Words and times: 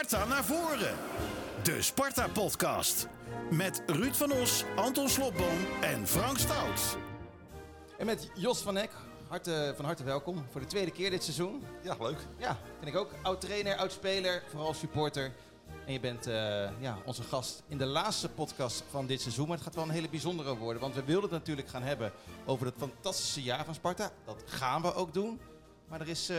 Sparta 0.00 0.26
naar 0.26 0.44
voren. 0.44 0.96
De 1.62 1.82
Sparta-podcast. 1.82 3.08
Met 3.50 3.82
Ruud 3.86 4.14
van 4.14 4.32
Os, 4.32 4.64
Anton 4.76 5.08
Slobboom 5.08 5.58
en 5.80 6.06
Frank 6.06 6.38
Stout. 6.38 6.96
En 7.98 8.06
met 8.06 8.30
Jos 8.34 8.60
van 8.60 8.76
Eck, 8.76 8.90
harte, 9.28 9.72
van 9.76 9.84
harte 9.84 10.04
welkom 10.04 10.44
voor 10.50 10.60
de 10.60 10.66
tweede 10.66 10.90
keer 10.90 11.10
dit 11.10 11.24
seizoen. 11.24 11.62
Ja, 11.82 11.96
leuk. 12.00 12.18
Ja, 12.36 12.58
vind 12.78 12.94
ik 12.94 13.00
ook. 13.00 13.10
Oud 13.22 13.40
trainer, 13.40 13.76
oud 13.76 13.92
speler, 13.92 14.42
vooral 14.50 14.74
supporter. 14.74 15.32
En 15.86 15.92
je 15.92 16.00
bent 16.00 16.26
eh, 16.26 16.80
ja, 16.80 16.98
onze 17.04 17.22
gast 17.22 17.62
in 17.68 17.78
de 17.78 17.86
laatste 17.86 18.28
podcast 18.28 18.84
van 18.90 19.06
dit 19.06 19.20
seizoen. 19.20 19.48
Maar 19.48 19.56
het 19.56 19.64
gaat 19.66 19.74
wel 19.74 19.84
een 19.84 19.90
hele 19.90 20.08
bijzondere 20.08 20.56
worden. 20.56 20.82
Want 20.82 20.94
we 20.94 21.04
wilden 21.04 21.30
het 21.30 21.38
natuurlijk 21.38 21.68
gaan 21.68 21.82
hebben 21.82 22.12
over 22.46 22.66
het 22.66 22.74
fantastische 22.78 23.42
jaar 23.42 23.64
van 23.64 23.74
Sparta. 23.74 24.10
Dat 24.24 24.42
gaan 24.46 24.82
we 24.82 24.94
ook 24.94 25.14
doen. 25.14 25.40
Maar 25.88 26.00
er 26.00 26.08
is 26.08 26.28
eh, 26.28 26.36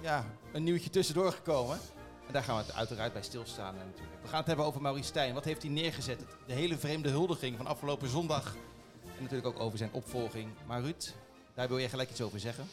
ja, 0.00 0.24
een 0.52 0.64
nieuwtje 0.64 0.90
tussendoor 0.90 1.32
gekomen. 1.32 1.78
En 2.26 2.32
daar 2.32 2.42
gaan 2.42 2.56
we 2.56 2.62
het 2.62 2.74
uiteraard 2.74 3.12
bij 3.12 3.22
stilstaan 3.22 3.74
eh, 3.74 3.84
natuurlijk. 3.84 4.22
We 4.22 4.28
gaan 4.28 4.38
het 4.38 4.46
hebben 4.46 4.66
over 4.66 4.80
Maurice 4.80 5.08
Stijn. 5.08 5.34
Wat 5.34 5.44
heeft 5.44 5.62
hij 5.62 5.70
neergezet? 5.70 6.20
De 6.46 6.52
hele 6.52 6.78
vreemde 6.78 7.08
huldiging 7.08 7.56
van 7.56 7.66
afgelopen 7.66 8.08
zondag. 8.08 8.54
En 9.16 9.22
natuurlijk 9.22 9.46
ook 9.56 9.60
over 9.60 9.78
zijn 9.78 9.92
opvolging. 9.92 10.48
Maar 10.66 10.80
Ruud, 10.80 11.12
daar 11.54 11.68
wil 11.68 11.78
jij 11.78 11.88
gelijk 11.88 12.10
iets 12.10 12.20
over 12.20 12.40
zeggen. 12.40 12.68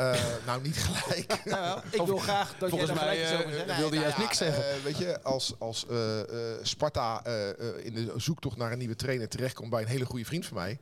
Uh, 0.00 0.14
nou, 0.46 0.62
niet 0.62 0.76
gelijk. 0.76 1.40
Nou, 1.44 1.80
ik 1.90 2.02
wil 2.02 2.18
graag 2.18 2.54
dat 2.58 2.68
Volgens 2.70 2.90
jij 2.90 2.98
daar 2.98 3.06
mij 3.06 3.16
gelijk 3.16 3.32
iets 3.32 3.44
over 3.44 3.60
uh, 3.60 3.66
zegt. 3.66 3.78
wilde 3.78 3.94
Nou 3.96 4.02
juist 4.02 4.16
ja, 4.16 4.22
niks 4.22 4.38
zeggen. 4.38 4.70
eh, 4.76 4.82
weet 4.82 4.98
je, 4.98 5.22
als, 5.22 5.54
als 5.58 5.86
eh, 5.86 6.20
eh, 6.20 6.58
Sparta 6.64 7.24
eh, 7.24 7.48
eh, 7.50 7.84
in 7.84 7.94
de 7.94 8.12
zoektocht 8.16 8.56
naar 8.56 8.72
een 8.72 8.78
nieuwe 8.78 8.96
trainer 8.96 9.28
terechtkomt 9.28 9.70
bij 9.70 9.82
een 9.82 9.88
hele 9.88 10.04
goede 10.04 10.24
vriend 10.24 10.46
van 10.46 10.56
mij, 10.56 10.78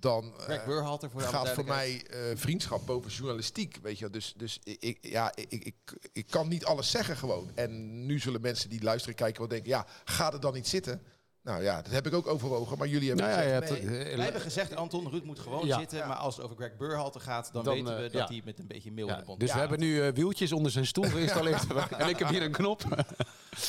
dan 0.00 0.24
eh, 0.24 0.64
voor 1.10 1.22
gaat 1.22 1.48
voor 1.48 1.64
mij 1.64 2.06
eh, 2.06 2.18
vriendschap 2.34 2.86
boven 2.86 3.10
journalistiek. 3.10 3.78
Weet 3.82 3.98
je, 3.98 4.10
dus, 4.10 4.34
dus 4.36 4.60
ik, 4.62 4.98
ja, 5.00 5.32
ik, 5.34 5.50
ik, 5.50 5.74
ik 6.12 6.26
kan 6.30 6.48
niet 6.48 6.64
alles 6.64 6.90
zeggen 6.90 7.16
gewoon. 7.16 7.50
En 7.54 8.06
nu 8.06 8.18
zullen 8.18 8.40
mensen 8.40 8.70
die 8.70 8.82
luisteren 8.82 9.16
kijken 9.16 9.38
wel 9.38 9.48
denken, 9.48 9.68
ja, 9.68 9.86
ga 10.04 10.32
er 10.32 10.40
dan 10.40 10.54
niet 10.54 10.68
zitten? 10.68 11.02
Nou 11.46 11.62
ja, 11.62 11.82
dat 11.82 11.92
heb 11.92 12.06
ik 12.06 12.14
ook 12.14 12.26
overwogen, 12.26 12.78
maar 12.78 12.88
jullie 12.88 13.08
hebben 13.08 13.26
Nou 13.26 13.38
ja, 13.38 13.58
gezegd, 13.60 13.82
ja, 13.82 13.88
nee. 13.88 13.98
het- 13.98 14.14
Wij 14.14 14.24
hebben 14.24 14.42
gezegd, 14.42 14.76
Anton, 14.76 15.08
Ruud 15.10 15.24
moet 15.24 15.38
gewoon 15.38 15.66
Ja. 15.66 15.78
zitten. 15.78 16.08
Maar 16.08 16.16
als 16.16 16.36
het 16.36 16.44
over 16.44 16.56
Greg 16.56 16.76
Burhalter 16.76 17.20
gaat, 17.20 17.50
dan, 17.52 17.64
Dan, 17.64 17.74
weten 17.74 17.96
we 17.96 18.04
eh, 18.04 18.12
dat 18.12 18.12
ja. 18.12 18.26
hij 18.26 18.42
met 18.44 18.58
een 18.58 18.66
beetje 18.66 18.92
mail 18.92 19.06
Ja, 19.06 19.22
bond 19.26 19.40
dus 19.40 19.52
we 19.52 19.58
hebben 19.58 19.78
nu 19.78 20.02
eh, 20.02 20.12
wieltjes 20.12 20.52
onder 20.52 20.70
zijn 20.72 20.86
stoel 20.86 21.04
geïnstalleerd. 21.16 21.66
En 21.98 22.08
ik 22.08 22.18
heb 22.18 22.28
hier 22.28 22.42
een 22.42 22.52
knop. 22.52 22.82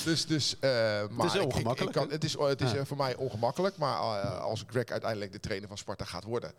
Dus, 0.03 0.25
dus, 0.25 0.59
eh, 0.59 0.69
maar 1.09 1.25
is 1.25 1.33
ik- 1.33 1.41
ik- 1.41 1.45
ongemakkelijk, 1.47 1.95
Ik, 1.95 2.01
kan, 2.01 2.07
hè? 2.07 2.13
het 2.13 2.23
is, 2.23 2.37
het 2.37 2.61
is 2.61 2.71
Ja. 2.71 2.77
eh, 2.77 2.85
voor 2.85 2.97
mij 2.97 3.15
ongemakkelijk, 3.15 3.77
maar 3.77 4.21
eh, 4.23 4.41
als 4.41 4.63
Greg 4.67 4.85
uiteindelijk 4.85 5.31
de 5.31 5.39
trainer 5.39 5.67
van 5.67 5.77
Sparta 5.77 6.05
gaat 6.05 6.23
worden, 6.23 6.53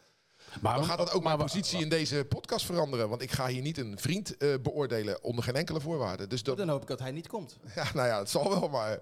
Maar, 0.60 0.74
dan 0.74 0.84
gaat 0.84 0.98
dat 0.98 1.12
ook 1.12 1.22
maar- 1.22 1.36
mijn 1.36 1.48
positie 1.50 1.80
in 1.80 1.88
deze 1.88 2.24
podcast 2.28 2.66
veranderen. 2.66 3.08
Want 3.08 3.22
ik 3.22 3.30
ga 3.30 3.46
hier 3.46 3.62
niet 3.62 3.78
een 3.78 3.98
vriend 3.98 4.36
eh, 4.36 4.48
beoordelen 4.62 5.22
onder 5.22 5.44
geen 5.44 5.54
enkele 5.56 5.80
voorwaarde. 5.80 6.26
Dus 6.26 6.42
dat, 6.42 6.56
Dan 6.56 6.68
hoop 6.68 6.82
ik 6.82 6.88
dat 6.88 6.98
hij 6.98 7.10
niet 7.12 7.28
komt. 7.28 7.58
ja, 7.74 7.84
nou 7.94 8.08
ja, 8.08 8.18
het 8.18 8.30
zal 8.30 8.48
wel, 8.60 8.68
maar 8.68 8.98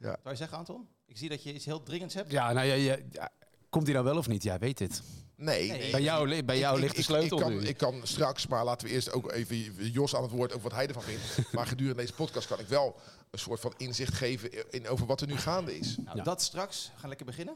Zou 0.00 0.16
je 0.24 0.34
zeggen, 0.36 0.58
Anton? 0.58 0.88
Ik 1.12 1.18
zie 1.18 1.28
dat 1.28 1.42
je 1.42 1.54
iets 1.54 1.64
heel 1.64 1.82
dringends 1.82 2.14
hebt. 2.14 2.30
Ja, 2.30 2.52
nou 2.52 2.66
ja, 2.66 2.74
ja, 2.74 2.96
ja, 3.10 3.30
komt 3.70 3.84
hij 3.84 3.92
nou 3.92 4.04
wel 4.06 4.16
of 4.16 4.28
niet? 4.28 4.42
Jij 4.42 4.58
weet 4.58 4.78
het. 4.78 5.02
nee. 5.36 5.90
Bij 5.90 6.02
jou, 6.02 6.42
bij 6.44 6.58
jou 6.58 6.76
Ik- 6.76 6.82
ligt 6.82 6.96
de 6.96 7.02
sleutel 7.02 7.38
ik, 7.38 7.42
kan, 7.44 7.52
nu. 7.56 7.62
ik 7.66 7.76
kan 7.76 8.00
straks, 8.02 8.46
maar 8.46 8.64
laten 8.64 8.86
we 8.88 8.92
eerst 8.94 9.12
ook 9.12 9.30
even 9.32 9.56
Jos 9.90 10.14
aan 10.14 10.22
het 10.22 10.30
woord 10.30 10.50
over 10.52 10.62
wat 10.62 10.72
hij 10.72 10.86
ervan 10.86 11.02
vindt. 11.02 11.22
maar 11.52 11.66
gedurende 11.66 12.00
deze 12.00 12.12
podcast 12.14 12.46
kan 12.46 12.58
ik 12.58 12.66
wel 12.66 12.96
een 13.30 13.38
soort 13.38 13.60
van 13.60 13.74
inzicht 13.76 14.14
geven 14.14 14.72
in 14.72 14.88
over 14.88 15.06
wat 15.06 15.20
er 15.20 15.26
nu 15.26 15.36
gaande 15.36 15.78
is. 15.78 15.96
Nou, 15.96 16.16
Ja. 16.16 16.22
dat 16.22 16.42
straks. 16.42 16.90
We 16.94 16.98
gaan 17.00 17.08
lekker 17.08 17.26
beginnen. 17.26 17.54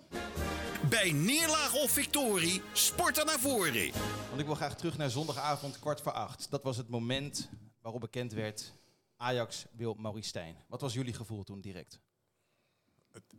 Bij 0.88 1.12
neerlaag 1.12 1.74
of 1.74 1.90
victorie, 1.90 2.62
Sparta 2.72 3.24
naar 3.24 3.38
voren. 3.40 3.90
Want 4.28 4.40
ik 4.40 4.46
wil 4.46 4.54
graag 4.54 4.76
terug 4.76 4.96
naar 4.96 5.10
zondagavond 5.10 5.78
kwart 5.78 6.00
voor 6.00 6.12
acht. 6.12 6.46
Dat 6.50 6.62
was 6.62 6.76
het 6.76 6.88
moment 6.88 7.48
waarop 7.80 8.00
bekend 8.00 8.32
werd... 8.32 8.72
Ajax 9.18 9.64
wil 9.72 9.94
Maurice 9.94 10.28
Stijn. 10.28 10.56
Wat 10.68 10.80
was 10.80 10.94
jullie 10.94 11.12
gevoel 11.14 11.42
toen 11.44 11.60
direct? 11.60 11.98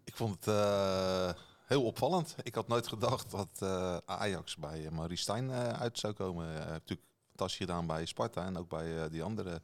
Ik 0.08 0.16
vond 0.16 0.36
het 0.36 0.48
eh, 0.56 1.30
heel 1.66 1.84
opvallend. 1.84 2.36
Ik 2.44 2.56
had 2.56 2.68
nooit 2.68 2.88
gedacht 2.88 3.32
dat 3.32 3.50
eh, 3.60 3.98
Ajax 4.06 4.56
bij 4.56 4.82
uh, 4.82 4.90
Maurice 4.90 5.22
Stijn 5.22 5.52
eh, 5.52 5.70
uit 5.70 6.00
zou 6.00 6.14
komen. 6.14 6.46
Hij 6.46 6.56
heeft 6.56 6.70
natuurlijk 6.70 7.08
fantastisch 7.30 7.58
gedaan 7.58 7.88
bij 7.88 8.06
Sparta 8.06 8.46
en 8.46 8.58
ook 8.58 8.70
bij 8.70 9.04
eh, 9.04 9.10
die 9.12 9.24
andere 9.24 9.62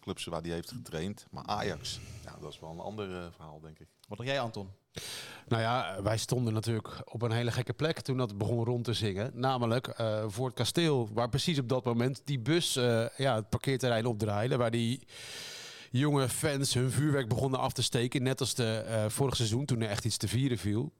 clubs 0.00 0.24
waar 0.24 0.42
hij 0.42 0.50
heeft 0.50 0.70
getraind. 0.70 1.26
Maar 1.30 1.44
Ajax, 1.44 2.00
ja, 2.24 2.36
dat 2.40 2.52
is 2.52 2.60
wel 2.60 2.70
een 2.70 2.78
ander 2.80 3.16
eh, 3.16 3.26
verhaal, 3.30 3.60
denk 3.60 3.78
ik. 3.78 3.86
Wat 4.08 4.18
dacht 4.18 4.30
jij, 4.30 4.40
Anton? 4.40 4.68
Nou 5.48 5.62
ja, 5.62 6.02
wij 6.02 6.16
stonden 6.18 6.52
natuurlijk 6.52 6.88
op 7.04 7.22
een 7.22 7.30
hele 7.32 7.50
gekke 7.50 7.72
plek 7.72 8.00
toen 8.00 8.16
dat 8.16 8.38
begon 8.38 8.64
rond 8.64 8.84
te 8.84 8.92
zingen. 8.92 9.30
Namelijk 9.34 9.86
eh, 9.86 10.24
voor 10.26 10.46
het 10.46 10.54
kasteel, 10.54 11.08
waar 11.12 11.28
precies 11.28 11.58
op 11.58 11.68
dat 11.68 11.84
moment 11.84 12.22
die 12.24 12.38
bus 12.38 12.76
eh, 12.76 13.08
ja, 13.16 13.34
het 13.34 13.48
parkeerterrein 13.48 14.06
opdraaide. 14.06 14.56
Waar 14.56 14.70
die 14.70 15.06
jonge 15.90 16.28
fans 16.28 16.74
hun 16.74 16.90
vuurwerk 16.90 17.28
begonnen 17.28 17.60
af 17.60 17.72
te 17.72 17.82
steken. 17.82 18.22
Net 18.22 18.40
als 18.40 18.54
de 18.54 18.74
eh, 18.74 19.08
vorig 19.08 19.36
seizoen, 19.36 19.64
toen 19.64 19.80
er 19.80 19.88
echt 19.88 20.04
iets 20.04 20.16
te 20.16 20.28
vieren 20.28 20.58
viel. 20.58 20.92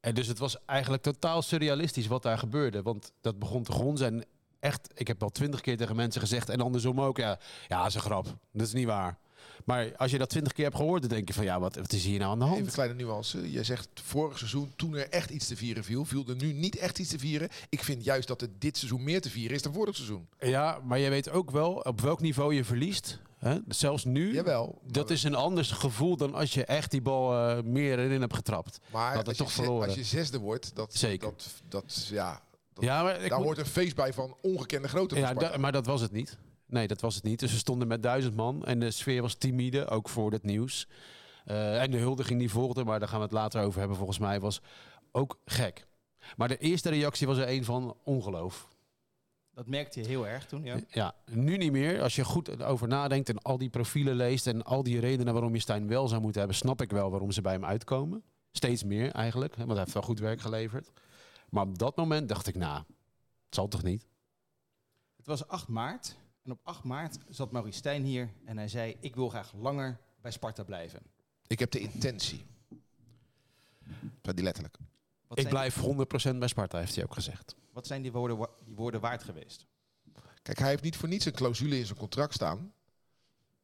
En 0.00 0.14
dus 0.14 0.26
het 0.26 0.38
was 0.38 0.56
eigenlijk 0.64 1.02
totaal 1.02 1.42
surrealistisch 1.42 2.06
wat 2.06 2.22
daar 2.22 2.38
gebeurde. 2.38 2.82
Want 2.82 3.12
dat 3.20 3.38
begon 3.38 3.62
te 3.62 3.72
gronzen. 3.72 4.06
En 4.06 4.24
echt, 4.60 4.88
ik 4.94 5.06
heb 5.06 5.22
al 5.22 5.30
twintig 5.30 5.60
keer 5.60 5.76
tegen 5.76 5.96
mensen 5.96 6.20
gezegd. 6.20 6.48
En 6.48 6.60
andersom 6.60 7.00
ook, 7.00 7.16
ja, 7.16 7.38
ja, 7.68 7.78
dat 7.78 7.86
is 7.86 7.94
een 7.94 8.00
grap. 8.00 8.36
Dat 8.52 8.66
is 8.66 8.72
niet 8.72 8.86
waar. 8.86 9.18
Maar 9.64 9.96
als 9.96 10.10
je 10.10 10.18
dat 10.18 10.28
twintig 10.28 10.52
keer 10.52 10.64
hebt 10.64 10.76
gehoord, 10.76 11.00
dan 11.00 11.10
denk 11.10 11.28
je 11.28 11.34
van 11.34 11.44
ja, 11.44 11.60
wat, 11.60 11.76
wat 11.76 11.92
is 11.92 12.04
hier 12.04 12.18
nou 12.18 12.30
aan 12.30 12.38
de 12.38 12.44
hand? 12.44 12.56
Even 12.56 12.68
een 12.68 12.74
kleine 12.74 12.94
nuance. 12.94 13.50
Je 13.50 13.62
zegt 13.62 13.88
vorig 13.94 14.38
seizoen, 14.38 14.72
toen 14.76 14.94
er 14.94 15.08
echt 15.08 15.30
iets 15.30 15.46
te 15.46 15.56
vieren 15.56 15.84
viel, 15.84 16.04
viel 16.04 16.24
er 16.28 16.36
nu 16.36 16.52
niet 16.52 16.76
echt 16.76 16.98
iets 16.98 17.10
te 17.10 17.18
vieren. 17.18 17.48
Ik 17.68 17.82
vind 17.82 18.04
juist 18.04 18.28
dat 18.28 18.42
er 18.42 18.48
dit 18.58 18.76
seizoen 18.76 19.04
meer 19.04 19.20
te 19.20 19.30
vieren 19.30 19.56
is 19.56 19.62
dan 19.62 19.72
vorig 19.72 19.96
seizoen. 19.96 20.28
Ja, 20.38 20.80
maar 20.84 20.98
je 20.98 21.08
weet 21.08 21.30
ook 21.30 21.50
wel 21.50 21.72
op 21.72 22.00
welk 22.00 22.20
niveau 22.20 22.54
je 22.54 22.64
verliest. 22.64 23.18
Hè? 23.46 23.58
Zelfs 23.68 24.04
nu. 24.04 24.32
Jawel. 24.32 24.80
Dat 24.86 25.10
is 25.10 25.22
een 25.22 25.34
ander 25.34 25.64
gevoel 25.64 26.16
dan 26.16 26.34
als 26.34 26.54
je 26.54 26.64
echt 26.64 26.90
die 26.90 27.02
bal 27.02 27.32
eh, 27.48 27.62
meer 27.62 27.98
erin 27.98 28.20
hebt 28.20 28.34
getrapt. 28.34 28.78
Maar 28.92 29.14
dat 29.14 29.26
het 29.26 29.36
toch 29.36 29.52
verloren. 29.52 29.86
als 29.86 29.96
je 29.96 30.04
zesde 30.04 30.38
wordt, 30.38 30.74
dat, 30.74 30.94
Zeker. 30.94 31.28
dat, 31.28 31.62
dat 31.68 32.06
ja, 32.10 32.40
dat, 32.72 32.84
ja, 32.84 33.02
maar 33.02 33.12
daar 33.28 33.36
moet- 33.36 33.44
hoort 33.46 33.58
een 33.58 33.66
feest 33.66 33.96
bij 33.96 34.12
van 34.12 34.36
ongekende 34.42 34.88
grootte. 34.88 35.16
ja, 35.16 35.34
da- 35.34 35.56
maar 35.56 35.72
dat 35.72 35.86
was 35.86 36.00
het 36.00 36.12
niet. 36.12 36.38
Nee, 36.66 36.86
dat 36.86 37.00
was 37.00 37.14
het 37.14 37.24
niet. 37.24 37.40
Dus 37.40 37.52
we 37.52 37.58
stonden 37.58 37.88
met 37.88 38.02
duizend 38.02 38.36
man 38.36 38.64
en 38.64 38.80
de 38.80 38.90
sfeer 38.90 39.22
was 39.22 39.34
timide, 39.34 39.88
ook 39.88 40.08
voor 40.08 40.32
het 40.32 40.42
nieuws. 40.42 40.88
Eh, 41.44 41.82
en 41.82 41.90
de 41.90 41.98
huldiging 41.98 42.38
die 42.38 42.50
volgde, 42.50 42.84
maar 42.84 42.98
daar 42.98 43.08
gaan 43.08 43.18
we 43.18 43.24
het 43.24 43.32
later 43.34 43.62
over 43.64 43.78
hebben, 43.78 43.96
volgens 43.96 44.18
mij, 44.18 44.40
was 44.40 44.60
ook 45.12 45.38
gek. 45.44 45.86
Maar 46.36 46.48
de 46.48 46.56
eerste 46.58 46.88
reactie 46.88 47.26
was 47.26 47.38
er 47.38 47.48
een 47.48 47.64
van 47.64 47.96
ongeloof. 48.04 48.68
Dat 49.56 49.66
merkte 49.66 50.00
je 50.00 50.06
heel 50.06 50.26
erg 50.26 50.46
toen, 50.46 50.64
ja. 50.64 50.80
Ja, 50.88 51.14
nu 51.24 51.56
niet 51.56 51.72
meer. 51.72 52.02
Als 52.02 52.16
je 52.16 52.24
goed 52.24 52.62
over 52.62 52.88
nadenkt 52.88 53.28
en 53.28 53.38
al 53.38 53.58
die 53.58 53.70
profielen 53.70 54.14
leest 54.14 54.46
en 54.46 54.62
al 54.62 54.82
die 54.82 55.00
redenen 55.00 55.32
waarom 55.32 55.54
je 55.54 55.60
Stijn 55.60 55.88
wel 55.88 56.08
zou 56.08 56.20
moeten 56.20 56.40
hebben, 56.40 56.58
snap 56.58 56.80
ik 56.80 56.90
wel 56.90 57.10
waarom 57.10 57.32
ze 57.32 57.40
bij 57.40 57.52
hem 57.52 57.64
uitkomen. 57.64 58.22
Steeds 58.50 58.84
meer 58.84 59.10
eigenlijk, 59.10 59.52
hè, 59.52 59.58
want 59.58 59.72
hij 59.72 59.80
heeft 59.80 59.92
wel 59.92 60.02
goed 60.02 60.18
werk 60.18 60.40
geleverd. 60.40 60.90
Maar 61.48 61.66
op 61.66 61.78
dat 61.78 61.96
moment 61.96 62.28
dacht 62.28 62.46
ik, 62.46 62.54
nou, 62.54 62.78
het 63.44 63.54
zal 63.54 63.68
toch 63.68 63.82
niet? 63.82 64.06
Het 65.16 65.26
was 65.26 65.48
8 65.48 65.68
maart. 65.68 66.16
En 66.42 66.50
op 66.50 66.60
8 66.62 66.84
maart 66.84 67.18
zat 67.28 67.50
Maurice 67.50 67.78
Stijn 67.78 68.04
hier. 68.04 68.30
En 68.44 68.56
hij 68.56 68.68
zei, 68.68 68.96
ik 69.00 69.14
wil 69.14 69.28
graag 69.28 69.52
langer 69.52 69.98
bij 70.20 70.30
Sparta 70.30 70.64
blijven. 70.64 71.00
Ik 71.46 71.58
heb 71.58 71.70
de 71.70 71.80
intentie. 71.80 72.46
Dat 74.20 74.34
die 74.34 74.44
letterlijk. 74.44 74.76
Wat 75.36 75.44
ik 75.44 75.50
blijf 75.50 75.76
100% 76.34 76.38
bij 76.38 76.48
Sparta, 76.48 76.78
heeft 76.78 76.94
hij 76.94 77.04
ook 77.04 77.14
gezegd. 77.14 77.54
Wat 77.72 77.86
zijn 77.86 78.02
die 78.02 78.12
woorden, 78.12 78.36
wa- 78.36 78.50
die 78.64 78.74
woorden 78.74 79.00
waard 79.00 79.22
geweest? 79.22 79.66
Kijk, 80.42 80.58
hij 80.58 80.68
heeft 80.68 80.82
niet 80.82 80.96
voor 80.96 81.08
niets 81.08 81.24
een 81.24 81.32
clausule 81.32 81.78
in 81.78 81.86
zijn 81.86 81.98
contract 81.98 82.34
staan. 82.34 82.72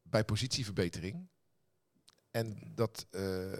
Bij 0.01 0.23
positieverbetering. 0.25 1.27
En 2.31 2.71
dat, 2.75 3.05
eh, 3.11 3.51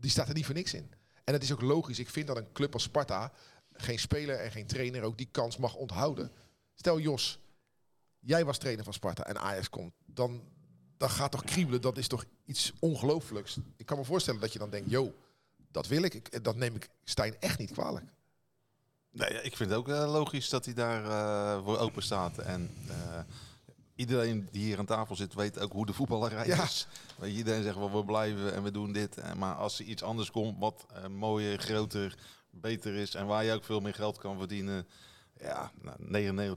die 0.00 0.10
staat 0.10 0.28
er 0.28 0.34
niet 0.34 0.46
voor 0.46 0.54
niks 0.54 0.74
in. 0.74 0.90
En 1.24 1.32
dat 1.32 1.42
is 1.42 1.52
ook 1.52 1.60
logisch. 1.60 1.98
Ik 1.98 2.08
vind 2.10 2.26
dat 2.26 2.36
een 2.36 2.52
club 2.52 2.72
als 2.72 2.82
Sparta 2.82 3.32
geen 3.72 3.98
speler 3.98 4.36
en 4.38 4.50
geen 4.50 4.66
trainer 4.66 5.02
ook 5.02 5.16
die 5.18 5.28
kans 5.30 5.56
mag 5.56 5.74
onthouden. 5.74 6.30
Stel 6.74 7.00
Jos, 7.00 7.38
jij 8.18 8.44
was 8.44 8.58
trainer 8.58 8.84
van 8.84 8.92
Sparta 8.92 9.24
en 9.26 9.38
Ajax 9.40 9.70
komt. 9.70 9.92
Dan, 10.06 10.42
dan 10.96 11.10
gaat 11.10 11.30
toch 11.32 11.44
kriebelen. 11.44 11.80
Dat 11.80 11.98
is 11.98 12.08
toch 12.08 12.24
iets 12.44 12.72
ongelooflijks. 12.78 13.58
Ik 13.76 13.86
kan 13.86 13.98
me 13.98 14.04
voorstellen 14.04 14.40
dat 14.40 14.52
je 14.52 14.58
dan 14.58 14.70
denkt, 14.70 14.90
yo, 14.90 15.14
dat 15.74 15.86
wil 15.86 16.02
ik. 16.02 16.14
ik. 16.14 16.44
Dat 16.44 16.56
neem 16.56 16.74
ik 16.74 16.88
Stijn 17.04 17.36
echt 17.40 17.58
niet 17.58 17.72
kwalijk. 17.72 18.04
Nee, 19.10 19.32
ja, 19.32 19.40
ik 19.40 19.56
vind 19.56 19.70
het 19.70 19.78
ook 19.78 19.88
eh, 19.88 20.12
logisch 20.12 20.48
dat 20.48 20.64
hij 20.64 20.74
daar 20.74 21.04
eh, 21.04 21.64
voor 21.64 21.78
open 21.78 22.02
staat. 22.02 22.38
En 22.38 22.70
eh, 22.88 22.94
iedereen 23.94 24.48
die 24.50 24.62
hier 24.64 24.78
aan 24.78 24.86
tafel 24.86 25.16
zit 25.16 25.34
weet 25.34 25.58
ook 25.58 25.72
hoe 25.72 25.86
de 25.86 25.92
voetballerij 25.92 26.46
Ja. 26.46 26.62
is. 26.62 26.86
Weet 27.16 27.30
je, 27.30 27.36
Iedereen 27.36 27.62
zegt 27.62 27.76
wel, 27.76 27.92
we 27.92 28.04
blijven 28.04 28.54
en 28.54 28.62
we 28.62 28.70
doen 28.70 28.92
dit. 28.92 29.34
Maar 29.36 29.54
als 29.54 29.78
er 29.78 29.84
iets 29.84 30.02
anders 30.02 30.30
komt 30.30 30.58
wat 30.58 30.86
eh, 30.94 31.06
mooier, 31.06 31.58
groter, 31.58 32.18
beter 32.50 32.94
is... 32.94 33.14
en 33.14 33.26
waar 33.26 33.44
je 33.44 33.52
ook 33.52 33.64
veel 33.64 33.80
meer 33.80 33.94
geld 33.94 34.18
kan 34.18 34.38
verdienen... 34.38 34.86
Ja, 35.40 35.70
nou, 35.82 35.96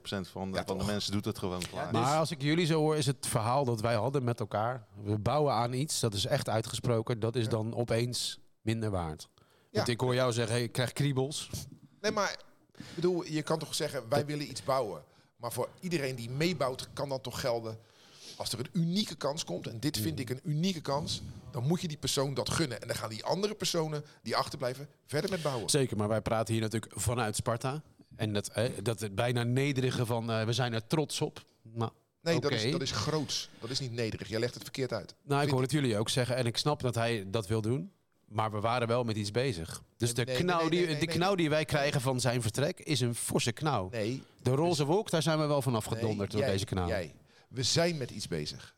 van, 0.30 0.50
de- 0.50 0.56
Ja, 0.58 0.64
van 0.64 0.78
de 0.78 0.84
mensen 0.84 1.12
doet 1.12 1.24
het 1.24 1.38
gewoon 1.38 1.62
klaar. 1.70 1.92
Maar 1.92 2.18
als 2.18 2.30
ik 2.30 2.42
jullie 2.42 2.66
zo 2.66 2.78
hoor, 2.80 2.96
is 2.96 3.06
het 3.06 3.26
verhaal 3.26 3.64
dat 3.64 3.80
wij 3.80 3.94
hadden 3.94 4.24
met 4.24 4.40
elkaar. 4.40 4.86
We 5.02 5.18
bouwen 5.18 5.52
aan 5.52 5.72
iets, 5.72 6.00
dat 6.00 6.14
is 6.14 6.26
echt 6.26 6.48
uitgesproken. 6.48 7.20
Dat 7.20 7.36
is 7.36 7.48
dan 7.48 7.74
opeens 7.74 8.38
minder 8.68 8.90
waard. 8.90 9.28
Want 9.72 9.86
Ja. 9.86 9.92
ik 9.92 10.00
hoor 10.00 10.14
jou 10.14 10.32
zeggen, 10.32 10.54
hey, 10.54 10.62
ik 10.64 10.72
krijg 10.72 10.92
kriebels. 10.92 11.50
Nee, 12.00 12.10
maar 12.12 12.36
ik 12.76 12.84
bedoel, 12.94 13.24
je 13.24 13.42
kan 13.42 13.58
toch 13.58 13.74
zeggen, 13.74 14.08
wij 14.08 14.26
willen 14.26 14.50
iets 14.50 14.64
bouwen. 14.64 15.02
Maar 15.36 15.52
voor 15.52 15.68
iedereen 15.80 16.14
die 16.14 16.30
meebouwt, 16.30 16.88
kan 16.92 17.08
dan 17.08 17.20
toch 17.20 17.40
gelden. 17.40 17.78
als 18.36 18.52
er 18.52 18.58
een 18.58 18.68
unieke 18.72 19.14
kans 19.16 19.44
komt, 19.44 19.66
en 19.66 19.80
dit 19.80 19.98
vind 19.98 20.18
ik 20.20 20.30
een 20.30 20.40
unieke 20.44 20.80
kans, 20.80 21.22
dan 21.50 21.66
moet 21.66 21.80
je 21.80 21.88
die 21.88 21.96
persoon 21.96 22.34
dat 22.34 22.50
gunnen. 22.50 22.80
En 22.80 22.86
dan 22.88 22.96
gaan 22.96 23.08
die 23.08 23.24
andere 23.24 23.54
personen 23.54 24.04
die 24.22 24.36
achterblijven 24.36 24.88
verder 25.06 25.30
met 25.30 25.42
bouwen. 25.42 25.70
Zeker, 25.70 25.96
maar 25.96 26.08
wij 26.08 26.20
praten 26.20 26.52
hier 26.54 26.62
natuurlijk 26.62 26.92
vanuit 27.00 27.36
Sparta. 27.36 27.82
En 28.16 28.32
dat, 28.32 28.48
eh, 28.48 28.64
dat 28.82 29.00
het 29.00 29.14
bijna 29.14 29.42
nederige 29.42 30.06
van 30.06 30.26
we 30.46 30.52
zijn 30.52 30.72
er 30.72 30.86
trots 30.86 31.20
op. 31.20 31.44
Nou, 31.62 31.90
Nee, 32.22 32.40
dat, 32.40 32.50
is, 32.52 32.70
dat 32.70 32.82
is 32.82 32.90
groots. 32.90 33.48
Dat 33.60 33.70
is 33.70 33.80
niet 33.80 33.92
nederig. 33.92 34.28
Jij 34.28 34.38
legt 34.40 34.54
het 34.54 34.62
verkeerd 34.62 34.92
uit. 34.92 35.14
nou 35.22 35.42
ik 35.42 35.50
hoor 35.50 35.62
het 35.62 35.70
jullie 35.70 35.96
ook 35.98 36.08
zeggen 36.08 36.36
en 36.36 36.46
ik 36.46 36.56
snap 36.56 36.80
dat 36.80 36.94
hij 36.94 37.24
dat 37.30 37.46
wil 37.46 37.60
doen. 37.60 37.92
Maar 38.28 38.50
we 38.50 38.60
waren 38.60 38.88
wel 38.88 39.04
met 39.04 39.16
iets 39.16 39.30
bezig. 39.30 39.82
Dus 39.96 40.14
de 40.14 40.24
nee, 40.24 40.36
knauw, 40.36 40.60
nee, 40.60 40.70
die, 40.70 40.86
nee, 40.86 40.98
de 40.98 41.06
knauw 41.06 41.34
die 41.34 41.50
wij 41.50 41.64
krijgen 41.64 42.00
van 42.00 42.20
zijn 42.20 42.42
vertrek 42.42 42.80
is 42.80 43.00
een 43.00 43.14
forse 43.14 43.52
knauw. 43.52 43.88
Nee, 43.90 44.22
De 44.42 44.50
roze 44.50 44.84
wolk, 44.84 45.10
daar 45.10 45.22
zijn 45.22 45.38
we 45.38 45.46
wel 45.46 45.62
van 45.62 45.74
afgedonderd 45.74 46.30
door 46.30 46.40
jij, 46.40 46.50
deze 46.50 46.64
knauw. 46.64 46.88
Jij. 46.88 47.14
We 47.48 47.62
zijn 47.62 47.96
met 47.96 48.10
iets 48.10 48.28
bezig. 48.28 48.74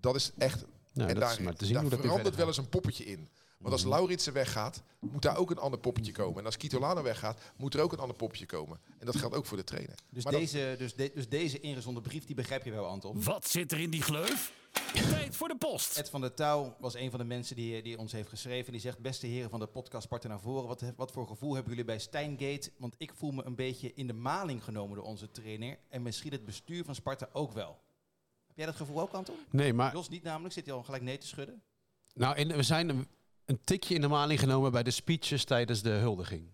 Dat 0.00 0.14
is 0.14 0.32
echt... 0.38 0.64
Nou, 0.92 1.10
en 1.10 1.18
daar, 1.18 1.32
is 1.32 1.38
maar 1.38 1.54
te 1.54 1.64
zien 1.64 1.74
daar 1.74 1.82
hoe 1.82 1.90
dat 1.90 2.00
nu 2.00 2.08
verandert 2.08 2.36
wel 2.36 2.46
eens 2.46 2.56
een 2.56 2.68
poppetje 2.68 3.04
in. 3.04 3.28
Want 3.58 3.72
als 3.72 3.84
Lauritsen 3.84 4.32
weggaat, 4.32 4.82
moet 5.00 5.22
daar 5.22 5.36
ook 5.36 5.50
een 5.50 5.58
ander 5.58 5.78
poppetje 5.80 6.12
komen. 6.12 6.38
En 6.38 6.44
als 6.44 6.56
Kitolano 6.56 7.02
weggaat, 7.02 7.40
moet 7.56 7.74
er 7.74 7.80
ook 7.80 7.92
een 7.92 7.98
ander 7.98 8.16
poppetje 8.16 8.46
komen. 8.46 8.80
En 8.98 9.06
dat 9.06 9.16
geldt 9.16 9.34
ook 9.34 9.46
voor 9.46 9.56
de 9.56 9.64
trainer. 9.64 9.94
Dus, 10.10 10.22
Maar 10.24 10.32
dat- 10.32 10.40
deze, 10.40 10.74
dus, 10.78 10.94
de- 10.94 11.10
dus 11.14 11.28
deze 11.28 11.60
ingezonden 11.60 12.02
brief, 12.02 12.24
die 12.24 12.34
begrijp 12.34 12.64
je 12.64 12.70
wel, 12.70 12.86
Anton. 12.86 13.22
Wat 13.22 13.48
zit 13.48 13.72
er 13.72 13.80
in 13.80 13.90
die 13.90 14.02
gleuf? 14.02 14.52
Tijd 14.92 15.36
voor 15.36 15.48
de 15.48 15.56
post. 15.56 15.96
Ed 15.96 16.10
van 16.10 16.20
der 16.20 16.34
Touw 16.34 16.76
was 16.80 16.94
een 16.94 17.10
van 17.10 17.18
de 17.18 17.24
mensen 17.24 17.56
die, 17.56 17.82
die 17.82 17.98
ons 17.98 18.12
heeft 18.12 18.28
geschreven. 18.28 18.72
Die 18.72 18.80
zegt, 18.80 18.98
beste 18.98 19.26
heren 19.26 19.50
van 19.50 19.60
de 19.60 19.66
podcast 19.66 20.04
Sparta 20.04 20.28
naar 20.28 20.40
voren. 20.40 20.66
Wat, 20.68 20.82
wat 20.96 21.10
voor 21.12 21.26
gevoel 21.26 21.52
hebben 21.54 21.70
jullie 21.70 21.86
bij 21.86 21.98
Steingate? 21.98 22.70
Want 22.76 22.94
ik 22.98 23.12
voel 23.14 23.30
me 23.30 23.44
een 23.44 23.54
beetje 23.54 23.94
in 23.94 24.06
de 24.06 24.12
maling 24.12 24.64
genomen 24.64 24.96
door 24.96 25.04
onze 25.04 25.30
trainer. 25.30 25.78
En 25.88 26.02
misschien 26.02 26.32
het 26.32 26.44
bestuur 26.44 26.84
van 26.84 26.94
Sparta 26.94 27.28
ook 27.32 27.52
wel. 27.52 27.78
Heb 28.46 28.56
jij 28.56 28.66
dat 28.66 28.76
gevoel 28.76 29.00
ook, 29.00 29.12
Anton? 29.12 29.36
Nee, 29.50 29.72
maar 29.72 29.92
Jos 29.92 30.08
niet 30.08 30.22
namelijk, 30.22 30.54
zit 30.54 30.66
hij 30.66 30.74
al 30.74 30.82
gelijk 30.82 31.02
nee 31.02 31.18
te 31.18 31.26
schudden? 31.26 31.62
nou, 32.14 32.36
in, 32.36 32.48
we 32.56 32.62
zijn 32.62 33.06
een, 33.48 33.60
tikje 33.64 33.94
in 33.94 34.00
de 34.00 34.08
maling 34.08 34.40
genomen 34.40 34.72
bij 34.72 34.82
de 34.82 34.90
speeches 34.90 35.44
tijdens 35.44 35.82
de 35.82 35.90
huldiging. 35.90 36.50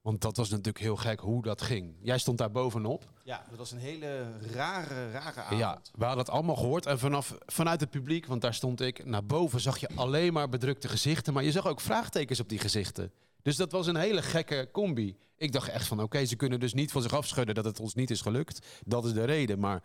Want 0.00 0.20
dat 0.20 0.36
was 0.36 0.50
natuurlijk 0.50 0.78
heel 0.78 0.96
gek 0.96 1.20
hoe 1.20 1.42
dat 1.42 1.62
ging. 1.62 1.94
Jij 2.00 2.18
stond 2.18 2.38
daar 2.38 2.50
bovenop. 2.50 3.04
Ja, 3.24 3.44
dat 3.48 3.58
was 3.58 3.70
een 3.70 3.78
hele 3.78 4.38
rare, 4.52 5.10
rare 5.10 5.40
avond. 5.40 5.60
Ja, 5.60 5.80
we 5.94 6.04
hadden 6.04 6.24
het 6.24 6.34
allemaal 6.34 6.56
gehoord. 6.56 6.86
En 6.86 6.98
vanaf, 6.98 7.34
vanuit 7.46 7.80
het 7.80 7.90
publiek, 7.90 8.26
want 8.26 8.40
daar 8.40 8.54
stond 8.54 8.80
ik, 8.80 9.04
naar 9.04 9.24
boven 9.24 9.60
zag 9.60 9.78
je 9.78 9.88
alleen 9.94 10.32
maar 10.32 10.48
bedrukte 10.48 10.88
gezichten. 10.88 11.32
Maar 11.32 11.44
je 11.44 11.52
zag 11.52 11.66
ook 11.66 11.80
vraagtekens 11.80 12.40
op 12.40 12.48
die 12.48 12.58
gezichten. 12.58 13.12
Dus 13.42 13.56
dat 13.56 13.72
was 13.72 13.86
een 13.86 13.96
hele 13.96 14.22
gekke 14.22 14.68
combi. 14.72 15.16
Ik 15.36 15.52
dacht 15.52 15.68
echt 15.68 15.86
van, 15.86 16.02
oké, 16.02 16.24
ze 16.24 16.36
kunnen 16.36 16.60
dus 16.60 16.74
niet 16.74 16.92
van 16.92 17.02
zich 17.02 17.14
afschudden 17.14 17.54
dat 17.54 17.64
het 17.64 17.80
ons 17.80 17.94
niet 17.94 18.10
is 18.10 18.20
gelukt. 18.20 18.66
Dat 18.84 19.04
is 19.04 19.12
de 19.12 19.24
reden. 19.24 19.58
Maar 19.58 19.82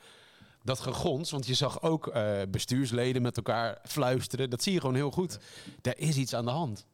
dat 0.64 0.80
gegons, 0.80 1.32
want 1.32 1.48
je 1.48 1.54
zag 1.54 1.82
ook 1.82 2.08
eh, 2.08 2.42
bestuursleden 2.50 3.22
met 3.22 3.38
elkaar 3.38 3.80
fluisteren. 3.84 4.50
Dat 4.50 4.64
zie 4.64 4.74
je 4.74 4.80
gewoon 4.80 4.96
heel 4.96 5.12
goed. 5.12 5.38
Er 5.82 5.98
is 5.98 6.18
iets 6.18 6.34
aan 6.36 6.46
de 6.46 6.52
hand. 6.52 6.86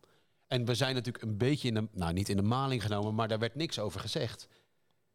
En 0.48 0.66
we 0.66 0.75
zijn 0.75 0.95
natuurlijk 0.95 1.24
een 1.24 1.38
beetje 1.38 1.68
in 1.68 1.74
de, 1.74 1.88
nou 1.92 2.13
niet 2.13 2.30
in 2.30 2.38
de 2.38 2.44
maling 2.44 2.81
genomen, 2.81 3.16
maar 3.16 3.27
daar 3.27 3.39
werd 3.39 3.56
niks 3.56 3.80
over 3.80 4.00
gezegd. 4.00 4.48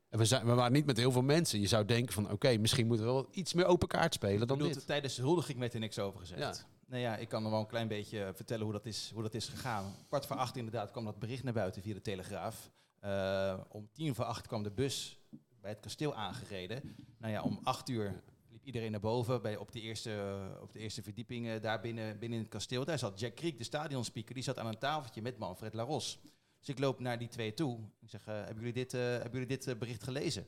En 0.08 0.18
we, 0.18 0.24
zijn, 0.24 0.46
we 0.46 0.54
waren 0.54 0.72
niet 0.72 0.86
met 0.86 0.96
heel 0.96 1.12
veel 1.12 1.22
mensen. 1.22 1.60
Je 1.60 1.66
zou 1.66 1.84
denken 1.84 2.14
van, 2.14 2.30
oké, 2.30 2.56
misschien 2.56 2.86
moeten 2.86 3.06
we 3.06 3.12
wel 3.12 3.28
iets 3.30 3.52
meer 3.52 3.64
open 3.64 3.88
kaart 3.88 4.14
spelen 4.14 4.46
dan 4.46 4.58
dit. 4.58 4.86
tijdens 4.86 5.14
de 5.14 5.22
huldiging 5.22 5.58
werd 5.58 5.74
er 5.74 5.80
niks 5.80 5.98
over 5.98 6.20
gezegd. 6.20 6.40
Ja. 6.40 6.54
Nou 6.86 7.02
ja, 7.02 7.16
ik 7.16 7.28
kan 7.28 7.42
nog 7.42 7.50
wel 7.50 7.60
een 7.60 7.66
klein 7.66 7.88
beetje 7.88 8.32
vertellen 8.34 8.64
hoe 8.64 8.72
dat 8.72 8.86
is, 8.86 9.10
hoe 9.14 9.22
dat 9.22 9.34
is 9.34 9.48
gegaan. 9.48 9.94
Kwart 10.08 10.26
voor 10.26 10.36
acht 10.36 10.56
inderdaad 10.56 10.90
kwam 10.90 11.04
dat 11.04 11.18
bericht 11.18 11.42
naar 11.42 11.52
buiten 11.52 11.82
via 11.82 11.94
de 11.94 12.00
Telegraaf. 12.00 12.70
Eh, 13.00 13.60
om 13.68 13.88
tien 13.92 14.14
voor 14.14 14.24
acht 14.24 14.46
kwam 14.46 14.62
de 14.62 14.70
bus 14.70 15.18
bij 15.60 15.70
het 15.70 15.80
kasteel 15.80 16.14
aangereden. 16.14 16.96
Nou 17.18 17.32
ja, 17.32 17.42
om 17.42 17.60
acht 17.62 17.88
uur 17.88 18.22
iedereen 18.64 18.90
naar 18.90 19.00
boven 19.00 19.42
bij, 19.42 19.56
op, 19.56 19.72
de 19.72 19.80
eerste, 19.80 20.38
op 20.60 20.72
de 20.72 20.78
eerste 20.78 21.02
verdieping 21.02 21.48
eh, 21.48 21.62
daar 21.62 21.80
binnen, 21.80 22.18
binnen 22.18 22.38
in 22.38 22.44
het 22.44 22.52
kasteel. 22.52 22.84
Daar 22.84 22.98
zat 22.98 23.20
Jack 23.20 23.34
Creek, 23.34 23.58
de 23.58 23.64
stadionspeaker, 23.64 24.34
die 24.34 24.42
zat 24.42 24.58
aan 24.58 24.66
een 24.66 24.78
tafeltje 24.78 25.22
met 25.22 25.38
Manfred 25.38 25.74
Laros. 25.74 26.18
Dus 26.58 26.68
ik 26.68 26.78
loop 26.78 27.00
naar 27.00 27.18
die 27.18 27.28
twee 27.28 27.54
toe. 27.54 27.78
Ik 28.00 28.10
zeg, 28.10 28.26
eh, 28.26 28.34
hebben 28.34 28.56
jullie 28.56 28.72
dit, 28.72 28.94
eh, 28.94 29.00
hebben 29.00 29.40
jullie 29.40 29.58
dit 29.58 29.78
bericht 29.78 30.02
gelezen? 30.02 30.46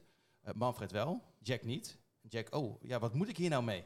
Manfred 0.54 0.92
wel, 0.92 1.22
Jack 1.38 1.64
niet. 1.64 1.98
Jack, 2.28 2.54
oh, 2.54 2.82
ja, 2.82 2.98
wat 2.98 3.14
moet 3.14 3.28
ik 3.28 3.36
hier 3.36 3.50
nou 3.50 3.64
mee? 3.64 3.84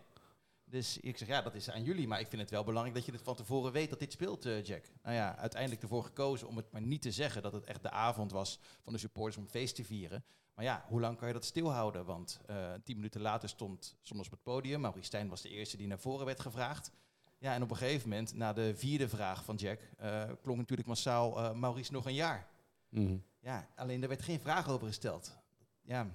Dus 0.65 0.99
ik 0.99 1.17
zeg, 1.17 1.29
ja, 1.29 1.43
dat 1.43 1.55
is 1.55 1.71
aan 1.71 1.82
jullie, 1.82 2.09
maar 2.09 2.21
ik 2.21 2.29
vind 2.29 2.41
het 2.41 2.50
wel 2.50 2.65
belangrijk 2.65 2.97
dat 2.97 3.06
je 3.06 3.12
het 3.12 3.23
van 3.23 3.37
tevoren 3.37 3.73
weet 3.73 3.91
dat 3.91 3.99
dit 3.99 4.12
speelt, 4.12 4.43
Jack. 4.43 4.85
Nou 5.03 5.15
ja, 5.15 5.37
uiteindelijk 5.37 5.82
ervoor 5.82 6.05
gekozen 6.05 6.49
om 6.49 6.56
het 6.56 6.73
maar 6.73 6.82
niet 6.82 7.03
te 7.03 7.12
zeggen 7.12 7.43
dat 7.43 7.53
het 7.53 7.65
echt 7.65 7.82
de 7.82 7.91
avond 7.91 8.32
was 8.32 8.59
van 8.82 8.93
de 8.93 8.99
supporters 8.99 9.37
om 9.37 9.49
feest 9.49 9.75
te 9.75 9.85
vieren. 9.85 10.25
Maar 10.61 10.69
ja, 10.69 10.85
hoe 10.89 11.01
lang 11.01 11.19
kan 11.19 11.29
je 11.29 11.35
dat 11.35 11.45
stilhouden? 11.45 12.05
Want 12.05 12.41
eh, 12.47 12.57
tien 12.85 12.97
minuten 12.97 13.21
later 13.21 13.49
stond 13.49 13.97
soms 14.03 14.27
op 14.27 14.31
het 14.31 14.43
podium. 14.43 14.81
Maurice 14.81 15.07
Stijn 15.07 15.29
was 15.29 15.41
de 15.41 15.49
eerste 15.49 15.77
die 15.77 15.87
naar 15.87 15.99
voren 15.99 16.27
werd 16.27 16.41
gevraagd. 16.41 16.91
Ja, 17.39 17.55
en 17.55 17.62
op 17.62 17.71
een 17.71 17.77
gegeven 17.77 18.09
moment, 18.09 18.35
na 18.35 18.53
de 18.53 18.77
vierde 18.77 19.09
vraag 19.09 19.45
van 19.45 19.57
Jack, 19.57 19.81
eh, 19.99 20.23
klonk 20.43 20.59
natuurlijk 20.59 20.89
massaal 20.89 21.39
eh, 21.39 21.53
Maurice 21.53 21.93
nog 21.93 22.07
een 22.07 22.15
jaar. 22.15 22.47
Mhm. 22.89 23.17
Ja, 23.41 23.69
alleen 23.77 24.03
er 24.03 24.09
werd 24.09 24.23
geen 24.23 24.41
vraag 24.41 24.69
over 24.69 24.87
gesteld. 24.87 25.39
Ja, 25.83 26.07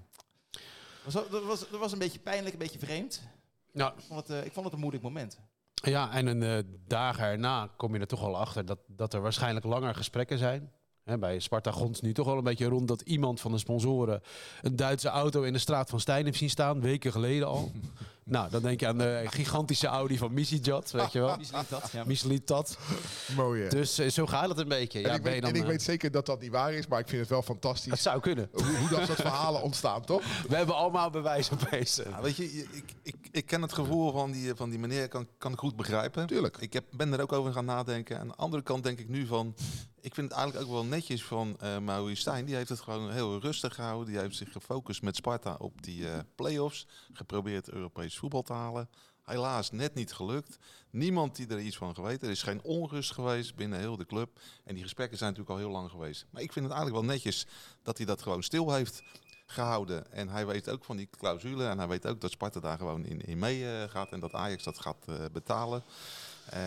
was, 1.04 1.14
dat, 1.14 1.44
was, 1.44 1.70
dat 1.70 1.80
was 1.80 1.92
een 1.92 2.00
beetje 2.00 2.20
pijnlijk, 2.20 2.54
een 2.54 2.60
beetje 2.60 2.80
vreemd. 2.80 3.28
Nou, 3.72 3.94
Ik 3.98 4.04
vond 4.04 4.28
het, 4.28 4.46
ik 4.46 4.52
vond 4.54 4.66
het 4.66 4.74
een 4.74 4.80
moeilijk 4.80 5.04
moment. 5.04 5.40
ja, 5.74 6.12
en 6.12 6.28
een 6.28 6.80
dagen 6.88 7.26
erna 7.26 7.70
kom 7.78 7.94
je 7.94 8.00
er 8.00 8.08
toch 8.08 8.22
al 8.22 8.38
achter 8.38 8.66
dat, 8.66 8.80
dat 8.88 9.14
er 9.14 9.22
waarschijnlijk 9.22 9.66
langer 9.66 9.96
gesprekken 9.96 10.38
zijn. 10.38 10.72
Bij 11.06 11.40
Sparta 11.40 11.72
gonst 11.72 12.02
nu 12.02 12.14
toch 12.14 12.26
wel 12.26 12.38
een 12.38 12.44
beetje 12.44 12.66
rond 12.66 12.88
dat 12.88 13.02
iemand 13.02 13.42
van 13.42 13.52
de 13.52 13.58
sponsoren 13.58 14.22
een 14.62 14.76
Duitse 14.76 15.10
auto 15.10 15.42
in 15.42 15.54
de 15.54 15.60
straat 15.60 15.90
van 15.90 16.00
Stijn 16.00 16.26
heeft 16.26 16.38
zien 16.38 16.50
staan, 16.50 16.82
weken 16.82 17.12
geleden 17.12 17.48
al. 17.48 17.72
nou, 18.30 18.50
dan 18.50 18.62
denk 18.62 18.80
je 18.80 18.88
aan 18.88 18.98
de 18.98 19.24
gigantische 19.26 19.88
Audi 19.88 20.18
van 20.18 20.34
Misijat, 20.34 20.92
weet 20.92 21.12
je 21.12 21.20
wel. 21.20 21.38
Dat? 21.70 21.90
Ja. 21.92 22.04
Mooi, 23.36 23.62
hè? 23.64 23.70
Dus 23.70 23.98
eh, 23.98 24.10
zo 24.10 24.26
gaat 24.26 24.50
het 24.50 24.58
een 24.58 24.68
beetje. 24.68 25.00
en 25.02 25.10
Ja, 25.10 25.16
ik, 25.16 25.22
ben 25.24 25.34
je 25.36 25.42
weet, 25.42 25.42
dan, 25.42 25.50
en 25.50 25.56
ik 25.56 25.62
eh, 25.64 25.68
weet 25.70 25.82
zeker 25.82 26.12
dat 26.12 26.26
dat 26.26 26.42
niet 26.42 26.52
waar 26.52 26.74
is, 26.74 26.88
maar 26.88 27.00
ik 27.00 27.08
vind 27.08 27.20
het 27.20 27.30
wel 27.30 27.38
het 27.40 27.48
fantastisch 27.48 28.02
zou 28.02 28.20
kunnen. 28.20 28.50
hoe, 28.52 28.78
hoe 28.78 28.90
dat 28.90 29.06
soort 29.06 29.22
verhalen 29.22 29.62
ontstaan, 29.62 30.06
toch? 30.06 30.24
We 30.50 30.56
hebben 30.56 30.76
allemaal 30.76 31.10
bewijs 31.10 31.52
opeens. 31.52 31.96
Ja, 31.96 32.22
weet 32.22 32.36
je, 32.36 32.56
je- 32.56 32.68
ik, 32.72 32.94
ik, 33.04 33.16
ik 33.32 33.46
ken 33.46 33.62
het 33.62 33.74
gevoel 33.74 34.12
van 34.12 34.32
die, 34.32 34.56
van 34.56 34.70
die 34.70 34.80
meneer, 34.80 35.08
kan, 35.08 35.28
kan 35.38 35.52
ik 35.52 35.60
goed 35.60 35.76
begrijpen. 35.76 36.28
Tuurlijk. 36.28 36.58
Ik 36.58 36.74
heb, 36.74 36.86
ben 36.92 37.14
er 37.14 37.22
ook 37.22 37.34
over 37.34 37.54
gaan 37.54 37.66
nadenken. 37.66 38.20
Aan 38.20 38.28
de 38.28 38.36
andere 38.36 38.64
kant 38.64 38.84
denk 38.84 39.00
ik 39.00 39.10
nu 39.10 39.26
van, 39.26 39.56
ik 40.02 40.14
vind 40.14 40.30
het 40.30 40.38
eigenlijk 40.38 40.68
ook 40.68 40.74
wel 40.74 40.86
netjes 40.86 41.24
van 41.24 41.56
eh 41.60 41.78
Maurice 41.78 42.22
Stijn. 42.22 42.46
Die 42.46 42.56
heeft 42.56 42.70
het 42.70 42.80
gewoon 42.80 43.12
heel 43.12 43.40
rustig 43.40 43.76
gehouden. 43.76 44.12
Die 44.14 44.22
heeft 44.22 44.36
zich 44.36 44.52
gefocust 44.52 45.02
met 45.02 45.16
Sparta 45.16 45.56
op 45.60 45.82
die 45.84 46.10
eh 46.10 46.20
play-offs. 46.36 46.88
Geprobeerd 47.14 47.70
Europees 47.70 48.15
voetbal 48.18 48.42
te 48.42 48.54
halen. 48.54 48.90
Helaas 49.24 49.72
net 49.72 49.94
niet 49.94 50.14
gelukt. 50.14 50.58
Niemand 50.90 51.36
die 51.36 51.48
er 51.48 51.60
iets 51.60 51.78
van 51.78 51.96
geweten. 51.96 52.28
Er 52.28 52.34
is 52.34 52.44
geen 52.44 52.62
onrust 52.64 53.12
geweest 53.12 53.56
binnen 53.56 53.80
heel 53.80 53.98
de 53.98 54.06
club. 54.06 54.40
En 54.64 54.74
die 54.74 54.84
gesprekken 54.84 55.18
zijn 55.18 55.30
natuurlijk 55.30 55.60
al 55.60 55.66
heel 55.66 55.74
lang 55.76 55.90
geweest. 55.92 56.26
Maar 56.30 56.42
ik 56.42 56.52
vind 56.54 56.66
het 56.66 56.74
eigenlijk 56.74 57.06
wel 57.06 57.16
netjes 57.16 57.46
dat 57.84 57.98
hij 57.98 58.06
dat 58.06 58.22
gewoon 58.22 58.44
stil 58.44 58.74
heeft 58.74 59.02
gehouden. 59.46 60.12
En 60.12 60.30
hij 60.30 60.46
weet 60.46 60.70
ook 60.70 60.84
van 60.86 60.98
die 60.98 61.10
clausule. 61.18 61.68
En 61.68 61.78
hij 61.78 61.88
weet 61.88 62.08
ook 62.08 62.22
dat 62.22 62.32
Sparta 62.32 62.60
daar 62.60 62.78
gewoon 62.78 63.06
in, 63.06 63.22
in 63.22 63.40
mee 63.40 63.66
eh, 63.72 63.90
gaat. 63.90 64.12
En 64.12 64.20
dat 64.20 64.34
Ajax 64.34 64.64
dat 64.64 64.80
gaat 64.80 64.98
eh, 65.08 65.16
betalen. 65.32 65.84
Eh, 66.50 66.60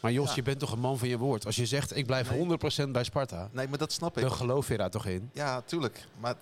Maar 0.00 0.12
Jos, 0.12 0.28
Ja. 0.28 0.34
je 0.34 0.42
bent 0.42 0.58
toch 0.58 0.72
een 0.72 0.78
man 0.80 0.98
van 0.98 1.08
je 1.08 1.18
woord. 1.18 1.46
Als 1.46 1.56
je 1.56 1.66
zegt, 1.66 1.96
ik 1.96 2.06
blijf 2.06 2.30
Nee. 2.30 2.38
100% 2.86 2.90
bij 2.92 3.04
Sparta, 3.04 3.48
nee, 3.52 3.68
maar 3.68 3.78
dat 3.78 3.92
snap 3.92 4.16
ik. 4.16 4.22
dan 4.22 4.32
geloof 4.32 4.68
je 4.68 4.76
daar 4.76 4.90
toch 4.90 5.06
in? 5.06 5.30
Ja, 5.32 5.60
tuurlijk. 5.60 6.06
Maar 6.20 6.34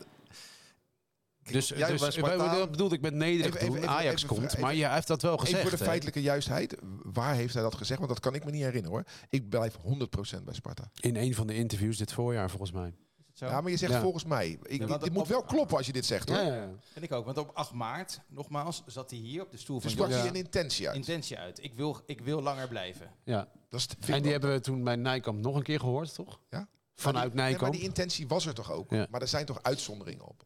Dus, 1.43 1.69
Jij 1.69 1.91
dus 1.91 2.01
bij 2.01 2.11
Spartaan- 2.11 2.59
dat 2.59 2.71
bedoelde 2.71 2.95
ik 2.95 3.01
met 3.01 3.15
nederig 3.15 3.57
Even- 3.61 3.75
even- 3.77 3.89
Ajax 3.89 4.15
even- 4.23 4.29
komt, 4.37 4.45
even- 4.47 4.61
maar 4.61 4.75
je 4.75 4.89
heeft 4.89 5.07
dat 5.07 5.23
wel 5.23 5.37
gezegd. 5.37 5.59
Even 5.59 5.69
voor 5.69 5.79
de 5.79 5.85
feitelijke 5.85 6.23
juistheid. 6.23 6.77
Waar 7.03 7.35
heeft 7.35 7.55
hij 7.55 7.63
dat 7.63 7.75
gezegd? 7.75 7.99
Want 8.01 8.11
dat 8.13 8.21
kan 8.21 8.35
ik 8.35 8.45
me 8.45 8.51
niet 8.51 8.63
herinneren 8.63 8.91
hoor. 8.97 9.05
Ik 9.29 9.49
blijf 9.49 9.77
100% 9.83 10.45
bij 10.45 10.55
Sparta. 10.55 10.91
In 11.01 11.17
een 11.17 11.35
van 11.35 11.47
de 11.47 11.55
interviews 11.55 11.97
dit 11.97 12.13
voorjaar, 12.13 12.51
volgens 12.51 12.73
mij. 12.73 12.89
Is 12.89 12.95
het 13.27 13.39
zo? 13.39 13.47
Ja, 13.57 13.61
maar 13.61 13.71
je 13.71 13.77
zegt 13.77 13.93
Ja. 13.93 14.01
volgens 14.01 14.25
mij. 14.25 14.59
Ik, 14.63 14.81
Ja, 14.81 14.87
want 14.87 15.01
dit 15.01 15.09
op- 15.11 15.17
moet 15.17 15.29
wel 15.29 15.43
kloppen 15.43 15.77
als 15.77 15.87
je 15.87 15.93
dit 15.93 16.07
zegt 16.07 16.29
hoor. 16.29 16.39
Ja. 16.39 16.69
Vind 16.93 17.05
ik 17.05 17.13
ook. 17.13 17.25
Want 17.25 17.39
op 17.39 17.51
8 17.55 17.73
maart, 17.73 18.21
nogmaals, 18.29 18.83
zat 18.87 19.11
hij 19.11 19.19
hier 19.19 19.43
op 19.43 19.51
de 19.51 19.57
stoel 19.57 19.75
Dus 19.77 19.85
van 19.85 19.93
sprak 19.93 20.09
Jos. 20.09 20.19
hij 20.19 20.29
een 20.29 20.35
intentie 20.35 20.87
uit. 20.87 20.97
Intentie 20.97 21.39
uit. 21.39 21.63
Ik 21.63 21.75
wil, 21.75 22.01
ik 22.07 22.21
wil 22.21 22.43
langer 22.43 22.69
blijven. 22.69 23.11
ja. 23.25 23.49
Dat 23.69 23.81
is, 23.81 23.87
ik 23.87 23.93
En 23.93 24.13
die 24.13 24.23
wel- 24.23 24.31
hebben 24.31 24.53
we 24.53 24.61
toen 24.61 24.85
bij 24.85 24.97
Nijkamp 24.97 25.41
nog 25.43 25.57
een 25.57 25.63
keer 25.63 25.81
gehoord, 25.81 26.15
toch? 26.15 26.41
Ja. 26.51 26.69
Vanuit 26.95 27.15
maar 27.15 27.23
die, 27.25 27.35
nee, 27.35 27.45
Nijkamp. 27.45 27.61
maar 27.61 27.71
die 27.81 27.89
intentie 27.89 28.29
was 28.29 28.47
er 28.47 28.55
toch 28.55 28.73
ook? 28.73 28.91
Ja. 28.91 29.07
Maar 29.11 29.21
er 29.21 29.29
zijn 29.29 29.47
toch 29.47 29.63
uitzonderingen 29.63 30.27
op? 30.29 30.45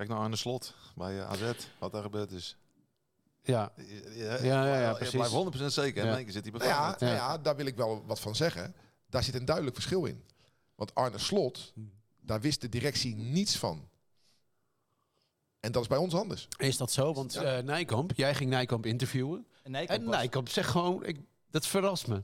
Kijk 0.00 0.12
nou 0.12 0.24
aan 0.24 0.30
de 0.30 0.36
slot 0.36 0.74
bij 0.94 1.18
eh, 1.18 1.30
AZ. 1.30 1.52
Wat 1.78 1.92
daar 1.92 2.02
gebeurd 2.02 2.30
is. 2.32 2.56
Ja. 3.42 3.72
Ja, 4.14 4.42
ja, 4.42 4.64
ja, 4.80 4.88
Je 4.88 4.94
precies. 4.94 5.14
blijft 5.14 5.32
100% 5.62 5.64
zeker. 5.72 6.02
En 6.04 6.08
Ja. 6.18 6.22
keer 6.22 6.32
zit 6.32 6.42
hij 6.44 6.52
Nou 6.52 6.64
ja, 6.64 6.96
nou 6.98 7.04
Ja. 7.12 7.12
ja, 7.18 7.38
daar 7.38 7.56
wil 7.56 7.66
ik 7.66 7.76
wel 7.76 8.04
wat 8.06 8.20
van 8.20 8.36
zeggen. 8.36 8.74
Daar 9.10 9.22
zit 9.22 9.34
een 9.34 9.44
duidelijk 9.44 9.74
verschil 9.76 10.04
in. 10.04 10.24
Want 10.74 10.94
Arne 10.94 11.18
Slot, 11.18 11.72
daar 12.20 12.40
wist 12.40 12.60
de 12.60 12.68
directie 12.68 13.14
niets 13.16 13.56
van. 13.58 13.88
En 15.60 15.72
dat 15.72 15.82
is 15.82 15.88
bij 15.88 15.98
ons 15.98 16.14
anders. 16.14 16.48
Is 16.56 16.76
dat 16.76 16.90
zo? 16.92 17.14
Want 17.14 17.32
Ja. 17.32 17.42
eh, 17.58 17.62
Nijkamp, 17.64 18.12
jij 18.16 18.34
ging 18.34 18.50
Nijkamp 18.50 18.86
interviewen. 18.86 19.46
En 19.62 19.70
Nijkamp 19.70 20.00
En 20.00 20.06
was- 20.06 20.14
Nijkamp 20.16 20.48
zegt 20.48 20.70
gewoon, 20.70 21.04
ik, 21.04 21.20
dat 21.50 21.66
verrast 21.66 22.06
me. 22.06 22.22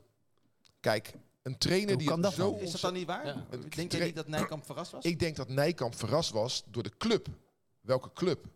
Kijk, 0.80 1.12
een 1.42 1.58
trainer 1.58 1.88
Hoe 1.88 1.98
die 1.98 2.08
kan 2.08 2.20
dat 2.20 2.32
zo... 2.34 2.50
nou? 2.50 2.62
Is 2.62 2.70
dat 2.70 2.80
dan 2.80 2.92
niet 2.92 3.06
waar? 3.06 3.26
Ja. 3.26 3.46
Denk 3.74 3.92
je 3.92 3.98
niet 4.04 4.16
dat 4.16 4.28
Nijkamp 4.28 4.64
verrast 4.66 4.90
was? 4.92 5.04
Ik 5.04 5.18
denk 5.18 5.36
dat 5.36 5.48
Nijkamp 5.48 5.94
verrast 5.96 6.30
was 6.30 6.62
door 6.70 6.82
de 6.82 6.92
club. 6.98 7.28
Welke 7.86 8.12
club? 8.12 8.46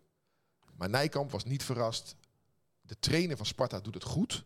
Maar 0.77 0.89
Nijkamp 0.89 1.31
was 1.31 1.43
niet 1.43 1.63
verrast 1.63 2.15
de 2.91 2.99
trainer 2.99 3.37
van 3.37 3.45
Sparta 3.45 3.79
doet 3.79 3.93
het 3.93 4.03
goed. 4.03 4.45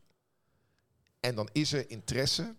En 1.19 1.35
dan 1.35 1.49
is 1.51 1.73
er 1.73 1.89
interesse. 1.89 2.55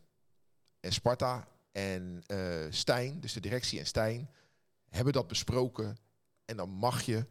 En 0.80 0.92
Sparta 0.92 1.48
en 1.72 2.22
eh 2.26 2.66
Stijn, 2.70 3.20
dus 3.20 3.32
de 3.32 3.40
directie 3.40 3.78
en 3.78 3.86
Stijn, 3.86 4.30
hebben 4.88 5.12
dat 5.12 5.28
besproken. 5.28 5.96
En 6.44 6.56
dan 6.56 6.68
mag 6.68 7.02
je, 7.02 7.26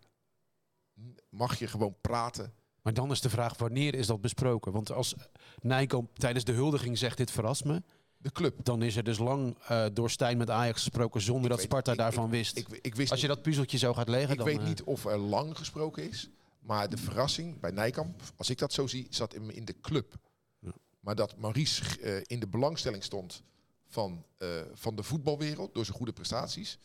mag 1.30 1.60
je 1.60 1.68
gewoon 1.68 1.96
praten. 2.02 2.54
Maar 2.82 2.94
dan 2.94 3.12
is 3.12 3.22
de 3.22 3.30
vraag, 3.30 3.58
wanneer 3.58 3.96
is 3.96 4.08
dat 4.08 4.22
besproken? 4.22 4.72
Want 4.72 4.92
als 4.92 5.16
Nijkamp 5.62 6.18
tijdens 6.18 6.46
de 6.46 6.52
huldiging 6.52 6.98
zegt, 6.98 7.18
dit 7.18 7.32
verrast 7.32 7.66
me... 7.66 7.84
De 8.26 8.32
club. 8.32 8.66
dan 8.66 8.82
is 8.82 8.96
er 8.96 9.04
dus 9.04 9.18
lang 9.18 9.58
eh, 9.68 9.86
door 9.94 10.10
Stijn 10.10 10.38
met 10.38 10.50
Ajax 10.50 10.78
gesproken 10.82 11.22
zonder 11.22 11.50
dat 11.50 11.58
weet- 11.58 11.68
Sparta 11.68 11.92
ik- 11.92 11.98
daarvan 11.98 12.26
ik- 12.26 12.32
wist. 12.32 12.58
Ik, 12.58 12.68
ik 12.82 12.96
wist 12.96 13.12
als 13.12 13.22
je 13.22 13.28
dat 13.28 13.42
puzzeltje 13.42 13.78
zo 13.78 13.94
gaat 13.94 14.08
leggen, 14.10 14.32
Ik 14.32 14.38
dan... 14.38 14.46
weet 14.48 14.58
eh, 14.60 14.66
niet 14.66 14.84
of 14.84 15.06
er 15.06 15.18
lang 15.18 15.58
gesproken 15.58 16.10
is. 16.10 16.30
Maar 16.60 16.90
de 16.90 16.98
verrassing 16.98 17.60
bij 17.60 17.72
Nijkamp, 17.72 18.22
als 18.36 18.50
ik 18.50 18.58
dat 18.58 18.74
zo 18.74 18.88
zie, 18.88 19.08
zat 19.10 19.34
in, 19.34 19.52
in 19.56 19.66
de 19.66 19.76
club. 19.82 20.16
Ja. 20.60 20.72
Maar 21.00 21.16
dat 21.16 21.38
Maurice 21.38 22.00
eh, 22.02 22.22
in 22.26 22.40
de 22.40 22.48
belangstelling 22.48 23.04
stond 23.04 23.44
van, 23.88 24.26
van 24.74 24.96
de 24.96 25.04
voetbalwereld 25.04 25.74
door 25.74 25.86
zijn 25.86 25.98
goede 25.98 26.14
prestaties. 26.14 26.78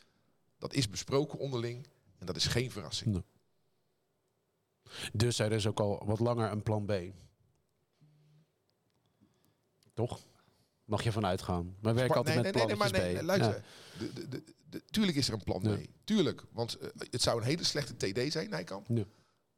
Dat 0.58 0.72
is 0.74 0.88
besproken 0.88 1.38
onderling 1.38 1.86
en 2.18 2.26
dat 2.26 2.36
is 2.36 2.46
geen 2.46 2.70
verrassing. 2.70 3.22
Dus 5.12 5.38
er 5.38 5.52
is 5.52 5.66
ook 5.66 5.80
al 5.80 6.02
wat 6.06 6.18
langer 6.20 6.50
een 6.50 6.62
plan 6.62 6.84
B. 6.86 6.92
Toch? 9.94 10.20
Mag 10.90 11.02
je 11.02 11.12
vanuit 11.12 11.42
gaan. 11.42 11.76
Maar 11.80 11.94
werk 11.94 12.14
altijd 12.14 12.42
met 12.42 12.52
plannetjes 12.52 12.90
maar 12.90 13.00
nee, 13.00 13.16
B. 13.18 13.22
luister. 13.22 13.54
Ja. 13.54 13.98
De, 13.98 14.12
de, 14.12 14.28
de, 14.28 14.42
de- 14.70 14.82
tuurlijk 14.90 15.16
is 15.16 15.28
er 15.28 15.34
een 15.34 15.44
plan 15.44 15.60
B. 15.60 15.64
Ja. 15.64 15.76
Tuurlijk. 16.04 16.42
Want 16.52 16.78
eh, 16.78 16.88
het 17.10 17.22
zou 17.22 17.38
een 17.38 17.44
hele 17.46 17.64
slechte 17.64 17.96
TD 17.96 18.32
zijn, 18.32 18.50
Nijkamp. 18.50 18.86
Ja. 18.88 19.04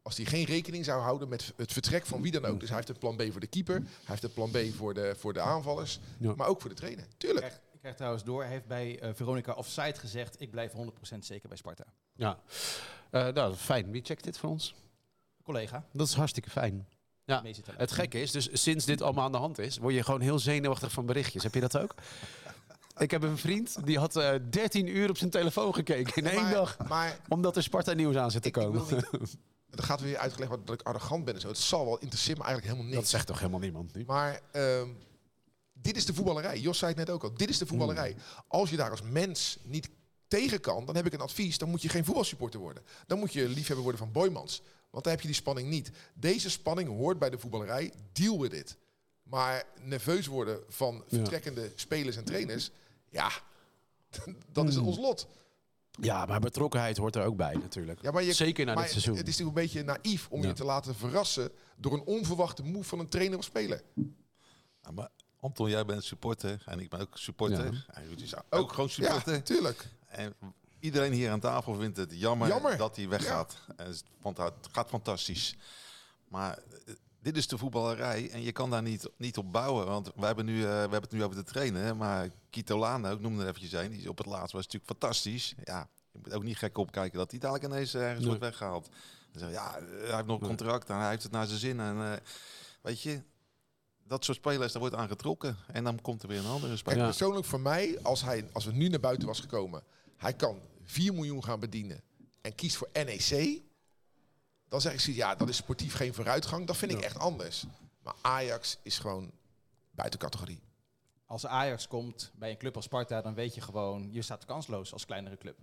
Als 0.03 0.17
hij 0.17 0.27
geen 0.27 0.45
rekening 0.45 0.85
zou 0.85 1.03
houden 1.03 1.29
met 1.29 1.53
het 1.57 1.73
vertrek 1.73 2.07
van 2.07 2.23
wie 2.23 2.33
dan 2.33 2.45
ook. 2.45 2.61
Dus 2.61 2.69
hij 2.69 2.77
heeft 2.77 2.89
een 2.89 2.99
plan 2.99 3.17
B 3.17 3.23
voor 3.31 3.41
de 3.41 3.47
keeper. 3.47 3.75
Hij 3.75 3.87
heeft 4.05 4.23
een 4.23 4.33
plan 4.33 4.51
B 4.51 4.59
voor 4.77 4.95
de, 4.95 5.15
voor 5.19 5.33
de 5.33 5.41
aanvallers. 5.41 6.01
Ja. 6.19 6.35
Maar 6.35 6.47
ook 6.49 6.61
voor 6.61 6.71
de 6.71 6.77
trainer. 6.77 7.05
Tuurlijk. 7.17 7.45
Ik 7.47 7.51
krijg, 7.51 7.63
ik 7.73 7.79
krijg 7.81 7.95
trouwens 7.97 8.25
door, 8.25 8.43
hij 8.43 8.51
heeft 8.53 8.67
bij 8.67 9.01
eh, 9.01 9.11
Veronica 9.15 9.53
Offside 9.53 9.95
gezegd... 9.99 10.41
ik 10.41 10.51
blijf 10.51 10.73
100% 10.73 11.19
zeker 11.19 11.49
bij 11.49 11.57
Sparta. 11.59 11.85
Ja. 12.15 12.39
Eh, 13.11 13.29
nou, 13.29 13.55
fijn. 13.55 13.91
Wie 13.91 14.03
checkt 14.05 14.25
dit 14.25 14.39
voor 14.39 14.51
ons? 14.51 14.75
Collega, 15.43 15.87
Dat 15.93 16.07
is 16.09 16.15
hartstikke 16.15 16.51
fijn. 16.51 16.87
Ja. 17.25 17.41
mee 17.43 17.55
Het 17.77 17.93
gekke 17.93 18.21
is, 18.21 18.31
dus 18.31 18.49
sinds 18.53 18.85
dit 18.85 19.03
allemaal 19.03 19.25
aan 19.25 19.33
de 19.33 19.39
hand 19.39 19.59
is, 19.59 19.79
word 19.79 19.95
je 19.95 20.03
gewoon 20.03 20.21
heel 20.21 20.39
zenuwachtig 20.39 20.93
van 20.93 21.07
berichtjes. 21.07 21.43
Heb 21.43 21.55
je 21.55 21.61
dat 21.61 21.79
ook? 21.79 21.95
Ik 22.97 23.11
heb 23.11 23.23
een 23.23 23.39
vriend, 23.39 23.77
die 23.85 23.99
had 23.99 24.17
eh 24.17 24.35
13 24.51 24.97
uur 24.97 25.09
op 25.09 25.17
zijn 25.17 25.31
telefoon 25.31 25.75
gekeken 25.75 26.15
in 26.15 26.31
één 26.31 26.43
maar, 26.43 26.53
dag. 26.53 26.77
Maar 26.89 27.19
Omdat 27.29 27.57
er 27.57 27.63
Sparta 27.63 27.93
nieuws 27.93 28.17
aan 28.17 28.31
zit 28.31 28.43
te 28.43 28.49
ik, 28.49 28.57
ik 28.57 28.63
komen. 28.63 28.87
wil 28.87 29.01
niet... 29.21 29.37
Er 29.71 29.83
gaat 29.83 30.01
weer 30.01 30.17
uitgelegd 30.19 30.49
worden 30.49 30.67
dat 30.67 30.81
ik 30.81 30.87
arrogant 30.87 31.25
ben 31.25 31.35
en 31.35 31.41
zo. 31.41 31.49
Het 31.49 31.59
zal 31.59 31.85
wel, 31.85 31.99
interesseert 31.99 32.39
me 32.39 32.45
eigenlijk 32.45 32.73
helemaal 32.73 32.93
Dat 32.93 33.01
niks. 33.01 33.13
zegt 33.15 33.27
toch 33.27 33.39
helemaal 33.39 33.61
niemand 33.61 33.95
nu? 33.95 34.05
Maar 34.07 34.41
ehm, 34.53 34.89
dit 35.73 35.97
is 35.97 36.07
de 36.07 36.15
voetballerij. 36.15 36.59
Jos 36.61 36.79
zei 36.79 36.91
het 36.91 36.99
net 37.01 37.11
ook 37.11 37.23
al. 37.23 37.35
Dit 37.35 37.49
is 37.49 37.59
de 37.59 37.67
voetballerij. 37.67 38.17
Als 38.49 38.71
je 38.71 38.77
daar 38.77 38.91
als 38.91 39.03
mens 39.03 39.59
niet 39.63 39.89
tegen 40.29 40.61
kan, 40.61 40.85
dan 40.87 40.97
heb 40.97 41.07
ik 41.07 41.13
een 41.13 41.21
advies. 41.21 41.59
Dan 41.59 41.69
moet 41.69 41.83
je 41.83 41.89
geen 41.89 42.05
voetbalsupporter 42.05 42.61
worden. 42.61 42.83
Dan 43.07 43.19
moet 43.19 43.33
je 43.33 43.49
liefhebber 43.49 43.83
worden 43.83 43.99
van 43.99 44.13
Boymans. 44.13 44.63
Want 44.93 45.05
dan 45.05 45.13
heb 45.13 45.23
je 45.23 45.29
die 45.29 45.37
spanning 45.37 45.69
niet. 45.69 45.91
Deze 46.15 46.51
spanning 46.51 46.89
hoort 46.89 47.19
bij 47.19 47.31
de 47.31 47.39
voetballerij. 47.39 47.93
Deal 48.13 48.41
with 48.41 48.53
it. 48.53 48.77
Maar 49.23 49.65
nerveus 49.81 50.27
worden 50.27 50.61
van 50.69 51.05
vertrekkende 51.09 51.73
spelers 51.75 52.17
en 52.17 52.25
trainers. 52.25 52.71
Ja, 53.09 53.31
dat 54.53 54.69
is 54.69 54.77
ons 54.77 54.99
lot. 54.99 55.27
Ja, 56.01 56.27
maar 56.27 56.41
betrokkenheid 56.41 56.97
hoort 56.97 57.17
er 57.17 57.25
ook 57.25 57.37
bij 57.37 57.55
natuurlijk. 57.55 58.03
Ja, 58.03 58.11
maar 58.11 58.23
je, 58.23 58.33
Zeker 58.33 58.65
na 58.65 58.75
maar 58.75 58.83
dit 58.83 58.93
seizoen. 58.93 59.17
Het 59.17 59.29
is 59.29 59.39
natuurlijk 59.39 59.59
een 59.59 59.83
beetje 59.83 60.03
naïef 60.03 60.29
om 60.31 60.43
Ja. 60.43 60.49
je 60.49 60.55
te 60.55 60.65
laten 60.65 60.95
verrassen 60.95 61.51
door 61.77 61.93
een 61.93 62.05
onverwachte 62.05 62.63
move 62.65 62.89
van 62.89 62.99
een 62.99 63.09
trainer 63.09 63.39
of 63.39 63.45
speler. 63.45 63.83
Ja, 64.83 64.91
maar 64.91 65.09
Anton, 65.41 65.71
jij 65.71 65.85
bent 65.85 66.05
supporter 66.05 66.63
en 66.67 66.81
ik 66.81 66.89
ben 66.91 67.01
ook 67.01 67.19
supporter. 67.19 67.65
Ja. 67.73 67.85
En 67.87 68.07
Ruud 68.07 68.21
is 68.21 68.35
ook, 68.51 68.73
gewoon 68.73 68.89
supporter. 68.91 69.33
Ja, 69.35 69.41
tuurlijk. 69.41 69.89
En 70.09 70.35
iedereen 70.83 71.13
hier 71.13 71.31
aan 71.31 71.41
tafel 71.41 71.75
vindt 71.75 71.97
het 71.97 72.11
jammer, 72.15 72.49
Jammer. 72.49 72.77
dat 72.77 72.97
hij 72.97 73.09
weggaat. 73.09 73.57
Het- 73.77 74.05
Want 74.21 74.37
het 74.37 74.69
gaat 74.73 74.89
fantastisch. 74.89 75.57
Maar 76.29 76.59
eh, 76.87 76.95
dit 77.21 77.37
is 77.37 77.47
de 77.47 77.59
voetballerij 77.59 78.31
en 78.31 78.43
je 78.43 78.53
kan 78.53 78.71
daar 78.71 78.83
niet, 78.83 79.09
niet 79.17 79.37
op 79.37 79.53
bouwen. 79.53 79.87
Want 79.87 80.11
we 80.17 80.27
hebben, 80.27 80.45
nu, 80.45 80.57
eh, 80.59 80.69
we 80.69 80.69
hebben 80.69 81.01
het 81.01 81.13
nu 81.13 81.25
over 81.25 81.37
de 81.37 81.43
trainen. 81.45 81.97
Maar 81.97 82.29
Kito 82.51 82.79
Lano, 82.79 83.13
ik 83.13 83.21
noemde 83.21 83.43
er 83.43 83.49
eventjes 83.49 83.73
een, 83.73 83.91
die 83.91 84.01
is 84.01 84.07
op 84.07 84.19
het 84.19 84.27
laatst 84.27 84.53
was 84.53 84.65
natuurlijk 84.65 84.91
fantastisch. 85.01 85.55
Ja, 85.65 85.89
je 86.13 86.19
moet 86.23 86.33
ook 86.35 86.43
niet 86.43 86.57
gek 86.59 86.79
opkijken 86.79 87.19
dat 87.19 87.31
hij 87.31 87.41
dadelijk 87.41 87.73
ineens 87.73 87.95
ergens 87.95 88.19
Nee. 88.19 88.27
wordt 88.27 88.41
weggehaald. 88.43 88.89
Dan 89.33 89.41
zeggen, 89.41 89.53
ja, 89.59 89.77
eh, 89.79 90.07
hij 90.07 90.15
heeft 90.15 90.27
nog 90.27 90.41
een 90.41 90.47
contract 90.47 90.89
en 90.91 90.97
hij 90.97 91.11
heeft 91.11 91.23
het 91.23 91.33
naar 91.33 91.47
zijn 91.47 91.59
zin. 91.59 91.81
En 91.81 91.97
eh, 92.13 92.13
weet 92.83 93.01
je, 93.03 93.23
dat 94.07 94.25
soort 94.25 94.37
spelers, 94.37 94.73
daar 94.73 94.81
wordt 94.83 94.97
aan 94.97 95.09
getrokken. 95.09 95.57
En 95.67 95.85
dan 95.85 96.01
komt 96.01 96.23
er 96.23 96.29
weer 96.29 96.39
een 96.39 96.47
andere 96.47 96.77
speler. 96.77 97.05
Persoonlijk 97.05 97.47
voor 97.47 97.61
mij, 97.61 97.99
als, 98.03 98.23
hij, 98.23 98.49
als 98.53 98.65
we 98.65 98.73
nu 98.73 98.89
naar 98.89 99.01
buiten 99.01 99.27
was 99.27 99.41
gekomen, 99.41 99.83
hij 100.17 100.33
kan 100.33 100.59
4 100.85 101.15
miljoen 101.15 101.45
gaan 101.45 101.61
bedienen 101.61 102.03
en 102.41 102.55
kiest 102.55 102.77
voor 102.77 102.89
NEC, 102.93 103.61
dan 104.69 104.81
zeg 104.81 104.93
ik, 104.93 105.01
zoiets, 105.01 105.23
ja, 105.23 105.35
dat 105.35 105.49
is 105.49 105.57
sportief 105.57 105.95
geen 105.95 106.15
vooruitgang. 106.15 106.67
Dat 106.67 106.77
vind 106.77 106.93
ik 106.93 107.01
echt 107.01 107.19
anders. 107.19 107.65
Maar 108.03 108.15
Ajax 108.21 108.79
is 108.83 108.99
gewoon 108.99 109.33
buiten 109.91 110.21
categorie. 110.21 110.61
als 111.27 111.47
Ajax 111.47 111.89
komt 111.89 112.33
bij 112.35 112.51
een 112.51 112.59
club 112.59 112.77
als 112.77 112.85
Sparta... 112.85 113.23
dan 113.23 113.35
weet 113.35 113.55
je 113.55 113.61
gewoon, 113.61 114.13
je 114.13 114.23
staat 114.23 114.45
kansloos 114.45 114.93
als 114.93 115.05
kleinere 115.05 115.37
club. 115.37 115.59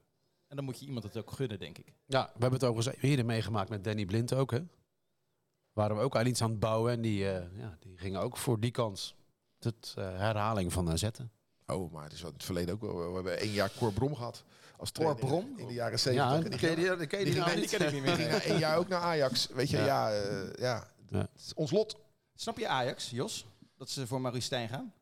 En 0.48 0.56
dan 0.56 0.66
moet 0.66 0.80
je 0.80 0.86
iemand 0.86 1.04
het 1.04 1.18
ook 1.18 1.32
gunnen, 1.32 1.60
denk 1.60 1.78
ik. 1.78 1.94
Ja, 2.06 2.26
we 2.26 2.42
hebben 2.42 2.60
het 2.60 2.70
overigens 2.70 3.04
eerder 3.04 3.26
meegemaakt 3.26 3.70
met 3.70 3.84
Danny 3.84 4.06
Blind 4.06 4.34
ook, 4.34 4.52
hè? 4.52 4.60
Waren 5.74 5.96
we 5.96 6.02
ook 6.02 6.16
aan 6.16 6.26
iets 6.26 6.42
aan 6.42 6.50
het 6.50 6.60
bouwen 6.60 6.92
en 6.92 7.02
die, 7.02 7.32
eh, 7.32 7.58
ja, 7.58 7.78
die 7.80 7.98
gingen 7.98 8.22
ook 8.22 8.38
voor 8.38 8.60
die 8.60 8.72
kans. 8.72 9.16
Het 9.60 9.94
eh, 9.98 10.04
herhaling 10.04 10.74
van 10.74 10.90
eh, 10.90 10.96
zetten. 10.96 11.32
Oh, 11.66 11.92
maar 11.92 12.04
het 12.04 12.14
is 12.14 12.22
wel 12.22 12.30
in 12.30 12.36
het 12.36 12.46
verleden 12.46 12.74
ook 12.74 12.82
wel. 12.82 13.08
We 13.08 13.14
hebben 13.14 13.40
één 13.40 13.52
jaar 13.52 13.72
Cor 13.78 13.94
Brom 13.94 14.16
gehad. 14.16 14.44
Als 14.80 14.92
trainer 14.92 15.18
Brom? 15.20 15.54
In 15.58 15.68
de 15.68 15.74
jaren 15.74 16.14
Ja, 16.14 16.30
70. 16.32 16.52
En 16.52 16.58
ken 16.60 16.76
die 16.76 16.86
je 16.86 16.96
ging- 16.96 16.98
die, 16.98 16.98
die, 16.98 17.08
ken 17.08 17.24
die 17.24 17.34
die 17.34 17.42
nou 17.42 17.56
die 17.56 17.68
ken 17.70 17.88
ik 17.88 17.94
niet 17.94 18.04
die 18.06 18.16
ging 18.16 18.30
na 18.32 18.42
één 18.42 18.60
jaar 18.60 18.78
ook 18.78 18.88
naar 18.88 19.02
Ajax. 19.02 19.48
Weet 19.48 19.70
je, 19.70 19.78
Ja. 19.78 19.86
ja, 19.86 20.12
eh, 20.22 20.54
ja. 20.60 20.88
Ja. 21.10 21.28
Ons 21.56 21.72
lot. 21.72 21.98
Snap 22.36 22.58
je 22.58 22.68
Ajax, 22.68 23.10
Jos? 23.10 23.46
Dat 23.78 23.90
ze 23.90 24.08
voor 24.08 24.22
Maurice 24.22 24.46
Stijn 24.46 24.70
gaan? 24.70 24.94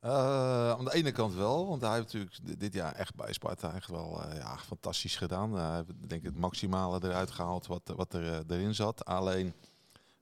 Eh, 0.00 0.70
aan 0.70 0.84
de 0.84 0.94
ene 0.94 1.12
kant 1.12 1.34
wel, 1.34 1.66
want 1.68 1.82
hij 1.82 1.90
heeft 1.92 2.04
natuurlijk 2.04 2.36
di- 2.42 2.56
dit 2.56 2.72
jaar 2.72 2.92
echt 2.94 3.14
bij 3.14 3.32
Sparta 3.32 3.74
echt 3.74 3.88
wel 3.90 4.22
eh, 4.22 4.36
ja, 4.38 4.58
fantastisch 4.58 5.16
gedaan. 5.16 5.54
Hij 5.54 5.76
heeft 5.76 5.88
denk 6.08 6.20
ik 6.20 6.26
het 6.26 6.38
maximale 6.38 6.98
eruit 7.02 7.30
gehaald 7.30 7.66
wat, 7.66 7.92
wat 7.96 8.12
er, 8.14 8.44
erin 8.48 8.74
zat. 8.74 9.04
Alleen 9.04 9.54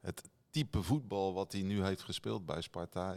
het 0.01 0.23
type 0.51 0.83
voetbal 0.83 1.35
wat 1.35 1.53
hij 1.53 1.63
nu 1.63 1.85
heeft 1.85 2.03
gespeeld 2.03 2.47
bij 2.47 2.61
Sparta 2.61 3.15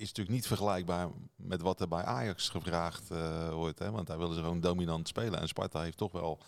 is 0.00 0.06
natuurlijk 0.06 0.36
niet 0.36 0.46
vergelijkbaar 0.46 1.08
met 1.36 1.60
wat 1.60 1.80
er 1.80 1.88
bij 1.88 2.04
Ajax 2.04 2.48
gevraagd 2.48 3.10
eh, 3.10 3.52
wordt. 3.52 3.78
Hè? 3.78 3.90
Want 3.90 4.06
daar 4.06 4.18
willen 4.18 4.34
ze 4.34 4.40
gewoon 4.40 4.60
dominant 4.60 5.08
spelen. 5.08 5.40
En 5.40 5.48
Sparta 5.48 5.80
heeft 5.82 5.96
toch 5.96 6.12
wel 6.12 6.38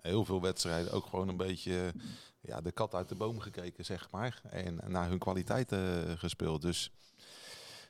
heel 0.00 0.24
veel 0.24 0.40
wedstrijden 0.40 0.92
ook 0.92 1.06
gewoon 1.06 1.28
een 1.28 1.36
beetje 1.36 1.92
ja, 2.40 2.60
de 2.60 2.72
kat 2.72 2.94
uit 2.94 3.08
de 3.08 3.14
boom 3.14 3.40
gekeken, 3.40 3.84
zeg 3.84 4.10
maar. 4.10 4.40
En 4.50 4.80
naar 4.86 5.08
hun 5.08 5.18
kwaliteiten 5.18 6.18
gespeeld. 6.18 6.62
Dus 6.62 6.90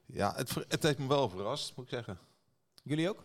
ja, 0.06 0.34
het, 0.36 0.54
het 0.68 0.82
heeft 0.82 0.98
me 0.98 1.06
wel 1.06 1.28
verrast, 1.28 1.76
moet 1.76 1.84
ik 1.84 1.90
zeggen. 1.90 2.18
Jullie 2.82 3.08
ook? 3.08 3.24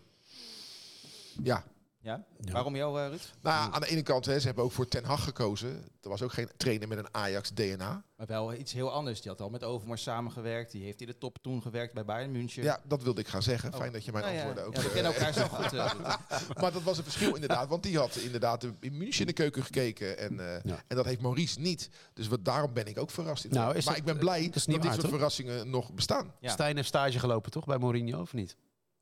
Ja. 1.44 1.64
Ja? 2.08 2.24
Ja. 2.42 2.52
Waarom 2.52 2.76
jou, 2.76 3.02
eh, 3.02 3.08
Ruud? 3.08 3.34
Nou, 3.42 3.74
aan 3.74 3.82
de 3.82 3.88
ene 3.88 4.02
kant, 4.02 4.26
hè, 4.26 4.40
ze 4.40 4.46
hebben 4.46 4.64
ook 4.64 4.72
voor 4.72 4.88
Ten 4.88 5.04
Hag 5.04 5.24
gekozen. 5.24 5.70
Er 6.02 6.10
was 6.10 6.22
ook 6.22 6.34
geen 6.34 6.50
trainer 6.58 6.88
met 6.88 6.98
een 6.98 7.08
Ajax-DNA. 7.12 8.04
Maar 8.16 8.28
wel 8.28 8.54
iets 8.54 8.74
heel 8.74 8.92
anders. 8.92 9.22
Die 9.22 9.32
had 9.32 9.42
al 9.42 9.50
met 9.50 9.64
Overmars 9.64 10.04
samengewerkt. 10.04 10.72
Die 10.72 10.84
heeft 10.84 11.02
in 11.02 11.08
de 11.08 11.18
top 11.18 11.38
toen 11.42 11.62
gewerkt 11.62 11.94
bij 11.94 12.06
Bayern 12.06 12.32
München. 12.32 12.64
Ja, 12.64 12.80
dat 12.84 13.04
wilde 13.04 13.22
ik 13.22 13.28
gaan 13.28 13.44
zeggen. 13.44 13.74
Oh. 13.74 13.80
Fijn 13.80 13.92
dat 13.92 14.06
je 14.06 14.12
mijn 14.12 14.24
Nou 14.24 14.36
ja, 14.36 14.44
antwoorden 14.44 14.68
ook... 14.68 14.76
ja, 14.76 14.82
we 14.82 14.88
eh, 14.88 14.94
kennen 14.94 15.14
elkaar 15.14 15.34
zo 15.34 15.48
goed. 15.48 15.74
eh, 15.74 16.62
maar 16.62 16.72
dat 16.72 16.84
was 16.84 16.98
een 16.98 17.04
verschil 17.04 17.34
inderdaad. 17.34 17.70
Want 17.70 17.84
die 17.84 17.98
had 17.98 18.16
inderdaad 18.16 18.64
in 18.80 18.98
München 18.98 19.22
in 19.22 19.28
de 19.28 19.34
keuken 19.34 19.64
gekeken. 19.64 20.18
En, 20.18 20.40
eh, 20.40 20.64
Ja. 20.64 20.84
en 20.88 20.96
dat 20.96 21.06
heeft 21.06 21.22
Maurice 21.22 21.60
niet. 21.60 21.90
Dus 22.14 22.28
wat, 22.28 22.46
daarom 22.46 22.74
ben 22.74 22.86
ik 22.86 22.98
ook 22.98 23.12
verrast. 23.12 23.50
Nou, 23.50 23.74
maar 23.74 23.84
dat- 23.84 23.98
ik 23.98 24.04
ben 24.04 24.18
blij 24.18 24.50
dat 24.50 24.66
dat, 24.66 24.82
dit 24.82 24.94
soort 24.94 25.08
verrassingen 25.08 25.70
nog 25.70 25.94
bestaan. 25.94 26.34
Ja. 26.40 26.52
Stijn 26.52 26.76
heeft 26.76 26.88
stage 26.88 27.20
gelopen, 27.20 27.52
toch? 27.52 27.66
Bij 27.66 27.78
Mourinho, 27.78 28.22
of 28.22 28.34
niet? 28.34 28.56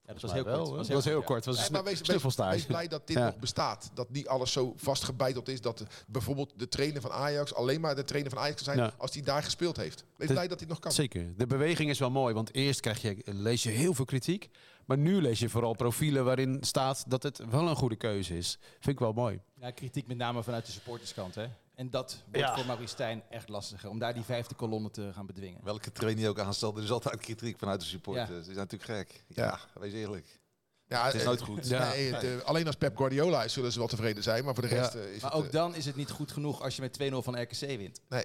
Ja, 0.08 0.14
dat 0.14 0.22
was 0.22 0.32
heel 0.34 0.44
kort. 0.44 0.76
Dat 0.78 0.88
was 0.88 1.06
heel 1.06 1.22
kort. 1.22 1.44
Dat 1.44 1.56
was 1.56 1.70
maar 1.70 1.84
wees, 1.84 1.98
wees, 1.98 2.08
snuffelstage. 2.08 2.52
wees 2.56 2.66
blij 2.66 2.88
dat 2.88 3.08
dit 3.08 3.18
Ja. 3.18 3.26
nog 3.26 3.38
bestaat. 3.38 3.90
Dat 3.94 4.10
niet 4.10 4.28
alles 4.28 4.52
zo 4.52 4.74
vastgebeiteld 4.78 5.48
is. 5.48 5.62
Dat 5.62 5.84
bijvoorbeeld 6.08 6.54
de 6.58 6.68
trainer 6.68 7.02
van 7.02 7.12
Ajax 7.12 7.54
alleen 7.54 7.82
maar 7.82 7.96
de 7.96 8.04
trainer 8.04 8.32
van 8.32 8.42
Ajax 8.42 8.56
kan 8.56 8.74
zijn 8.74 8.78
Ja. 8.88 8.94
als 8.98 9.14
hij 9.14 9.24
daar 9.24 9.44
gespeeld 9.44 9.78
heeft. 9.78 10.04
Wees 10.16 10.28
De- 10.28 10.34
blij 10.34 10.48
dat 10.48 10.60
dit 10.60 10.68
nog 10.68 10.80
kan. 10.80 10.92
Zeker. 10.92 11.34
De 11.38 11.48
beweging 11.48 11.90
is 11.90 12.00
wel 12.00 12.12
mooi, 12.12 12.34
want 12.34 12.54
eerst 12.54 12.80
krijg 12.80 13.02
je, 13.02 13.18
lees 13.26 13.64
je 13.64 13.70
heel 13.70 13.94
veel 13.94 14.06
kritiek. 14.06 14.50
Maar 14.86 14.98
nu 14.98 15.22
lees 15.22 15.40
je 15.40 15.50
vooral 15.50 15.74
profielen 15.74 16.26
waarin 16.26 16.58
staat 16.62 17.04
dat 17.08 17.24
het 17.24 17.42
wel 17.50 17.68
een 17.68 17.76
goede 17.76 17.96
keuze 17.96 18.38
is. 18.38 18.58
Vind 18.72 18.88
ik 18.96 19.00
wel 19.00 19.14
mooi. 19.14 19.40
Ja, 19.60 19.72
kritiek 19.72 20.08
met 20.08 20.18
name 20.18 20.44
vanuit 20.44 20.66
de 20.66 20.72
supporterskant. 20.72 21.36
Hè? 21.36 21.46
En 21.76 21.90
dat 21.90 22.24
wordt 22.32 22.40
Ja. 22.48 22.56
voor 22.56 22.66
Maurice 22.66 22.88
Stijn 22.94 23.24
echt 23.30 23.50
lastiger. 23.50 23.90
Om 23.90 24.00
daar 24.00 24.14
die 24.14 24.24
vijfde 24.24 24.56
kolonne 24.56 24.92
te 24.92 25.12
gaan 25.14 25.26
bedwingen. 25.26 25.60
Welke 25.64 25.92
trainer 25.92 26.30
ook 26.30 26.40
aanstelt, 26.40 26.78
er 26.78 26.84
is 26.84 26.92
altijd 26.92 27.20
kritiek 27.22 27.60
vanuit 27.60 27.80
de 27.80 27.86
supporters. 27.86 28.30
Dat 28.30 28.48
is 28.48 28.56
natuurlijk 28.56 28.92
gek. 28.92 29.24
Ja, 29.28 29.44
Ja. 29.74 29.80
wees 29.82 29.94
eerlijk. 29.94 30.40
Ja, 30.88 31.06
Het 31.06 31.14
is 31.14 31.20
eh, 31.22 31.26
nooit 31.28 31.42
goed. 31.42 31.68
Ja. 31.68 31.90
nee, 31.90 32.14
het, 32.14 32.24
eh, 32.24 32.42
alleen 32.48 32.66
als 32.68 32.76
Pep 32.76 32.98
Guardiola 32.98 33.44
is, 33.44 33.54
zullen 33.54 33.72
ze 33.72 33.80
wel 33.80 33.88
tevreden 33.88 34.24
zijn. 34.24 34.46
Maar 34.46 34.54
voor 34.54 34.64
de 34.68 34.76
Ja. 34.76 34.82
rest 34.82 34.94
eh, 34.96 35.14
is 35.14 35.22
Maar 35.22 35.32
het... 35.32 35.44
ook 35.46 35.52
dan 35.52 35.76
is 35.76 35.86
het 35.86 35.96
niet 35.96 36.10
goed 36.12 36.32
genoeg 36.32 36.62
als 36.62 36.76
je 36.76 36.82
met 36.82 36.94
2-0 36.94 37.22
van 37.24 37.42
RKC 37.42 37.60
wint. 37.60 38.02
eh, 38.10 38.20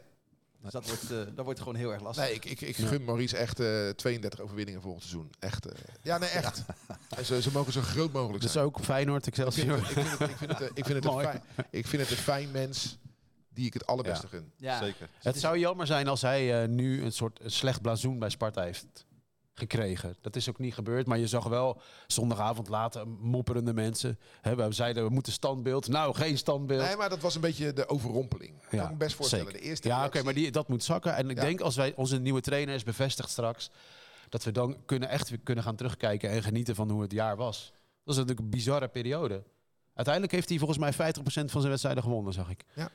Dus 0.63 0.73
dat 0.73 0.87
wordt, 0.87 1.11
eh, 1.11 1.35
dat 1.35 1.45
wordt 1.45 1.59
gewoon 1.59 1.75
heel 1.75 1.93
erg 1.93 2.03
lastig. 2.03 2.25
Nee, 2.25 2.35
ik, 2.35 2.45
ik, 2.45 2.61
ik 2.61 2.77
gun 2.77 3.05
Maurice 3.05 3.37
echt 3.37 3.61
eh, 3.61 3.89
32 3.89 4.41
overwinningen 4.41 4.83
volgend 4.83 5.03
seizoen. 5.03 5.31
Echt. 5.39 5.67
eh, 5.67 5.79
ja, 6.03 6.19
nee, 6.19 6.29
echt. 6.29 6.63
En 7.17 7.25
ze, 7.25 7.43
ze 7.43 7.51
mogen 7.53 7.73
zo 7.73 7.81
groot 7.81 8.13
mogelijk 8.13 8.45
zijn. 8.49 8.65
ook 8.65 8.81
Feyenoord, 8.81 9.27
Ik 9.27 9.35
vind 9.35 9.47
Excelsior. 9.47 9.79
het, 9.79 9.91
ik 9.91 9.93
vind 9.97 10.19
het, 10.19 10.31
ik 10.31 10.37
vind 10.37 10.51
het, 10.59 10.71
ik 10.75 10.85
vind 10.85 10.97
het, 10.97 11.05
een, 11.05 11.11
Mooi. 11.13 11.25
fijn, 11.27 11.43
ik 11.71 11.87
vind 11.87 12.03
het 12.03 12.11
een 12.11 12.17
fijn 12.17 12.51
mens 12.51 12.99
die 13.51 13.67
ik 13.67 13.73
het 13.75 13.87
allerbeste 13.87 14.27
gun. 14.29 14.53
ja. 14.57 14.79
Zeker. 14.79 15.09
Het 15.19 15.39
zou 15.41 15.59
jammer 15.59 15.87
zijn 15.87 16.09
als 16.09 16.23
hij 16.23 16.63
eh, 16.63 16.69
nu 16.69 17.03
een 17.05 17.13
soort 17.13 17.41
een 17.43 17.51
slecht 17.51 17.83
blazoen 17.83 18.19
bij 18.19 18.29
Sparta 18.31 18.63
heeft 18.63 19.07
gekregen. 19.55 20.17
Dat 20.21 20.37
is 20.37 20.49
ook 20.49 20.59
niet 20.59 20.75
gebeurd, 20.75 21.07
maar 21.07 21.19
je 21.19 21.27
zag 21.27 21.45
wel 21.45 21.81
zondagavond 22.07 22.69
later 22.69 23.09
mopperende 23.09 23.73
mensen. 23.75 24.19
Hè, 24.41 24.55
we 24.55 24.73
zeiden 24.73 25.05
we 25.05 25.11
moeten 25.11 25.33
standbeeld. 25.33 25.89
Nou, 25.89 26.15
geen 26.15 26.39
standbeeld. 26.39 26.83
Nee, 26.87 26.97
maar 26.97 27.09
dat 27.09 27.21
was 27.21 27.35
een 27.35 27.41
beetje 27.41 27.73
de 27.73 27.89
overrompeling. 27.89 28.55
Ja, 28.63 28.69
kan 28.69 28.85
ik 28.85 28.91
me 28.91 28.97
best 28.97 29.15
voorstellen. 29.17 29.45
zeker. 29.45 29.61
De 29.61 29.67
eerste 29.69 29.89
ja, 29.89 30.05
oké, 30.05 30.23
maar 30.23 30.35
die, 30.35 30.51
dat 30.51 30.69
moet 30.69 30.85
zakken. 30.85 31.15
En 31.17 31.31
ik 31.31 31.37
Ja. 31.37 31.43
denk 31.43 31.61
als 31.61 31.77
wij 31.77 31.95
onze 31.97 32.19
nieuwe 32.21 32.41
trainer 32.41 32.75
is 32.75 32.83
bevestigd 32.83 33.31
straks, 33.31 33.71
dat 34.29 34.45
we 34.45 34.53
dan 34.53 34.77
kunnen 34.87 35.09
echt 35.09 35.29
weer 35.29 35.41
kunnen 35.41 35.65
gaan 35.65 35.77
terugkijken 35.77 36.31
en 36.31 36.43
genieten 36.43 36.75
van 36.75 36.91
hoe 36.91 37.03
het 37.03 37.13
jaar 37.13 37.37
was. 37.37 37.73
Dat 38.05 38.15
is 38.15 38.21
natuurlijk 38.21 38.41
een 38.41 38.51
bizarre 38.51 38.89
periode. 38.89 39.43
Uiteindelijk 39.95 40.35
heeft 40.35 40.49
hij 40.49 40.59
volgens 40.59 40.79
mij 40.79 40.93
50% 40.93 40.95
van 41.25 41.61
zijn 41.61 41.69
wedstrijden 41.69 42.03
gewonnen, 42.03 42.33
zag 42.33 42.51
ik. 42.51 42.65
Maar 42.75 42.93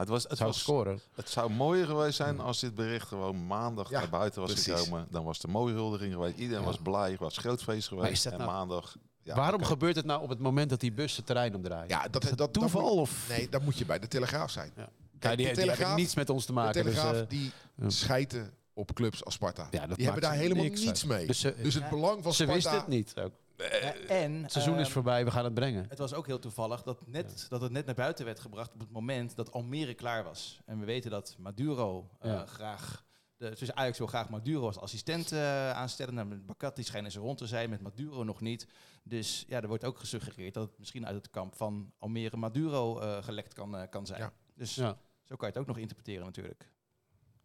het, 0.00 0.08
was, 0.08 0.22
het, 0.22 0.36
Zou 0.36 0.48
was, 0.50 0.60
scoren. 0.60 1.00
het 1.14 1.28
zou 1.28 1.50
mooier 1.50 1.86
geweest 1.86 2.16
zijn 2.16 2.40
als 2.40 2.60
dit 2.60 2.74
bericht 2.74 3.08
gewoon 3.08 3.46
maandag 3.46 3.90
Ja, 3.90 3.98
naar 4.00 4.08
buiten 4.08 4.40
was 4.40 4.52
precies. 4.52 4.72
gekomen. 4.74 5.06
Dan 5.10 5.24
was 5.24 5.38
de 5.40 5.48
mooie 5.48 5.74
huldiging 5.74 6.12
geweest. 6.12 6.36
Iedereen 6.38 6.60
Ja. 6.62 6.66
was 6.66 6.78
blij, 6.82 7.16
was 7.18 7.36
groot 7.36 7.62
feest 7.62 7.88
geweest. 7.88 8.12
is 8.12 8.22
dat 8.22 8.32
en 8.32 8.38
nou- 8.38 8.50
maandag... 8.50 8.96
Ja, 9.22 9.34
Waarom 9.34 9.64
gebeurt 9.64 9.96
het 9.96 10.04
nou 10.04 10.22
op 10.22 10.28
het 10.28 10.38
moment 10.38 10.70
dat 10.70 10.80
die 10.80 10.92
bus 10.92 11.16
het 11.16 11.26
terrein 11.26 11.54
opdraait? 11.54 11.90
Ja, 11.90 12.08
dat, 12.08 12.22
Is 12.22 12.28
dat, 12.28 12.38
dat 12.38 12.38
dat 12.38 12.62
toeval 12.62 12.90
moet- 12.90 12.98
of? 13.00 13.28
Nee, 13.28 13.48
dan 13.48 13.62
moet 13.64 13.78
je 13.78 13.84
bij 13.84 13.98
de 13.98 14.08
Telegraaf 14.08 14.50
zijn. 14.50 14.72
Ja. 14.76 14.82
Kijk, 14.82 14.90
die, 15.20 15.30
de 15.30 15.36
die 15.36 15.46
hebben 15.46 15.64
Telegraaf, 15.64 15.96
niets 15.96 16.14
met 16.14 16.30
ons 16.30 16.40
te 16.44 16.52
de 16.52 16.58
maken. 16.58 16.84
Dus, 16.84 16.94
Telegraaf 16.94 17.20
eh, 17.22 17.28
die 17.28 17.52
schijten 17.86 18.52
op 18.74 18.92
clubs 18.94 19.24
als 19.24 19.34
Sparta. 19.34 19.68
Ja, 19.70 19.86
dat 19.86 19.96
die 19.96 20.04
hebben 20.04 20.22
daar 20.22 20.32
helemaal 20.32 20.64
niks 20.64 20.84
niets 20.84 21.00
uit. 21.00 21.10
mee. 21.10 21.26
Dus 21.26 21.40
Dus, 21.40 21.72
ze- 21.74 21.80
het 21.80 21.88
belang 21.90 22.22
van 22.22 22.32
ze 22.32 22.42
Sparta... 22.42 22.54
wisten 22.54 22.74
het 22.78 22.86
niet. 22.88 23.14
Ook. 23.18 23.32
Eh, 23.56 24.22
en 24.22 24.42
Het 24.42 24.52
seizoen 24.52 24.74
is 24.78 24.82
ehm, 24.84 24.92
voorbij, 24.92 25.24
we 25.24 25.30
gaan 25.30 25.44
het 25.44 25.54
brengen. 25.54 25.86
Het 25.88 25.98
was 25.98 26.14
ook 26.14 26.26
heel 26.26 26.38
toevallig 26.38 26.82
dat, 26.82 27.06
net, 27.06 27.46
dat 27.48 27.60
het 27.60 27.72
net 27.72 27.86
naar 27.86 27.94
buiten 27.94 28.24
werd 28.24 28.40
gebracht 28.40 28.72
op 28.72 28.80
het 28.80 28.90
moment 28.90 29.36
dat 29.36 29.52
Almere 29.52 29.94
klaar 29.94 30.24
was. 30.24 30.60
En 30.64 30.78
we 30.78 30.84
weten 30.84 31.10
dat 31.10 31.36
Maduro 31.38 32.10
eh, 32.20 32.30
Ja. 32.30 32.46
graag... 32.46 33.04
De, 33.36 33.54
dus 33.58 33.72
Ajax 33.72 33.98
wil 33.98 34.06
graag 34.06 34.28
Maduro 34.28 34.66
als 34.66 34.78
assistent 34.78 35.32
eh, 35.32 35.70
aanstellen. 35.70 36.14
Nou, 36.14 36.26
met 36.26 36.46
Bakati 36.46 36.82
schijnen 36.82 37.10
ze 37.12 37.18
rond 37.20 37.38
te 37.38 37.46
zijn, 37.46 37.70
met 37.70 37.80
Maduro 37.80 38.22
nog 38.24 38.40
niet. 38.40 38.66
Dus 39.02 39.44
ja, 39.48 39.60
er 39.60 39.68
wordt 39.68 39.84
ook 39.84 39.98
gesuggereerd 39.98 40.54
dat 40.54 40.68
het 40.68 40.78
misschien 40.78 41.06
uit 41.06 41.16
het 41.16 41.30
kamp 41.30 41.54
van 41.56 41.92
Almere 41.98 42.36
Maduro 42.36 42.98
eh, 42.98 43.22
gelekt 43.22 43.54
kan, 43.54 43.76
eh, 43.76 43.88
kan 43.90 44.06
zijn. 44.06 44.20
Ja. 44.20 44.32
Dus 44.54 44.74
Ja. 44.74 44.98
zo 45.22 45.36
kan 45.36 45.48
je 45.48 45.52
het 45.54 45.58
ook 45.58 45.66
nog 45.66 45.78
interpreteren 45.78 46.24
natuurlijk. 46.24 46.70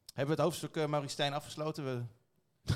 Hebben 0.06 0.36
we 0.36 0.42
het 0.42 0.52
hoofdstuk 0.52 0.76
uh, 0.76 0.86
Maurice 0.86 1.14
Stijn 1.14 1.34
afgesloten? 1.34 1.84
We, 1.86 2.04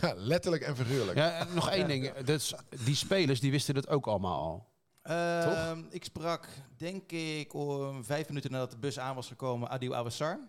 Ja, 0.01 0.13
letterlijk 0.15 0.63
en 0.63 0.75
figuurlijk. 0.75 1.17
Ja, 1.17 1.31
en 1.39 1.47
nog 1.53 1.69
één 1.77 1.87
ding. 1.87 2.13
Dus 2.17 2.53
die 2.83 2.95
spelers 2.95 3.39
die 3.39 3.51
wisten 3.51 3.75
het 3.75 3.87
ook 3.87 4.07
allemaal 4.07 4.41
al. 4.41 4.71
Ehm, 5.03 5.81
ik 5.89 6.03
sprak, 6.03 6.47
denk 6.77 7.11
ik, 7.11 7.53
om 7.53 8.03
vijf 8.03 8.27
minuten 8.27 8.51
nadat 8.51 8.71
de 8.71 8.77
bus 8.77 8.99
aan 8.99 9.15
was 9.15 9.27
gekomen, 9.27 9.69
Adil 9.69 9.95
Awassar. 9.95 10.39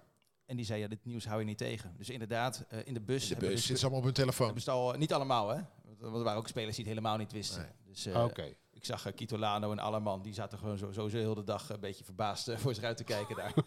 En 0.46 0.56
die 0.56 0.64
zei, 0.64 0.80
ja, 0.80 0.88
dit 0.88 1.04
nieuws 1.04 1.26
hou 1.26 1.40
je 1.40 1.46
niet 1.46 1.58
tegen. 1.58 1.94
Dus 1.96 2.10
inderdaad, 2.10 2.64
eh, 2.68 2.78
in 2.84 2.94
de 2.94 3.00
bus... 3.00 3.30
In 3.30 3.38
de 3.38 3.46
bus 3.46 3.54
dus- 3.54 3.66
zit 3.66 3.78
ze 3.78 3.82
allemaal 3.82 4.00
op 4.00 4.04
hun 4.04 4.14
telefoon. 4.14 4.64
al, 4.64 4.92
niet 4.92 5.12
allemaal, 5.12 5.48
hè? 5.48 5.60
Want 5.98 6.16
er 6.16 6.22
waren 6.22 6.38
ook 6.38 6.48
spelers 6.48 6.76
die 6.76 6.84
het 6.84 6.94
helemaal 6.94 7.16
niet 7.16 7.32
wisten. 7.32 7.60
Nee. 7.62 7.70
Dus, 7.84 8.06
eh, 8.06 8.24
Oké. 8.24 8.54
Ik 8.72 8.84
zag 8.84 9.06
uh, 9.06 9.12
Kitolano 9.14 9.72
en 9.72 9.78
Alleman, 9.78 10.22
die 10.22 10.34
zaten 10.34 10.58
gewoon 10.58 10.78
zo, 10.78 10.92
sowieso 10.92 11.18
heel 11.18 11.34
de 11.34 11.44
dag 11.44 11.70
een 11.70 11.80
beetje 11.80 12.04
verbaasd 12.04 12.48
eh, 12.48 12.56
voor 12.62 12.74
zich 12.74 12.84
uit 12.84 12.96
te 12.96 13.04
kijken 13.04 13.36
daar. 13.36 13.54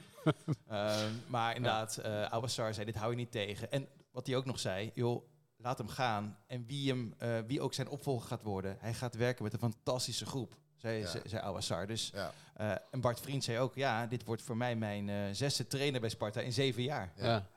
Ehm, 0.67 1.11
maar 1.27 1.55
inderdaad, 1.55 1.97
eh 1.97 2.23
Awassar 2.23 2.73
zei, 2.73 2.85
dit 2.85 2.95
hou 2.95 3.11
je 3.11 3.17
niet 3.17 3.31
tegen. 3.31 3.71
En 3.71 3.87
wat 4.11 4.27
hij 4.27 4.35
ook 4.35 4.45
nog 4.45 4.59
zei, 4.59 4.91
joh, 4.93 5.23
laat 5.57 5.77
hem 5.77 5.87
gaan. 5.87 6.37
En 6.47 6.65
wie, 6.65 6.89
hem, 6.89 7.13
eh, 7.17 7.37
wie 7.47 7.61
ook 7.61 7.73
zijn 7.73 7.87
opvolger 7.89 8.27
gaat 8.27 8.43
worden, 8.43 8.77
hij 8.79 8.93
gaat 8.93 9.15
werken 9.15 9.43
met 9.43 9.53
een 9.53 9.59
fantastische 9.59 10.25
groep, 10.25 10.55
zei, 10.75 10.99
Ja. 10.99 11.07
zei, 11.07 11.23
zei 11.29 11.41
Awassar. 11.43 11.87
Dus, 11.87 12.11
Ja. 12.13 12.31
eh, 12.53 12.71
en 12.91 13.01
Bart 13.01 13.19
Vriend 13.19 13.43
zei 13.43 13.59
ook, 13.59 13.75
ja, 13.75 14.07
dit 14.07 14.23
wordt 14.23 14.41
voor 14.41 14.57
mij 14.57 14.75
mijn 14.75 15.09
eh, 15.09 15.15
zesde 15.31 15.67
trainer 15.67 15.99
bij 16.01 16.09
Sparta 16.09 16.41
in 16.41 16.53
zeven 16.53 16.83
jaar. 16.83 17.11
Ja. 17.15 17.25
Ja. 17.25 17.47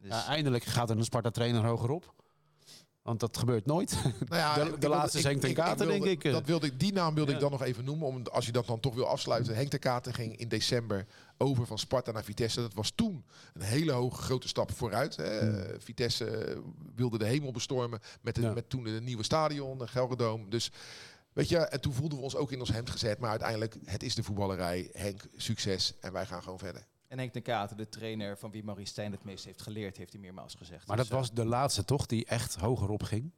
Dus, 0.00 0.10
Ja, 0.10 0.26
eindelijk 0.26 0.64
gaat 0.64 0.90
er 0.90 0.96
een 0.96 1.04
Sparta-trainer 1.04 1.64
hogerop. 1.64 2.14
Want 3.06 3.20
dat 3.20 3.36
gebeurt 3.36 3.66
nooit. 3.66 3.96
Nou 4.28 4.36
ja, 4.70 4.76
De- 4.78 4.88
laatste 4.88 5.18
is 5.18 5.24
Henk 5.24 5.40
ten 5.40 5.54
Katen, 5.54 5.86
denk 5.86 6.04
ik. 6.04 6.22
Dat 6.22 6.46
wilde 6.46 6.66
ik. 6.66 6.80
Die 6.80 6.92
naam 6.92 7.14
wilde 7.14 7.30
Ja. 7.30 7.36
ik 7.36 7.42
dan 7.42 7.50
nog 7.50 7.62
even 7.62 7.84
noemen. 7.84 8.06
Om, 8.08 8.22
als 8.26 8.46
je 8.46 8.52
dat 8.52 8.66
dan 8.66 8.80
toch 8.80 8.94
wil 8.94 9.06
afsluiten. 9.06 9.54
Henk 9.54 9.68
ten 9.70 9.78
Katen 9.78 10.14
ging 10.14 10.36
in 10.36 10.48
december 10.48 11.06
over 11.38 11.66
van 11.66 11.78
Sparta 11.78 12.12
naar 12.12 12.24
Vitesse. 12.24 12.60
Dat 12.60 12.74
was 12.74 12.92
toen 12.94 13.24
een 13.54 13.60
hele 13.62 13.92
hoge 13.92 14.22
grote 14.22 14.48
stap 14.48 14.72
vooruit. 14.72 15.16
Hè. 15.16 15.80
Vitesse 15.80 16.24
eh, 16.26 16.58
wilde 16.94 17.18
de 17.18 17.24
hemel 17.26 17.52
bestormen. 17.52 18.00
Met, 18.20 18.34
de, 18.34 18.40
Ja. 18.40 18.52
met 18.52 18.70
toen 18.70 18.84
het 18.84 19.02
nieuwe 19.02 19.22
stadion, 19.22 19.78
de 19.78 19.86
Gelredome. 19.86 20.48
Dus 20.48 20.70
weet 21.32 21.48
je, 21.48 21.58
en 21.58 21.80
toen 21.80 21.92
voelden 21.92 22.18
we 22.18 22.24
ons 22.24 22.36
ook 22.36 22.52
in 22.52 22.60
ons 22.60 22.72
hemd 22.72 22.90
gezet. 22.90 23.18
Maar 23.18 23.30
uiteindelijk, 23.30 23.76
het 23.84 24.02
is 24.02 24.14
de 24.14 24.22
voetballerij. 24.22 24.88
Henk, 24.92 25.20
succes. 25.36 25.92
En 26.00 26.12
wij 26.12 26.26
gaan 26.26 26.42
gewoon 26.42 26.58
verder. 26.58 26.86
En 27.08 27.18
Henk 27.18 27.32
ten 27.32 27.42
Katen, 27.42 27.76
de 27.76 27.88
trainer 27.88 28.38
van 28.38 28.50
wie 28.50 28.64
Maurice 28.64 28.90
Stijn 28.90 29.12
het 29.12 29.24
meest 29.24 29.44
heeft 29.44 29.62
geleerd, 29.62 29.96
heeft 29.96 30.12
hij 30.12 30.20
meermaals 30.20 30.54
gezegd. 30.54 30.86
Maar 30.86 30.96
Dus, 30.96 31.08
dat 31.08 31.18
was 31.18 31.32
de 31.32 31.44
laatste 31.44 31.84
toch, 31.84 32.06
die 32.06 32.24
echt 32.24 32.54
hogerop 32.56 33.02
ging. 33.02 33.32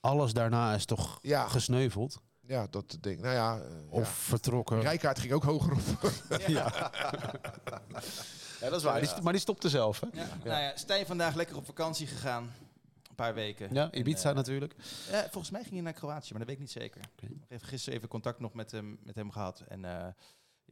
Alles 0.00 0.32
daarna 0.32 0.74
is 0.74 0.84
toch 0.84 1.18
Ja, 1.22 1.48
gesneuveld. 1.48 2.20
ja 2.40 2.66
dat 2.70 2.96
denk 3.00 3.16
ik. 3.16 3.22
Nou 3.22 3.34
ja, 3.34 3.58
eh, 3.60 3.92
Of 3.92 3.98
ja. 4.06 4.12
vertrokken. 4.12 4.80
Rijkaard 4.80 5.18
ging 5.18 5.32
ook 5.32 5.44
hoger 5.44 5.72
op. 5.72 5.80
eh, 6.30 6.46
ja. 6.56 6.90
Ja, 8.60 8.68
dat 8.68 8.72
is 8.78 8.82
waar. 8.82 9.00
Die 9.00 9.08
st- 9.08 9.22
maar 9.22 9.32
die 9.32 9.40
stopte 9.42 9.68
zelf, 9.68 10.00
hè? 10.00 10.06
Ja, 10.12 10.26
Nou 10.44 10.60
ja, 10.62 10.76
Stijn 10.76 11.06
vandaag 11.06 11.34
lekker 11.34 11.56
op 11.56 11.64
vakantie 11.64 12.06
gegaan. 12.06 12.42
Een 13.08 13.14
paar 13.14 13.34
weken. 13.34 13.74
Ja, 13.74 13.90
En, 13.90 13.98
Ibiza 13.98 14.28
eh, 14.30 14.34
natuurlijk. 14.34 14.74
eh, 15.10 15.18
volgens 15.20 15.50
mij 15.50 15.60
ging 15.62 15.72
hij 15.74 15.82
naar 15.82 15.92
Kroatië, 15.92 16.28
maar 16.30 16.38
dat 16.38 16.48
weet 16.48 16.56
ik 16.56 16.62
niet 16.62 16.70
zeker. 16.70 17.00
Oké. 17.12 17.26
Ik 17.32 17.48
heb 17.48 17.62
gisteren 17.62 17.96
even 17.98 18.08
contact 18.08 18.40
nog 18.40 18.54
met 18.54 18.70
hem, 18.70 18.98
met 19.02 19.14
hem 19.14 19.30
gehad. 19.30 19.60
En 19.68 19.84
eh, 19.84 20.06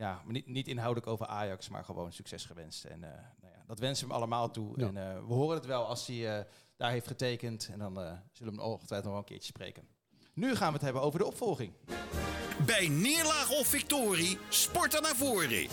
ja, 0.00 0.20
maar 0.24 0.32
niet, 0.32 0.46
niet 0.46 0.68
inhoudelijk 0.68 1.06
over 1.06 1.26
Ajax, 1.26 1.68
maar 1.68 1.84
gewoon 1.84 2.12
succes 2.12 2.44
gewenst. 2.44 2.84
En 2.84 3.04
eh, 3.04 3.10
nou 3.40 3.52
ja, 3.54 3.62
dat 3.66 3.78
wensen 3.78 4.06
we 4.06 4.12
hem 4.12 4.22
allemaal 4.22 4.50
toe. 4.50 4.80
Ja. 4.80 4.86
En 4.86 4.96
eh, 4.96 5.26
we 5.26 5.34
horen 5.34 5.56
het 5.56 5.66
wel 5.66 5.86
als 5.86 6.06
hij 6.06 6.38
eh, 6.38 6.44
daar 6.76 6.90
heeft 6.90 7.06
getekend. 7.06 7.68
En 7.72 7.78
dan 7.78 8.00
eh, 8.00 8.12
zullen 8.32 8.54
we 8.54 8.60
hem 8.60 8.70
ongetwijfeld 8.70 9.04
nog 9.04 9.12
wel 9.12 9.16
een 9.18 9.24
keertje 9.24 9.52
spreken. 9.52 9.88
Nu 10.34 10.54
gaan 10.56 10.66
we 10.66 10.72
het 10.72 10.82
hebben 10.82 11.02
over 11.02 11.18
de 11.18 11.26
opvolging. 11.26 11.72
Bij 12.66 12.88
neerlaag 12.88 13.50
of 13.50 13.66
victorie, 13.66 14.38
Sparta 14.48 15.00
naar 15.00 15.16
voren. 15.16 15.68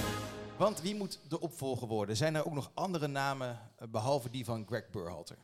Want 0.57 0.81
wie 0.81 0.95
moet 0.95 1.19
de 1.27 1.39
opvolger 1.39 1.87
worden? 1.87 2.17
Zijn 2.17 2.35
er 2.35 2.45
ook 2.45 2.53
nog 2.53 2.71
andere 2.73 3.07
namen, 3.07 3.59
eh, 3.77 3.87
behalve 3.87 4.29
die 4.29 4.45
van 4.45 4.65
Greg 4.67 4.89
Burhalter? 4.89 5.37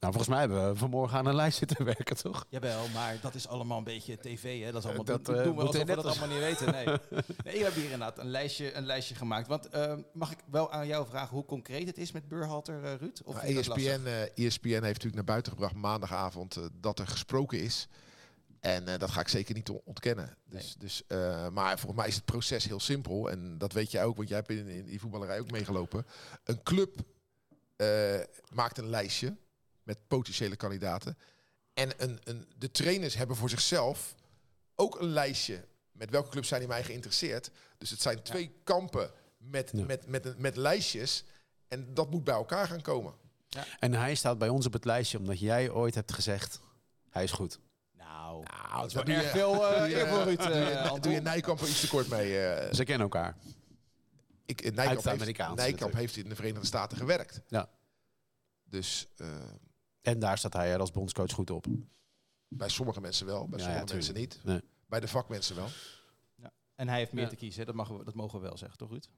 Nou, 0.00 0.12
volgens 0.12 0.28
mij 0.28 0.38
hebben 0.40 0.68
we 0.72 0.76
vanmorgen 0.78 1.18
aan 1.18 1.26
een 1.26 1.34
lijst 1.34 1.58
zitten 1.58 1.84
werken, 1.94 2.16
toch? 2.16 2.44
Jawel, 2.48 2.88
maar 2.88 3.18
dat 3.20 3.34
is 3.34 3.48
allemaal 3.48 3.78
een 3.78 3.84
beetje 3.84 4.18
tv. 4.18 4.62
Hè? 4.64 4.72
Dat, 4.72 4.80
is 4.82 4.84
allemaal, 4.86 5.04
Dat, 5.04 5.24
dat 5.24 5.36
eh, 5.36 5.44
doen 5.44 5.54
we 5.56 5.60
alsof 5.60 5.76
we 5.82 5.94
dat 5.94 6.04
als- 6.04 6.18
allemaal 6.20 6.36
niet 6.36 6.44
weten. 6.46 6.72
Nee. 6.72 6.84
nee, 7.44 7.56
we 7.56 7.62
hebben 7.62 7.72
hier 7.74 7.82
inderdaad 7.82 8.18
een 8.18 8.30
lijstje, 8.30 8.74
een 8.74 8.86
lijstje 8.86 9.14
gemaakt. 9.14 9.46
Want 9.48 9.68
eh, 9.68 9.94
mag 10.12 10.30
ik 10.32 10.38
wel 10.50 10.72
aan 10.72 10.86
jou 10.86 11.06
vragen 11.06 11.34
hoe 11.36 11.44
concreet 11.44 11.86
het 11.86 11.98
is 11.98 12.12
met 12.12 12.28
Burhalter, 12.28 12.84
eh, 12.84 12.94
Ruud? 12.94 13.20
Of 13.24 13.34
Nou? 13.34 13.46
ESPN, 13.56 14.06
ESPN 14.34 14.68
heeft 14.68 14.82
natuurlijk 14.82 15.14
naar 15.14 15.24
buiten 15.24 15.52
gebracht 15.52 15.74
maandagavond 15.74 16.58
dat 16.80 16.98
er 16.98 17.06
gesproken 17.06 17.60
is. 17.60 17.88
En 18.60 18.88
eh, 18.88 18.98
dat 18.98 19.10
ga 19.10 19.20
ik 19.20 19.28
zeker 19.28 19.54
niet 19.54 19.68
on- 19.70 19.80
ontkennen. 19.84 20.36
Dus, 20.44 20.74
dus, 20.78 21.02
eh, 21.06 21.48
maar 21.48 21.78
volgens 21.78 22.00
mij 22.00 22.08
is 22.08 22.14
het 22.14 22.24
proces 22.24 22.64
heel 22.64 22.80
simpel. 22.80 23.30
En 23.30 23.58
dat 23.58 23.72
weet 23.72 23.90
jij 23.90 24.04
ook, 24.04 24.16
want 24.16 24.28
jij 24.28 24.36
hebt 24.38 24.50
in, 24.50 24.68
in 24.68 24.84
die 24.84 25.00
voetballerij 25.00 25.40
ook 25.40 25.50
meegelopen. 25.50 26.06
Een 26.44 26.62
club 26.62 27.00
eh, 27.76 27.88
maakt 28.52 28.78
een 28.78 28.88
lijstje 28.90 29.36
met 29.88 29.98
potentiële 30.08 30.56
kandidaten. 30.56 31.18
En 31.74 31.90
een, 31.96 32.18
een, 32.24 32.46
de 32.58 32.70
trainers 32.70 33.14
hebben 33.14 33.36
voor 33.36 33.50
zichzelf 33.50 34.14
ook 34.74 35.00
een 35.00 35.08
lijstje 35.08 35.64
met 35.92 36.10
welke 36.10 36.28
clubs 36.28 36.48
zijn 36.48 36.62
in 36.62 36.68
mij 36.68 36.84
geïnteresseerd. 36.84 37.50
Dus 37.78 37.90
het 37.90 38.00
zijn 38.02 38.22
twee 38.22 38.52
kampen 38.64 39.10
met, 39.38 39.70
Ja. 39.74 39.84
met, 39.84 40.06
met, 40.06 40.24
met, 40.24 40.38
met 40.38 40.56
lijstjes. 40.56 41.24
En 41.68 41.94
dat 41.94 42.10
moet 42.10 42.24
bij 42.24 42.34
elkaar 42.34 42.66
gaan 42.66 42.80
komen. 42.80 43.14
En 43.78 43.92
hij 43.92 44.14
staat 44.14 44.38
bij 44.38 44.48
ons 44.48 44.66
op 44.66 44.72
het 44.72 44.84
lijstje 44.84 45.18
omdat 45.18 45.38
jij 45.40 45.70
ooit 45.70 45.94
hebt 45.94 46.12
gezegd, 46.12 46.60
hij 47.10 47.22
is 47.24 47.30
goed. 47.32 47.58
Nou, 47.92 48.42
Nou, 48.44 48.76
dat 48.80 48.86
is 48.86 48.94
wel 48.94 49.04
doe 49.04 49.14
erg 49.14 49.22
je- 49.24 49.30
veel 49.30 49.66
eh, 49.74 49.90
eer 49.90 50.08
voor 50.08 50.22
Ruud. 50.22 50.38
doe 50.38 50.46
eh, 50.52 50.92
je, 50.94 51.00
doe 51.00 51.12
je 51.12 51.20
Nijkamp 51.20 51.60
er 51.60 51.68
iets 51.68 51.80
te 51.80 51.88
kort 51.88 52.08
mee. 52.08 52.38
eh. 52.40 52.72
Ze 52.74 52.84
kennen 52.84 53.02
elkaar. 53.02 53.36
ik, 54.46 54.60
eh, 54.60 54.72
Nijkamp, 54.72 55.02
de 55.02 55.08
heeft, 55.10 55.20
Amerikaanse 55.20 55.54
Nijkamp 55.54 55.80
natuurlijk. 55.80 55.98
heeft 56.00 56.16
in 56.24 56.28
de 56.28 56.34
Verenigde 56.36 56.66
Staten 56.66 56.96
gewerkt. 56.96 57.40
Ja. 57.48 57.68
Dus 58.64 59.06
eh, 59.16 59.28
En 60.08 60.18
daar 60.18 60.38
staat 60.38 60.52
hij 60.52 60.72
er 60.72 60.80
als 60.80 60.90
bondscoach 60.90 61.32
goed 61.32 61.50
op. 61.50 61.66
bij 62.48 62.68
sommige 62.68 63.00
mensen 63.00 63.26
wel, 63.26 63.48
bij 63.48 63.58
Ja, 63.58 63.64
sommige 63.64 63.86
ja, 63.88 63.94
mensen 63.94 64.14
niet. 64.14 64.40
Nee. 64.44 64.60
Bij 64.86 65.00
de 65.00 65.08
vakmensen 65.08 65.56
wel. 65.56 65.66
En 66.74 66.88
hij 66.88 66.98
heeft 66.98 67.12
meer 67.12 67.22
Ja. 67.24 67.28
te 67.28 67.36
kiezen, 67.36 67.66
dat, 67.66 67.74
mag, 67.74 67.88
we- 67.88 68.04
dat 68.04 68.14
mogen 68.14 68.40
we 68.40 68.46
wel 68.46 68.56
zeggen, 68.56 68.78
toch 68.78 68.90
Ruud? 68.90 69.08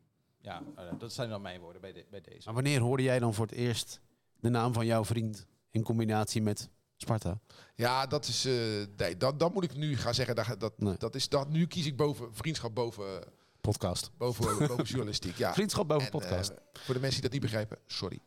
Ja, 0.40 0.62
eh, 0.76 0.85
dat 0.98 1.12
zijn 1.12 1.29
dan 1.29 1.42
mijn 1.42 1.61
woorden 1.61 1.81
bij, 1.81 1.92
de- 1.92 2.07
bij 2.11 2.20
deze. 2.20 2.40
Maar 2.44 2.55
wanneer 2.55 2.81
hoorde 2.81 3.03
jij 3.03 3.18
dan 3.18 3.35
voor 3.35 3.46
het 3.46 3.55
eerst 3.55 4.00
de 4.40 4.48
naam 4.48 4.72
van 4.72 4.87
jouw 4.87 5.05
vriend 5.05 5.46
in 5.70 5.83
combinatie 5.83 6.42
met 6.42 6.68
Sparta? 6.96 7.40
Ja, 7.74 8.07
dat 8.07 8.26
is. 8.26 8.44
eh 8.44 8.53
nee, 8.96 9.16
dat, 9.16 9.38
dat 9.38 9.55
moet 9.55 9.64
ik 9.64 9.74
nu 9.76 9.96
gaan 9.96 10.14
zeggen. 10.14 10.35
Dat, 10.35 10.61
dat, 10.61 10.79
Nee. 10.81 10.96
dat 10.98 11.14
is 11.14 11.29
dat. 11.29 11.48
Nu 11.48 11.66
kies 11.66 11.87
ik 11.87 11.96
boven 11.96 12.35
vriendschap 12.35 12.74
boven, 12.74 13.24
Podcast. 13.61 14.11
Boven, 14.16 14.59
boven 14.68 14.85
journalistiek, 14.85 15.37
ja. 15.37 15.53
Vriendschap 15.59 15.88
boven 15.88 16.05
En, 16.05 16.11
podcast. 16.11 16.50
eh, 16.50 16.57
voor 16.72 16.94
de 16.94 17.00
mensen 17.00 17.20
die 17.20 17.31
dat 17.31 17.40
niet 17.40 17.50
begrijpen, 17.50 17.79
sorry. 17.87 18.18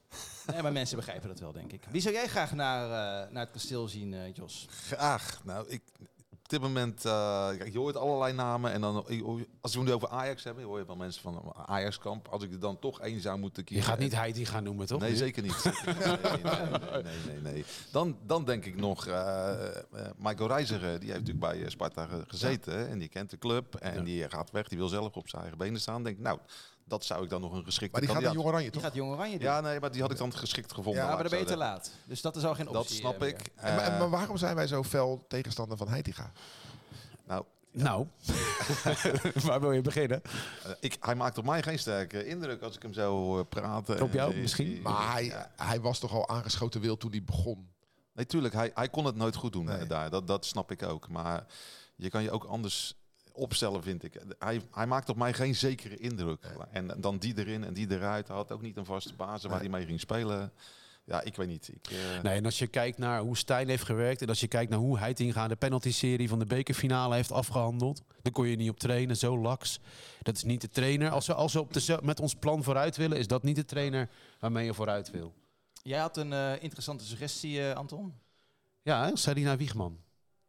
Nee, 0.52 0.62
maar 0.62 0.72
mensen 0.72 0.98
begrijpen 0.98 1.28
dat 1.30 1.40
wel, 1.40 1.52
denk 1.52 1.72
ik. 1.72 1.84
Wie 1.92 2.02
zou 2.02 2.14
jij 2.14 2.28
graag 2.28 2.54
naar, 2.54 2.84
eh, 2.86 3.32
naar 3.32 3.44
het 3.44 3.52
kasteel 3.52 3.88
zien, 3.88 4.14
eh, 4.14 4.34
Jos? 4.34 4.68
Graag. 4.70 5.42
Nou, 5.44 5.68
ik, 5.70 5.82
op 6.32 6.50
dit 6.50 6.62
moment, 6.62 7.06
eh, 7.06 7.48
kijk, 7.48 7.72
je 7.72 7.78
hoort 7.78 7.98
allerlei 7.98 8.34
namen. 8.34 8.72
En 8.72 8.82
dan, 8.82 8.96
als 9.62 9.74
we 9.74 9.80
het 9.80 9.88
nu 9.88 9.92
over 9.94 10.10
Ajax 10.10 10.44
hebben, 10.44 10.64
hoor 10.64 10.80
je 10.80 10.86
wel 10.86 10.96
mensen 10.96 11.22
van 11.22 11.54
Ajax-kamp. 11.66 12.28
Als 12.28 12.44
ik 12.44 12.52
er 12.52 12.60
dan 12.60 12.80
toch 12.80 13.00
één 13.02 13.22
zou 13.22 13.40
moeten 13.40 13.62
Je 13.62 13.68
kiezen. 13.70 13.86
gaat 13.86 14.00
niet 14.00 14.16
Heidi 14.16 14.46
gaan 14.46 14.64
noemen, 14.64 14.86
toch? 14.88 15.00
Nee, 15.02 15.10
Nu? 15.12 15.16
zeker 15.18 15.44
niet. 15.44 15.64
nee, 15.86 15.94
nee, 16.44 17.04
nee, 17.04 17.14
nee, 17.28 17.54
nee. 17.54 17.66
Dan, 17.92 18.18
dan 18.26 18.46
denk 18.46 18.66
ik 18.66 18.76
nog, 18.76 19.08
eh 19.08 19.76
eh, 19.78 19.82
Michael 20.18 20.48
Reiziger, 20.48 21.00
die 21.00 21.12
heeft 21.12 21.26
natuurlijk 21.26 21.40
bij 21.60 21.70
Sparta 21.70 22.06
ge- 22.06 22.24
gezeten. 22.28 22.90
En 22.90 23.00
die 23.00 23.10
kent 23.10 23.30
de 23.30 23.38
club. 23.38 23.76
En 23.76 23.94
Ja. 23.96 24.02
die 24.02 24.30
gaat 24.30 24.52
weg, 24.52 24.68
die 24.68 24.78
wil 24.78 24.88
zelf 24.88 25.14
op 25.16 25.30
zijn 25.30 25.42
eigen 25.42 25.60
benen 25.60 25.82
staan. 25.82 26.04
Denk 26.04 26.18
ik, 26.18 26.24
nou, 26.24 26.40
dat 26.86 27.06
zou 27.06 27.24
ik 27.24 27.30
dan 27.30 27.42
nog 27.42 27.54
een 27.54 27.64
geschikte 27.64 27.92
Maar 27.92 28.02
die 28.02 28.10
gaat 28.10 28.22
naar 28.22 28.32
kandidaat- 28.34 28.34
Jong 28.34 28.48
Oranje, 28.48 28.72
Die 28.72 28.72
toch? 28.72 28.82
gaat 28.82 28.94
Jong 28.96 29.12
Oranje 29.12 29.38
doen. 29.40 29.48
Ja, 29.48 29.62
nee, 29.62 29.80
maar 29.80 29.92
die 29.92 30.02
had 30.02 30.12
ik 30.12 30.18
dan 30.18 30.34
geschikt 30.34 30.74
gevonden. 30.74 31.02
Ja, 31.02 31.08
maar 31.08 31.16
dan 31.18 31.26
ik 31.26 31.32
ben 31.32 31.40
je 31.40 31.46
zo 31.48 31.52
te 31.52 31.58
zeggen. 31.60 31.76
laat. 31.78 31.92
Dus 32.06 32.22
dat 32.22 32.36
is 32.36 32.44
al 32.46 32.56
geen 32.56 32.68
optie. 32.68 32.82
Dat 32.84 32.92
snap 33.12 33.22
eh, 33.22 33.28
ik. 33.28 33.40
En, 33.56 33.76
maar- 33.76 33.86
Eh, 33.92 34.00
maar 34.00 34.10
waarom 34.10 34.38
zijn 34.38 34.56
wij 34.56 34.68
zo 34.68 34.84
fel 34.84 35.26
tegenstander 35.28 35.78
van 35.78 35.88
Heitinga? 35.88 36.32
nou, 37.28 37.46
Nou, 37.72 38.08
waar 39.48 39.60
wil 39.62 39.72
je 39.72 39.82
beginnen? 39.82 40.22
eh, 40.64 40.72
ik, 40.80 40.98
hij 41.00 41.16
maakt 41.16 41.38
op 41.38 41.46
mij 41.46 41.64
geen 41.64 41.80
sterke 41.80 42.26
indruk 42.26 42.62
als 42.62 42.76
ik 42.76 42.82
hem 42.82 42.94
zo 42.94 43.12
hoor 43.16 43.46
praten. 43.46 44.02
Op 44.02 44.14
jou 44.14 44.36
misschien? 44.36 44.82
Maar 44.82 45.12
hij, 45.12 45.26
ja. 45.26 45.52
hij 45.56 45.82
was 45.82 46.00
toch 46.00 46.12
al 46.14 46.30
aangeschoten 46.30 46.82
wil 46.82 46.98
toen 46.98 47.12
hij 47.12 47.24
begon. 47.24 47.72
Nee, 48.14 48.26
tuurlijk, 48.26 48.54
hij, 48.54 48.72
hij 48.74 48.90
kon 48.90 49.06
het 49.06 49.16
nooit 49.16 49.36
goed 49.36 49.52
doen 49.54 49.66
Nee. 49.66 49.88
daar. 49.88 50.10
Dat, 50.10 50.28
dat 50.28 50.46
snap 50.46 50.72
ik 50.72 50.84
ook. 50.84 51.10
Maar 51.10 51.46
je 51.96 52.10
kan 52.10 52.24
je 52.24 52.32
ook 52.32 52.44
anders 52.44 52.96
opstellen, 53.34 53.84
vind 53.84 54.04
ik. 54.04 54.22
Hij, 54.40 54.62
hij 54.72 54.88
maakt 54.88 55.10
op 55.10 55.16
mij 55.18 55.34
geen 55.34 55.56
zekere 55.56 55.98
indruk. 55.98 56.46
En 56.72 56.88
dan 56.98 57.18
die 57.18 57.38
erin 57.38 57.64
en 57.64 57.74
die 57.74 57.92
eruit. 57.92 58.28
Hij 58.28 58.36
had 58.38 58.52
ook 58.52 58.62
niet 58.62 58.78
een 58.78 58.86
vaste 58.86 59.14
basis 59.14 59.42
waar 59.44 59.52
Nee. 59.52 59.70
hij 59.70 59.78
mee 59.78 59.86
ging 59.86 60.00
spelen. 60.00 60.52
Ja, 61.06 61.22
ik 61.22 61.36
weet 61.36 61.48
niet. 61.48 61.68
Ik, 61.74 61.88
eh, 61.92 62.22
Nee, 62.22 62.38
en 62.38 62.46
als 62.46 62.60
je 62.60 62.68
kijkt 62.68 62.98
naar 62.98 63.20
hoe 63.22 63.38
Stijn 63.38 63.70
heeft 63.70 63.84
gewerkt... 63.84 64.22
en 64.22 64.28
als 64.28 64.40
je 64.40 64.48
kijkt 64.48 64.70
naar 64.70 64.80
hoe 64.80 64.98
Heitinga 64.98 65.48
de 65.48 65.56
penalty-serie 65.56 66.30
van 66.30 66.40
de 66.40 66.46
bekerfinale 66.46 67.16
heeft 67.16 67.32
afgehandeld... 67.32 68.02
dan 68.22 68.32
kon 68.32 68.48
je 68.48 68.56
niet 68.56 68.70
op 68.70 68.80
trainen, 68.80 69.18
zo 69.18 69.38
laks. 69.38 69.80
Dat 70.22 70.36
is 70.36 70.44
niet 70.44 70.62
de 70.62 70.70
trainer. 70.70 71.10
Als 71.10 71.28
we, 71.28 71.34
als 71.34 71.54
we 71.54 71.60
op 71.60 71.74
de, 71.74 72.00
met 72.04 72.20
ons 72.20 72.36
plan 72.36 72.64
vooruit 72.64 72.96
willen... 72.98 73.18
is 73.18 73.28
dat 73.28 73.44
niet 73.44 73.56
de 73.56 73.66
trainer 73.66 74.10
waarmee 74.40 74.66
je 74.66 74.74
vooruit 74.74 75.12
wil. 75.12 75.34
Jij 75.82 76.00
had 76.00 76.18
een 76.18 76.34
eh, 76.34 76.64
interessante 76.64 77.06
suggestie, 77.06 77.68
eh, 77.70 77.76
Anton. 77.76 78.14
Ja? 78.82 79.16
Sarina 79.16 79.58
Wiegman. 79.58 79.98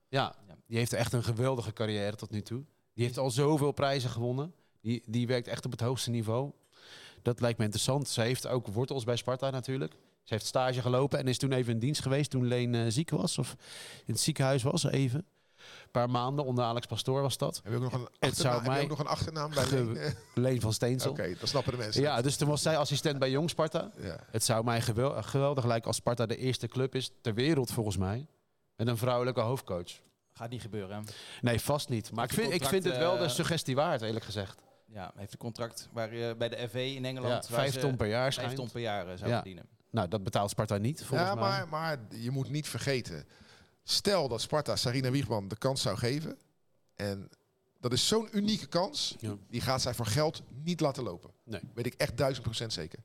Ja, 0.09 0.35
Ja. 0.49 0.55
die 0.66 0.77
heeft 0.79 0.92
echt 0.92 1.12
een 1.12 1.25
geweldige 1.25 1.73
carrière 1.73 2.16
tot 2.16 2.31
nu 2.31 2.42
toe. 2.42 2.64
Die 2.94 3.04
heeft 3.04 3.18
al 3.18 3.30
zoveel 3.30 3.72
prijzen 3.72 4.11
gewonnen. 4.11 4.54
Die, 4.80 5.02
die 5.07 5.26
werkt 5.26 5.48
echt 5.48 5.64
op 5.64 5.70
het 5.70 5.80
hoogste 5.80 6.11
niveau. 6.11 6.50
Dat 7.22 7.40
lijkt 7.40 7.59
me 7.59 7.64
interessant. 7.64 8.09
Ze 8.09 8.20
heeft 8.20 8.46
ook 8.46 8.66
wortels 8.66 9.04
bij 9.04 9.16
Sparta 9.16 9.50
natuurlijk. 9.50 9.92
Ze 10.22 10.35
heeft 10.35 10.46
stage 10.46 10.80
gelopen 10.80 11.18
en 11.18 11.28
is 11.28 11.38
toen 11.38 11.52
even 11.52 11.72
in 11.72 11.78
dienst 11.78 12.02
geweest 12.02 12.30
toen 12.30 12.46
Leen 12.46 12.74
eh, 12.74 12.85
ziek 12.88 13.11
was. 13.11 13.38
Of 13.38 13.57
in 14.07 14.12
het 14.12 14.20
ziekenhuis 14.20 14.62
was, 14.62 14.85
even. 14.85 15.26
Een 15.59 15.90
paar 15.90 16.11
maanden 16.11 16.44
onder 16.44 16.64
Alex 16.64 16.87
Pastoor 16.87 17.22
was 17.22 17.38
dat. 17.38 17.61
Heb 17.62 17.72
je 17.72 17.78
ook 17.78 17.83
nog 17.83 17.92
een, 17.92 18.09
achternaam, 18.18 18.62
mij- 18.66 18.83
ook 18.83 18.88
nog 18.88 18.98
een 18.98 19.07
achternaam 19.07 19.50
bij 19.54 19.66
Leen? 19.70 20.14
Leen 20.35 20.61
van 20.61 20.72
Steensel. 20.72 21.11
Oké, 21.11 21.35
dan 21.38 21.48
snappen 21.48 21.72
de 21.72 21.78
mensen. 21.78 22.02
Ja, 22.02 22.22
dus 22.22 22.37
toen 22.37 22.48
was 22.48 22.62
zij 22.62 22.76
assistent 22.78 23.18
bij 23.18 23.30
Jong 23.30 23.50
Sparta. 23.50 23.90
het. 23.94 24.04
Ja. 24.04 24.26
Het 24.30 24.44
zou 24.44 24.64
mij 24.64 24.80
gewel- 24.80 25.22
geweldig 25.22 25.64
lijken 25.64 25.87
als 25.87 25.96
Sparta 25.96 26.26
de 26.26 26.37
eerste 26.37 26.68
club 26.68 26.94
is 26.94 27.11
ter 27.20 27.35
wereld 27.35 27.70
volgens 27.70 27.96
mij. 27.96 28.26
Met 28.76 28.87
een 28.88 28.96
vrouwelijke 28.96 29.40
hoofdcoach. 29.40 29.90
Gaat 30.35 30.51
niet 30.51 30.61
gebeuren. 30.61 31.05
Nee, 31.40 31.61
vast 31.61 31.88
niet. 31.88 32.12
Maar 32.12 32.25
ik 32.25 32.33
vind, 32.33 32.53
ik 32.53 32.64
vind 32.64 32.85
het 32.85 32.97
wel 32.97 33.16
de 33.18 33.25
eh, 33.25 33.31
suggestie 33.31 33.75
waard, 33.75 34.03
eerlijk 34.03 34.25
gezegd. 34.25 34.61
Ja, 34.87 35.12
heeft 35.16 35.33
een 35.33 35.38
contract 35.38 35.88
waar 35.92 36.14
je 36.14 36.35
bij 36.38 36.49
de 36.49 36.68
FV 36.68 36.92
in 36.97 37.05
Engeland... 37.05 37.49
Ja, 37.49 37.55
vijf 37.55 37.77
ton 37.77 37.97
per 37.97 38.07
jaar 38.07 38.33
vijf 38.33 38.53
ton 38.53 38.70
per 38.70 38.81
jaar 38.81 39.09
eh, 39.09 39.16
zou 39.16 39.31
Ja. 39.31 39.35
verdienen. 39.37 39.66
Nou, 39.90 40.09
dat 40.09 40.25
betaalt 40.25 40.51
Sparta 40.51 40.77
niet, 40.77 41.05
volgens 41.05 41.29
Ja, 41.29 41.35
mij. 41.35 41.44
maar, 41.44 41.68
maar 41.68 41.99
je 42.11 42.31
moet 42.31 42.51
niet 42.51 42.68
vergeten. 42.68 43.27
Stel 43.83 44.29
dat 44.29 44.40
Sparta 44.40 44.77
Sarina 44.77 45.11
Wiegman 45.11 45.49
de 45.49 45.57
kans 45.57 45.83
zou 45.83 45.97
geven. 45.97 46.38
En 46.94 47.29
dat 47.81 47.92
is 47.92 48.09
zo'n 48.09 48.29
unieke 48.33 48.66
kans. 48.66 49.14
Ja. 49.18 49.37
Die 49.49 49.61
gaat 49.61 49.83
zij 49.83 49.94
voor 49.94 50.07
geld 50.07 50.42
niet 50.62 50.81
laten 50.81 51.03
lopen. 51.03 51.31
Nee. 51.44 51.61
Weet 51.75 51.87
ik 51.87 51.94
echt 51.94 52.16
duizend 52.16 52.44
procent 52.44 52.73
zeker. 52.73 52.99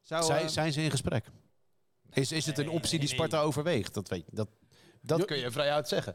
Zou, 0.00 0.24
Zij, 0.24 0.42
eh, 0.42 0.48
zijn 0.48 0.72
ze 0.72 0.82
in 0.82 0.90
gesprek? 0.90 1.26
Is, 2.12 2.32
is 2.32 2.46
het 2.46 2.58
een 2.58 2.68
optie 2.70 2.98
die 2.98 3.08
Sparta 3.08 3.40
overweegt? 3.40 3.94
Dat, 3.94 4.08
weet, 4.08 4.24
dat, 4.30 4.48
dat 5.00 5.24
kun 5.24 5.38
je 5.38 5.50
vrij 5.50 5.70
uit 5.70 5.88
zeggen. 5.88 6.14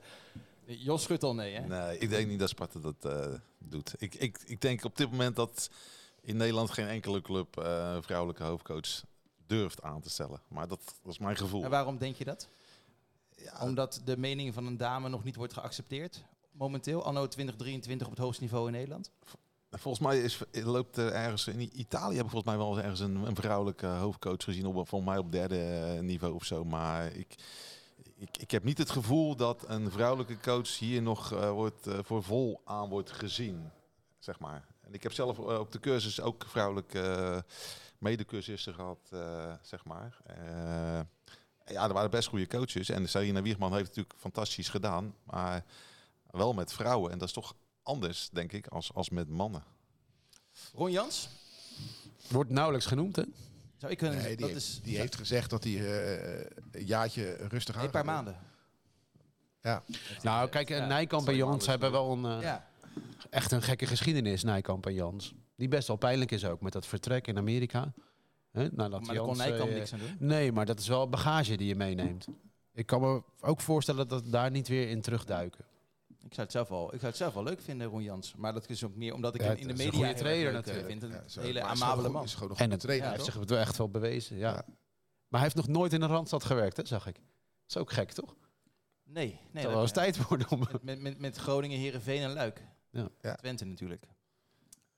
Jos 0.65 1.03
schudt 1.03 1.23
al 1.23 1.35
nee, 1.35 1.53
hè? 1.53 1.67
Nee, 1.67 1.97
ik 1.97 2.09
denk 2.09 2.27
niet 2.27 2.39
dat 2.39 2.49
Sparta 2.49 2.79
dat 2.79 3.05
eh, 3.05 3.33
doet. 3.57 3.93
Ik, 3.97 4.15
ik, 4.15 4.39
ik 4.45 4.61
denk 4.61 4.83
op 4.83 4.97
dit 4.97 5.11
moment 5.11 5.35
dat 5.35 5.69
in 6.21 6.37
Nederland 6.37 6.71
geen 6.71 6.87
enkele 6.87 7.21
club 7.21 7.57
een 7.57 8.03
vrouwelijke 8.03 8.43
hoofdcoach 8.43 9.03
durft 9.47 9.81
aan 9.81 10.01
te 10.01 10.09
stellen. 10.09 10.41
Maar 10.47 10.67
dat, 10.67 10.95
is 11.05 11.17
mijn 11.17 11.37
gevoel. 11.37 11.63
En 11.63 11.69
waarom 11.69 11.97
denk 11.97 12.15
je 12.15 12.25
dat? 12.25 12.47
Ja, 13.35 13.59
Omdat 13.61 14.01
de 14.05 14.17
mening 14.17 14.53
van 14.53 14.65
een 14.65 14.77
dame 14.77 15.09
nog 15.09 15.23
niet 15.23 15.35
wordt 15.35 15.53
geaccepteerd? 15.53 16.23
Momenteel, 16.51 17.03
anno 17.03 17.27
2023 17.27 18.07
op 18.07 18.13
het 18.13 18.23
hoogste 18.23 18.43
niveau 18.43 18.67
in 18.67 18.73
Nederland? 18.73 19.11
Volgens 19.71 20.07
mij 20.07 20.21
is, 20.21 20.39
loopt 20.51 20.97
er 20.97 21.11
ergens 21.11 21.47
in 21.47 21.79
Italië 21.79 22.15
heb 22.15 22.25
ik 22.25 22.31
volgens 22.31 22.55
mij 22.55 22.57
wel 22.57 22.75
eens 22.75 22.83
ergens 22.83 22.99
een, 22.99 23.15
een 23.15 23.35
vrouwelijke 23.35 23.85
hoofdcoach 23.85 24.43
gezien 24.43 24.65
op 24.65 24.87
volgens 24.87 25.09
mij 25.09 25.19
op 25.19 25.31
derde 25.31 25.57
eh, 25.57 25.99
niveau 25.99 26.33
of 26.33 26.45
zo. 26.45 26.63
Maar 26.63 27.11
ik, 27.11 27.35
ik, 28.15 28.37
ik 28.37 28.51
heb 28.51 28.63
niet 28.63 28.77
het 28.77 28.89
gevoel 28.89 29.35
dat 29.35 29.63
een 29.67 29.91
vrouwelijke 29.91 30.39
coach 30.39 30.79
hier 30.79 31.01
nog 31.01 31.31
eh, 31.33 31.51
wordt, 31.51 31.87
eh, 31.87 31.99
voor 32.03 32.23
vol 32.23 32.61
aan 32.65 32.89
wordt 32.89 33.11
gezien, 33.11 33.71
zeg 34.19 34.39
maar. 34.39 34.65
En 34.81 34.93
ik 34.93 35.03
heb 35.03 35.11
zelf 35.13 35.39
eh, 35.39 35.59
op 35.59 35.71
de 35.71 35.79
cursus 35.79 36.21
ook 36.21 36.45
vrouwelijke 36.47 36.99
eh, 36.99 37.37
medecursisten 37.97 38.73
gehad, 38.73 39.09
eh, 39.11 39.53
zeg 39.61 39.85
maar. 39.85 40.17
Eh, 40.25 40.99
ja, 41.65 41.83
er 41.87 41.93
waren 41.93 42.09
best 42.09 42.27
goede 42.27 42.47
coaches 42.47 42.89
en 42.89 43.09
Sarina 43.09 43.41
Wiegman 43.41 43.73
heeft 43.73 43.87
natuurlijk 43.87 44.15
fantastisch 44.19 44.69
gedaan, 44.69 45.15
maar 45.23 45.65
wel 46.31 46.53
met 46.53 46.73
vrouwen 46.73 47.11
en 47.11 47.17
dat 47.17 47.27
is 47.27 47.33
toch 47.33 47.55
anders, 47.83 48.29
denk 48.29 48.51
ik, 48.51 48.67
als, 48.67 48.93
als 48.93 49.09
met 49.09 49.29
mannen. 49.29 49.63
Ron 50.73 50.91
Jans? 50.91 51.29
Wordt 52.29 52.49
nauwelijks 52.49 52.85
genoemd, 52.85 53.15
hè? 53.15 53.23
Zou 53.77 53.91
ik 53.91 53.97
kunnen... 53.97 54.17
Nee, 54.17 54.27
die, 54.27 54.37
dat 54.37 54.49
heeft, 54.49 54.61
is 54.61 54.79
die 54.83 54.97
heeft 54.97 55.15
gezegd 55.15 55.49
dat 55.49 55.63
hij 55.63 55.73
eh, 55.73 56.45
een 56.71 56.85
jaartje 56.85 57.33
rustig 57.47 57.75
aan 57.77 57.83
een 57.85 57.91
paar 57.91 58.05
maanden. 58.05 58.35
Ja. 59.61 59.83
Nou, 60.21 60.49
kijk, 60.49 60.69
Ja, 60.69 60.85
Nijkamp 60.85 61.27
en 61.27 61.35
Jans 61.35 61.67
hebben 61.67 61.91
wel 61.91 62.11
een, 62.11 62.25
eh, 62.25 62.41
Ja. 62.41 62.67
echt 63.29 63.51
een 63.51 63.61
gekke 63.61 63.85
geschiedenis, 63.85 64.43
Nijkamp 64.43 64.85
en 64.85 64.93
Jans. 64.93 65.33
Die 65.55 65.67
best 65.67 65.87
wel 65.87 65.97
pijnlijk 65.97 66.31
is 66.31 66.45
ook, 66.45 66.61
met 66.61 66.73
dat 66.73 66.85
vertrek 66.85 67.27
in 67.27 67.37
Amerika. 67.37 67.93
Hè, 68.51 68.67
nadat 68.71 69.05
Maar 69.05 69.15
daar 69.15 69.23
kon 69.23 69.37
Nijkamp 69.37 69.69
eh, 69.69 69.75
niks 69.75 69.93
aan 69.93 69.99
doen. 69.99 70.15
Nee, 70.19 70.51
maar 70.51 70.65
dat 70.65 70.79
is 70.79 70.87
wel 70.87 71.09
bagage 71.09 71.57
die 71.57 71.67
je 71.67 71.75
meeneemt. 71.75 72.27
Ik 72.73 72.85
kan 72.85 73.01
me 73.01 73.21
ook 73.39 73.61
voorstellen 73.61 74.07
dat 74.07 74.23
we 74.23 74.29
daar 74.29 74.51
niet 74.51 74.67
weer 74.67 74.89
in 74.89 75.01
terugduiken. 75.01 75.65
Ik 76.25 76.33
zou, 76.33 76.43
het 76.43 76.51
zelf 76.51 76.67
wel, 76.67 76.83
ik 76.93 76.99
zou 76.99 77.05
het 77.05 77.15
zelf 77.17 77.33
wel 77.33 77.43
leuk 77.43 77.61
vinden, 77.61 77.87
Ron 77.87 78.03
Jans. 78.03 78.35
Maar 78.35 78.53
dat 78.53 78.69
is 78.69 78.83
ook 78.83 78.95
meer 78.95 79.13
omdat 79.13 79.35
ik 79.35 79.41
Ja, 79.41 79.47
hem 79.47 79.57
in 79.57 79.63
de 79.67 79.69
een 79.69 79.77
media 79.91 80.07
erg 80.07 80.17
trainer 80.17 80.47
eh, 80.47 80.53
natuurlijk. 80.53 80.85
vind. 80.87 81.03
Een 81.03 81.09
Ja, 81.27 81.41
hele 81.41 81.61
amabele 81.61 82.09
man. 82.09 82.23
Is 82.23 82.33
gewoon 82.33 82.49
een 82.49 82.55
En 82.55 82.59
goede 82.61 82.71
het, 82.73 82.81
trainer. 82.83 83.07
hij 83.07 83.17
Ja, 83.17 83.23
heeft 83.23 83.33
zich 83.37 83.47
wel 83.49 83.57
echt 83.59 83.77
wel 83.77 83.89
bewezen, 83.89 84.37
ja. 84.37 84.49
Ja. 84.49 84.65
Maar 85.27 85.39
hij 85.39 85.41
heeft 85.41 85.55
nog 85.55 85.67
nooit 85.67 85.93
in 85.93 86.01
een 86.01 86.09
Randstad 86.09 86.43
gewerkt, 86.43 86.77
hè, 86.77 86.85
zag 86.85 87.07
ik. 87.07 87.15
Dat 87.15 87.23
is 87.67 87.77
ook 87.77 87.91
gek, 87.91 88.11
toch? 88.11 88.35
Nee, 89.03 89.25
nee. 89.27 89.33
Het 89.33 89.51
zal 89.51 89.61
dat- 89.61 89.71
wel 89.71 89.81
eens 89.81 89.91
tijd 89.91 90.27
worden 90.27 90.49
om... 90.49 90.59
Met, 90.59 90.83
met, 90.83 91.01
met, 91.01 91.19
met 91.19 91.37
Groningen, 91.37 91.79
Herenveen 91.79 92.21
en 92.21 92.33
Luik. 92.33 92.61
Ja. 92.89 93.09
Ja. 93.21 93.35
Twente 93.35 93.65
natuurlijk. 93.65 94.07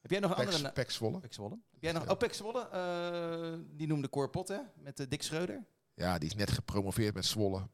Heb 0.01 0.11
jij 0.11 0.19
nog 0.19 0.37
een 0.37 0.45
andere... 0.45 0.71
Pek, 0.71 0.91
Zwolle. 0.91 1.19
Pek 1.19 1.33
Zwolle. 1.33 1.57
Heb 1.71 1.83
jij 1.83 1.91
nog... 1.91 2.03
Ja. 2.05 2.11
Oh, 2.11 2.17
Pek 2.17 2.33
Zwolle. 2.33 2.67
eh, 2.69 3.59
die 3.77 3.87
noemde 3.87 4.09
Cor 4.09 4.29
Pot, 4.29 4.47
hè? 4.47 4.57
Met 4.75 4.99
uh, 4.99 5.05
Dick 5.09 5.23
Schreuder. 5.23 5.65
Ja, 5.93 6.17
die 6.17 6.29
is 6.29 6.35
net 6.35 6.51
gepromoveerd 6.51 7.13
met 7.13 7.25
Zwolle. 7.25 7.67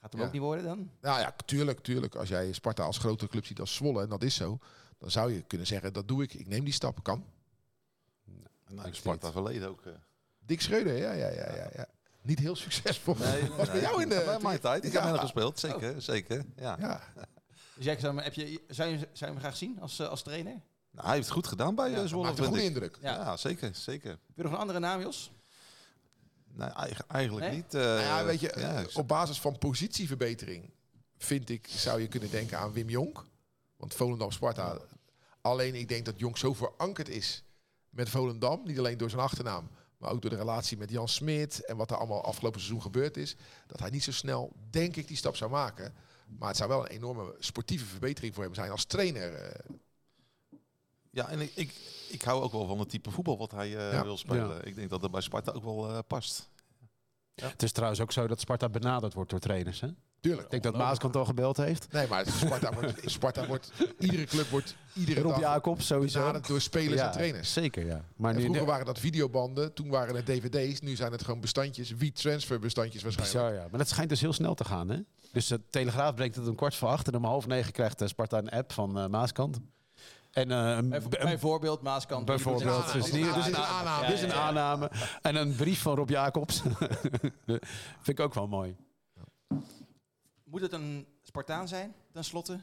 Gaat 0.00 0.12
hem 0.12 0.20
Ja. 0.20 0.26
ook 0.26 0.32
niet 0.32 0.42
worden 0.42 0.64
dan? 0.64 0.90
Nou 1.00 1.20
ja, 1.20 1.34
tuurlijk, 1.44 1.80
tuurlijk. 1.80 2.14
Als 2.14 2.28
jij 2.28 2.52
Sparta 2.52 2.82
als 2.82 2.98
grotere 2.98 3.30
club 3.30 3.46
ziet 3.46 3.60
als 3.60 3.74
Zwolle, 3.74 4.02
en 4.02 4.08
dat 4.08 4.22
is 4.22 4.34
zo, 4.34 4.58
dan 4.98 5.10
zou 5.10 5.32
je 5.32 5.42
kunnen 5.42 5.66
zeggen, 5.66 5.92
dat 5.92 6.08
doe 6.08 6.22
ik. 6.22 6.34
Ik 6.34 6.46
neem 6.48 6.64
die 6.64 6.72
stap. 6.72 7.02
Kan. 7.04 7.24
En 8.64 8.74
nou, 8.74 8.88
Ik 8.88 8.94
Sparta 8.94 9.32
verleden 9.32 9.68
ook. 9.68 9.80
eh. 9.86 9.92
Dick 10.38 10.60
Schreuder, 10.60 10.96
ja, 10.96 11.12
ja, 11.12 11.28
ja, 11.28 11.54
ja. 11.56 11.70
ja. 11.74 11.86
Niet 12.22 12.38
heel 12.38 12.56
succesvol. 12.56 13.14
Nee, 13.18 13.48
Was 13.56 13.70
bij 13.70 13.80
jou 13.80 14.02
in 14.02 14.08
de... 14.08 14.22
Bij 14.24 14.38
mijn 14.40 14.60
tijd. 14.60 14.84
Ik 14.84 14.92
Ja. 14.92 14.98
heb 14.98 15.08
bijna 15.08 15.20
gespeeld. 15.22 15.58
Zeker, 15.58 16.02
zeker. 16.02 16.44
Ja. 16.56 16.76
Ja, 16.80 17.00
Dus 17.74 17.84
jij 17.84 17.98
zou, 18.00 18.14
hem- 18.14 18.24
heb 18.24 18.34
je, 18.34 18.60
zou, 18.68 18.88
je, 18.90 18.96
zou 18.98 19.08
je 19.12 19.24
hem 19.26 19.38
graag 19.38 19.56
zien 19.56 19.80
als, 19.80 19.98
eh, 19.98 20.08
als 20.08 20.22
trainer? 20.22 20.60
Nou, 20.90 21.06
hij 21.06 21.14
heeft 21.14 21.24
het 21.26 21.34
goed 21.34 21.46
gedaan 21.46 21.74
bij 21.74 21.90
Ja, 21.90 22.00
eh, 22.02 22.06
Zwolle. 22.06 22.24
maakt 22.26 22.38
een 22.38 22.44
goede 22.44 22.62
indruk. 22.64 22.98
Ja. 23.00 23.14
Ja, 23.14 23.36
zeker, 23.36 23.74
zeker. 23.74 24.10
Heb 24.10 24.18
je 24.36 24.42
nog 24.42 24.52
een 24.52 24.58
andere 24.58 24.78
naam, 24.78 25.00
Jos? 25.00 25.32
Nee, 26.52 26.68
eigen- 26.68 27.04
eigenlijk 27.08 27.46
Nee? 27.46 27.56
niet. 27.56 27.74
eh, 27.74 27.80
Nou 27.82 28.00
ja, 28.00 28.24
weet 28.24 28.40
je, 28.40 28.52
ja, 28.56 28.80
eh, 28.82 28.96
op 28.96 29.08
basis 29.08 29.40
van 29.40 29.58
positieverbetering 29.58 30.70
vind 31.18 31.48
ik, 31.50 31.66
zou 31.70 32.00
je 32.00 32.08
kunnen 32.08 32.30
denken 32.30 32.58
aan 32.58 32.72
Wim 32.72 32.88
Jonk. 32.88 33.24
Want 33.76 33.94
Volendam 33.94 34.30
Sparta. 34.30 34.78
Alleen 35.40 35.74
ik 35.74 35.88
denk 35.88 36.04
dat 36.04 36.18
Jonk 36.18 36.38
zo 36.38 36.54
verankerd 36.54 37.08
is 37.08 37.44
met 37.90 38.08
Volendam. 38.08 38.60
Niet 38.64 38.78
alleen 38.78 38.98
door 38.98 39.10
zijn 39.10 39.22
achternaam, 39.22 39.70
maar 39.98 40.10
ook 40.10 40.20
door 40.22 40.30
de 40.30 40.36
relatie 40.36 40.76
met 40.78 40.90
Jan 40.90 41.08
Smit. 41.08 41.64
En 41.64 41.76
wat 41.76 41.90
er 41.90 41.96
allemaal 41.96 42.24
afgelopen 42.24 42.60
seizoen 42.60 42.82
gebeurd 42.82 43.16
is. 43.16 43.36
Dat 43.66 43.80
hij 43.80 43.90
niet 43.90 44.04
zo 44.04 44.12
snel, 44.12 44.52
denk 44.70 44.96
ik, 44.96 45.08
die 45.08 45.16
stap 45.16 45.36
zou 45.36 45.50
maken. 45.50 45.94
Maar 46.38 46.48
het 46.48 46.56
zou 46.56 46.68
wel 46.68 46.80
een 46.80 46.90
enorme 46.96 47.34
sportieve 47.38 47.84
verbetering 47.84 48.34
voor 48.34 48.44
hem 48.44 48.54
zijn 48.54 48.70
als 48.70 48.84
trainer. 48.84 49.56
Eh. 51.12 51.22
Ja, 51.22 51.28
en 51.28 51.40
ik, 51.40 51.52
ik, 51.54 51.74
ik 52.08 52.22
hou 52.22 52.42
ook 52.42 52.52
wel 52.52 52.66
van 52.66 52.78
het 52.78 52.88
type 52.88 53.10
voetbal 53.10 53.38
wat 53.38 53.50
hij 53.50 53.76
eh, 53.76 53.92
Ja. 53.92 54.02
wil 54.02 54.16
spelen. 54.16 54.48
Ja. 54.56 54.62
Ik 54.62 54.74
denk 54.74 54.90
dat 54.90 55.00
dat 55.00 55.10
bij 55.10 55.20
Sparta 55.20 55.52
ook 55.52 55.64
wel 55.64 55.88
eh, 55.90 55.98
past. 56.06 56.48
Het 57.34 57.62
is 57.62 57.72
trouwens 57.72 58.00
ook 58.00 58.12
zo 58.12 58.26
dat 58.26 58.40
Sparta 58.40 58.68
benaderd 58.68 59.14
wordt 59.14 59.30
door 59.30 59.38
trainers. 59.40 59.80
Hè? 59.80 59.88
Tuurlijk. 60.20 60.44
Ik 60.44 60.50
denk 60.50 60.62
dat 60.62 60.76
Maaskant 60.76 61.16
al 61.16 61.24
gebeld 61.24 61.56
heeft. 61.56 61.92
Nee, 61.92 62.06
maar 62.08 62.26
Sparta 62.26 62.72
wordt, 62.72 63.02
Sparta 63.10 63.46
wordt, 63.46 63.72
iedere 63.98 64.24
club 64.24 64.46
wordt 64.48 64.74
iedere 64.94 65.20
Rob 65.20 65.30
dag 65.30 65.40
Jacobs 65.40 65.86
sowieso. 65.86 66.18
benaderd 66.18 66.46
door 66.46 66.60
spelers 66.60 67.00
Ja, 67.00 67.06
en 67.06 67.12
trainers. 67.12 67.52
Zeker, 67.52 67.86
ja. 67.86 68.04
Maar 68.16 68.30
En 68.30 68.36
nu 68.36 68.42
vroeger 68.44 68.64
waren 68.66 68.86
dat 68.86 68.98
videobanden, 68.98 69.72
toen 69.74 69.88
waren 69.88 70.14
het 70.16 70.26
dvd's, 70.26 70.80
nu 70.80 70.96
zijn 70.96 71.12
het 71.12 71.24
gewoon 71.24 71.40
bestandjes, 71.40 71.90
wie 71.90 72.12
transfer 72.12 72.58
bestandjes 72.58 73.02
waarschijnlijk. 73.02 73.38
Bizar, 73.44 73.54
ja. 73.62 73.68
Maar 73.70 73.78
dat 73.78 73.88
schijnt 73.88 74.08
dus 74.10 74.20
heel 74.20 74.32
snel 74.32 74.54
te 74.54 74.64
gaan, 74.64 74.88
hè? 74.88 74.98
Dus 75.32 75.46
de 75.46 75.60
Telegraaf 75.70 76.14
brengt 76.14 76.36
het 76.36 76.48
om 76.48 76.54
kwart 76.54 76.74
voor 76.74 76.88
acht 76.88 77.08
en 77.08 77.14
om 77.16 77.24
half 77.24 77.46
negen 77.46 77.72
krijgt 77.72 78.00
eh, 78.00 78.08
Sparta 78.08 78.38
een 78.38 78.50
app 78.50 78.72
van 78.72 78.98
eh, 78.98 79.06
Maaskant. 79.06 79.58
En 80.40 80.50
eh, 80.50 80.76
een, 80.76 81.08
Bijvoorbeeld 81.08 81.82
Maaskant. 81.82 82.24
bijvoorbeeld. 82.24 82.92
Dus 82.92 83.02
dus 83.02 83.10
dit 83.10 83.36
is 83.36 83.46
een 83.46 83.56
aanname. 83.56 84.06
dit 84.06 84.14
is 84.14 84.22
een 84.22 84.32
aanname. 84.32 84.90
En 85.22 85.36
een 85.36 85.54
brief 85.56 85.82
van 85.82 85.94
Rob 85.96 86.08
Jacobs. 86.10 86.62
Vind 88.04 88.08
ik 88.08 88.20
ook 88.20 88.34
wel 88.34 88.46
mooi. 88.48 88.76
Moet 90.44 90.60
het 90.60 90.72
een 90.72 91.06
Spartaan 91.22 91.68
zijn, 91.68 91.94
tenslotte? 92.12 92.60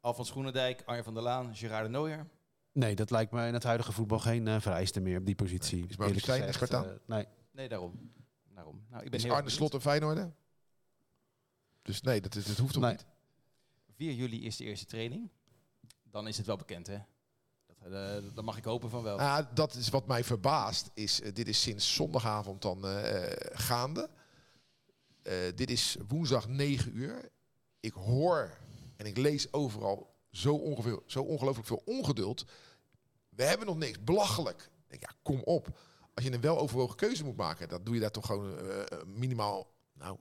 Alfons 0.00 0.30
Groenendijk, 0.30 0.82
Arjen 0.86 1.04
van 1.04 1.14
der 1.14 1.22
Laan, 1.22 1.56
Gerard 1.56 1.84
de 1.84 1.90
Nooijer. 1.90 2.26
Nee, 2.72 2.94
dat 2.94 3.10
lijkt 3.10 3.32
me 3.32 3.46
in 3.46 3.54
het 3.54 3.62
huidige 3.62 3.92
voetbal 3.92 4.18
geen 4.18 4.48
eh, 4.48 4.60
vereiste 4.60 5.00
meer 5.00 5.18
op 5.18 5.26
die 5.26 5.34
positie. 5.34 5.86
Is 5.86 5.94
Stijn 5.94 6.08
een 6.08 6.20
gezegd. 6.20 6.54
Spartaan? 6.54 6.84
Eh, 6.84 6.90
nee. 7.06 7.26
Nee, 7.52 7.68
daarom. 7.68 8.12
daarom. 8.54 8.84
Nou, 8.90 9.02
ik 9.04 9.10
ben 9.10 9.18
Is 9.18 9.24
heel 9.24 9.34
Arne. 9.34 9.50
Slot 9.50 9.74
een 9.74 9.80
Feyenoorder? 9.80 10.32
Dus 11.82 12.00
nee, 12.00 12.20
dat, 12.20 12.34
is- 12.34 12.44
dat 12.46 12.56
hoeft 12.56 12.72
toch 12.72 12.82
Nee. 12.82 12.90
niet? 12.92 13.06
4 13.96 14.12
juli 14.12 14.44
is 14.44 14.56
de 14.56 14.64
eerste 14.64 14.86
training. 14.86 15.30
Dan 16.10 16.28
is 16.28 16.36
het 16.36 16.46
wel 16.46 16.56
bekend, 16.56 16.86
hè? 16.86 16.98
Dat, 17.82 17.92
eh, 17.92 18.34
dat 18.34 18.44
mag 18.44 18.56
ik 18.56 18.64
hopen 18.64 18.90
van 18.90 19.02
wel. 19.02 19.20
Ah, 19.20 19.46
dat 19.54 19.74
is 19.74 19.88
wat 19.88 20.06
mij 20.06 20.24
verbaast. 20.24 20.90
Is, 20.94 21.20
eh, 21.20 21.34
dit 21.34 21.48
is 21.48 21.62
sinds 21.62 21.94
zondagavond 21.94 22.62
dan 22.62 22.86
eh, 22.86 23.22
gaande. 23.52 24.10
Eh, 25.22 25.34
dit 25.54 25.70
is 25.70 25.96
woensdag 26.08 26.48
9 26.48 26.96
uur. 26.96 27.30
Ik 27.80 27.92
hoor 27.92 28.58
en 28.96 29.06
ik 29.06 29.16
lees 29.16 29.52
overal 29.52 30.14
zo, 30.30 30.54
ongeveer, 30.54 31.02
zo 31.06 31.22
ongelooflijk 31.22 31.66
veel 31.66 31.82
ongeduld. 31.84 32.44
We 33.28 33.42
hebben 33.42 33.66
nog 33.66 33.76
niks. 33.76 34.04
Belachelijk. 34.04 34.70
Ja, 34.88 35.10
kom 35.22 35.42
op. 35.42 35.78
Als 36.14 36.24
je 36.24 36.32
een 36.32 36.40
weloverwogen 36.40 36.96
keuze 36.96 37.24
moet 37.24 37.36
maken, 37.36 37.68
dan 37.68 37.84
doe 37.84 37.94
je 37.94 38.00
daar 38.00 38.10
toch 38.10 38.26
gewoon 38.26 38.54
minimaal 39.06 39.70
nou, 39.92 40.12
een 40.12 40.18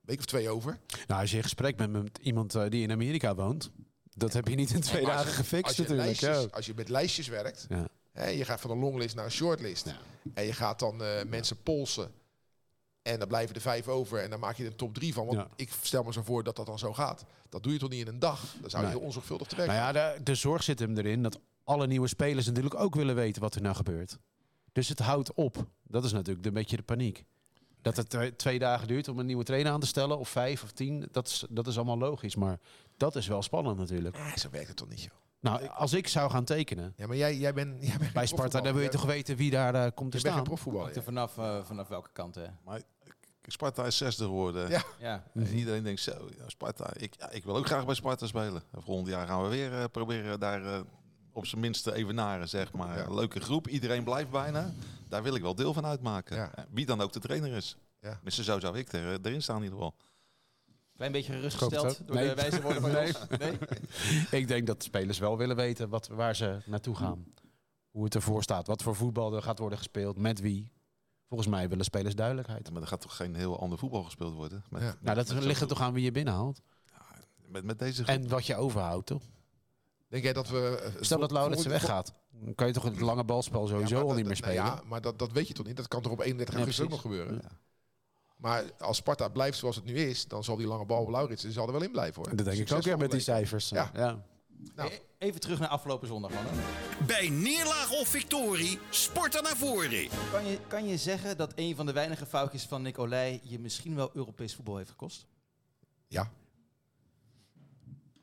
week 0.00 0.18
of 0.18 0.24
twee 0.24 0.50
over. 0.50 0.80
Nou, 1.06 1.20
als 1.20 1.30
je 1.30 1.36
in 1.36 1.42
gesprek 1.42 1.76
bent 1.76 1.92
met 1.92 2.18
iemand 2.18 2.52
die 2.52 2.82
in 2.82 2.92
Amerika 2.92 3.34
woont, 3.34 3.70
dat 4.14 4.32
heb 4.32 4.48
je 4.48 4.54
niet 4.54 4.70
in 4.70 4.80
twee 4.80 5.04
dagen 5.04 5.26
je- 5.26 5.32
gefixt 5.32 5.64
als 5.66 5.76
je, 5.76 5.82
natuurlijk. 5.82 6.20
lijstjes, 6.20 6.52
als 6.52 6.66
je 6.66 6.72
met 6.76 6.88
lijstjes 6.88 7.28
werkt, 7.28 7.66
Ja. 7.68 7.88
hè, 8.12 8.26
je 8.28 8.44
gaat 8.44 8.60
van 8.60 8.70
een 8.70 8.78
longlist 8.78 9.14
naar 9.16 9.24
een 9.24 9.30
shortlist. 9.30 9.86
Ja. 9.86 9.96
En 10.34 10.44
je 10.44 10.52
gaat 10.52 10.78
dan 10.78 11.02
eh, 11.02 11.24
mensen 11.26 11.62
polsen. 11.62 12.10
En 13.02 13.18
dan 13.18 13.28
blijven 13.28 13.54
er 13.54 13.60
vijf 13.60 13.88
over. 13.88 14.18
En 14.18 14.30
dan 14.30 14.40
maak 14.40 14.56
je 14.56 14.64
er 14.64 14.70
een 14.70 14.76
top 14.76 14.94
drie 14.94 15.14
van. 15.14 15.26
Want 15.26 15.38
Ja. 15.38 15.48
ik 15.56 15.70
stel 15.82 16.02
me 16.02 16.12
zo 16.12 16.22
voor 16.22 16.42
dat 16.44 16.56
dat 16.56 16.66
dan 16.66 16.78
zo 16.78 16.92
gaat. 16.92 17.24
Dat 17.48 17.62
doe 17.62 17.72
je 17.72 17.78
toch 17.78 17.90
niet 17.90 18.00
in 18.00 18.06
een 18.12 18.18
dag? 18.18 18.40
Dan 18.60 18.70
zou 18.70 18.82
je 18.82 18.88
Nee. 18.88 18.98
heel 18.98 19.06
onzorgvuldig 19.06 19.46
te 19.48 19.56
werken. 19.56 19.74
Nou 19.74 19.94
ja, 19.96 20.14
de, 20.14 20.22
de 20.22 20.34
zorg 20.34 20.62
zit 20.62 20.78
hem 20.78 20.96
erin 20.98 21.22
dat 21.22 21.38
alle 21.64 21.86
nieuwe 21.86 22.08
spelers 22.08 22.46
natuurlijk 22.46 22.74
ook 22.74 22.94
willen 22.94 23.14
weten 23.14 23.42
wat 23.42 23.54
er 23.54 23.62
nou 23.62 23.76
gebeurt. 23.76 24.18
Dus 24.72 24.88
het 24.88 24.98
houdt 24.98 25.32
op. 25.34 25.66
Dat 25.82 26.04
is 26.04 26.12
natuurlijk 26.12 26.46
een 26.46 26.52
beetje 26.52 26.76
de 26.76 26.82
paniek. 26.82 27.24
Dat 27.82 27.96
het 27.96 28.10
twee, 28.10 28.36
twee 28.36 28.58
dagen 28.58 28.88
duurt 28.88 29.08
om 29.08 29.18
een 29.18 29.26
nieuwe 29.26 29.44
trainer 29.44 29.72
aan 29.72 29.80
te 29.80 29.86
stellen, 29.86 30.18
of 30.18 30.28
vijf 30.28 30.62
of 30.62 30.70
tien, 30.72 31.08
dat 31.10 31.26
is, 31.26 31.44
dat 31.50 31.66
is 31.66 31.76
allemaal 31.76 31.98
logisch. 31.98 32.36
Maar 32.36 32.58
dat 32.96 33.16
is 33.16 33.26
wel 33.26 33.42
spannend 33.42 33.78
natuurlijk. 33.78 34.16
Ah, 34.16 34.36
zo 34.36 34.50
werkt 34.50 34.68
het 34.68 34.76
toch 34.76 34.88
niet, 34.88 35.02
joh. 35.02 35.12
Nou, 35.40 35.66
als 35.68 35.92
ik 35.92 36.08
zou 36.08 36.30
gaan 36.30 36.44
tekenen 36.44 36.92
Ja, 36.96 37.06
maar 37.06 37.16
jij, 37.16 37.36
jij 37.36 37.54
bent 37.54 37.86
jij 37.86 37.98
bent 37.98 38.12
bij 38.12 38.26
Sparta, 38.26 38.60
dan 38.60 38.74
wil 38.74 38.82
je 38.82 38.88
toch 38.88 39.04
weten 39.04 39.36
wie 39.36 39.50
daar 39.50 39.74
eh, 39.74 39.80
komt 39.94 40.10
te 40.10 40.16
Je 40.16 40.22
bent 40.22 40.34
geen 40.34 40.44
staan. 40.58 41.02
vanaf, 41.02 41.38
eh, 41.38 41.64
vanaf 41.64 41.88
welke 41.88 42.10
kant, 42.12 42.34
hè? 42.34 42.46
Maar 42.64 42.80
Sparta 43.46 43.84
is 43.84 43.96
zesde 43.96 44.24
geworden. 44.24 44.68
Ja. 44.68 44.82
Ja. 44.98 45.24
En 45.34 45.46
iedereen 45.46 45.82
denkt 45.82 46.00
zo, 46.00 46.28
ja, 46.38 46.48
Sparta. 46.48 46.90
Ik, 46.96 47.14
ja, 47.18 47.30
ik 47.30 47.44
wil 47.44 47.56
ook 47.56 47.66
graag 47.66 47.86
bij 47.86 47.94
Sparta 47.94 48.26
spelen. 48.26 48.62
Volgend 48.72 49.08
jaar 49.08 49.26
gaan 49.26 49.42
we 49.42 49.48
weer 49.48 49.72
eh, 49.72 49.84
proberen 49.92 50.40
daar 50.40 50.84
op 51.32 51.46
zijn 51.46 51.60
minst 51.60 51.82
te 51.82 51.94
evenaren, 51.94 52.48
zeg 52.48 52.72
maar. 52.72 52.98
Ja. 52.98 53.14
Leuke 53.14 53.40
groep, 53.40 53.68
iedereen 53.68 54.04
blijft 54.04 54.30
bijna. 54.30 54.72
Daar 55.08 55.22
wil 55.22 55.34
ik 55.34 55.42
wel 55.42 55.54
deel 55.54 55.72
van 55.72 55.86
uitmaken. 55.86 56.36
Ja. 56.36 56.54
Eh, 56.54 56.64
Wie 56.70 56.86
dan 56.86 57.00
ook 57.00 57.12
de 57.12 57.20
trainer 57.20 57.52
is. 57.52 57.76
Ja. 58.00 58.12
Tenminste, 58.14 58.42
zo 58.44 58.60
zou 58.60 58.78
ik 58.78 58.92
er, 58.92 59.18
erin 59.22 59.42
staan 59.42 59.56
in 59.56 59.62
ieder 59.62 59.78
geval. 59.78 59.94
Klein 60.96 61.12
beetje 61.12 61.32
gerustgesteld 61.32 62.06
door 62.06 62.16
Nee. 62.16 62.28
de 62.28 62.34
wijze 62.34 62.62
woorden 62.62 62.82
van 62.82 62.90
Nee. 63.38 63.58
Ik 64.40 64.48
denk 64.48 64.66
dat 64.66 64.78
de 64.78 64.84
spelers 64.84 65.18
wel 65.18 65.36
willen 65.38 65.56
weten 65.56 65.88
wat, 65.88 66.08
waar 66.08 66.36
ze 66.36 66.58
naartoe 66.66 66.96
gaan. 66.96 67.24
Hoe 67.90 68.04
het 68.04 68.14
ervoor 68.14 68.42
staat. 68.42 68.66
Wat 68.66 68.82
voor 68.82 68.96
voetbal 68.96 69.34
er 69.34 69.42
gaat 69.42 69.58
worden 69.58 69.78
gespeeld. 69.78 70.16
Met 70.18 70.40
wie. 70.40 70.72
Volgens 71.28 71.50
mij 71.50 71.68
willen 71.68 71.84
spelers 71.84 72.14
duidelijkheid. 72.14 72.70
Maar 72.72 72.82
er 72.82 72.88
gaat 72.88 73.00
toch 73.00 73.16
geen 73.16 73.34
heel 73.34 73.60
ander 73.60 73.78
voetbal 73.78 74.02
gespeeld 74.02 74.34
worden? 74.34 74.64
Met, 74.70 74.80
Ja. 74.82 74.86
met- 74.88 75.02
Nou, 75.02 75.16
dat 75.16 75.34
met 75.34 75.44
ligt 75.44 75.60
er 75.60 75.66
toch 75.66 75.80
aan 75.80 75.92
wie 75.92 76.04
je 76.04 76.12
binnenhaalt. 76.12 76.60
Met, 77.46 77.64
met 77.64 77.78
deze 77.78 78.04
groep. 78.04 78.16
En 78.16 78.28
wat 78.28 78.46
je 78.46 78.56
overhoudt, 78.56 79.06
toch? 79.06 79.22
Denk 80.12 80.24
jij 80.24 80.32
dat 80.32 80.48
we... 80.48 80.78
eh, 80.96 81.02
Stel 81.02 81.18
dat 81.18 81.32
voor- 81.60 81.68
weggaat. 81.68 82.12
Dan 82.30 82.54
kan 82.54 82.66
je 82.66 82.72
toch 82.72 82.82
het 82.82 83.00
lange 83.00 83.24
balspel 83.24 83.66
sowieso 83.66 83.94
Ja, 83.94 84.00
al 84.00 84.06
dat- 84.06 84.16
niet 84.16 84.26
meer 84.26 84.40
nou 84.40 84.52
spelen. 84.52 84.64
ja, 84.74 84.82
maar 84.86 85.00
dat, 85.00 85.18
dat 85.18 85.32
weet 85.32 85.48
je 85.48 85.54
toch 85.54 85.66
niet? 85.66 85.76
Dat 85.76 85.88
kan 85.88 86.02
toch 86.02 86.12
op 86.12 86.20
31 86.20 86.54
Ja, 86.54 86.60
augustus 86.60 86.84
ook 86.84 86.90
nog 86.90 87.00
gebeuren? 87.00 87.40
Maar 88.36 88.64
als 88.78 88.96
Sparta 88.96 89.28
blijft 89.28 89.58
zoals 89.58 89.76
het 89.76 89.84
nu 89.84 89.94
is, 89.94 90.28
dan 90.28 90.44
zal 90.44 90.56
die 90.56 90.66
lange 90.66 90.84
bal 90.86 91.02
op 91.02 91.08
Lauritsen 91.08 91.48
die 91.48 91.56
zal 91.58 91.66
er 91.66 91.72
wel 91.72 91.82
in 91.82 91.90
blijven 91.90 92.22
hoor. 92.22 92.36
dat 92.36 92.44
denk 92.44 92.58
ik 92.58 92.72
ook 92.72 92.82
ja, 92.82 92.96
met 92.96 93.10
die 93.10 93.20
cijfers. 93.20 93.68
Ja. 93.68 93.90
Ja. 93.94 94.24
Nou. 94.74 94.90
E- 94.92 94.98
Even 95.18 95.40
terug 95.40 95.58
naar 95.58 95.68
afgelopen 95.68 96.08
zondag, 96.08 96.30
mannen. 96.32 96.52
Bij 97.06 97.28
neerlaag 97.28 97.90
of 97.90 98.08
victorie, 98.08 98.78
Sparta 98.90 99.40
naar 99.40 99.56
voren. 99.56 100.08
Kan 100.32 100.46
je, 100.46 100.58
kan 100.68 100.86
je 100.88 100.96
zeggen 100.96 101.36
dat 101.36 101.52
een 101.54 101.76
van 101.76 101.86
de 101.86 101.92
weinige 101.92 102.26
foutjes 102.26 102.62
van 102.66 102.82
Nicolai 102.82 103.40
je 103.42 103.58
misschien 103.58 103.94
wel 103.94 104.10
Europees 104.14 104.54
voetbal 104.54 104.76
heeft 104.76 104.90
gekost? 104.90 105.26
Ja, 106.08 106.30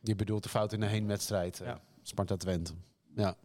Je 0.01 0.15
bedoelt 0.15 0.43
de 0.43 0.49
fout 0.49 0.73
in 0.73 0.79
de 0.79 0.85
heenwedstrijd. 0.85 1.59
eh, 1.59 1.67
Ja. 1.67 1.81
Sparta 2.01 2.37
Twente. 2.37 2.73
Ja. 3.15 3.35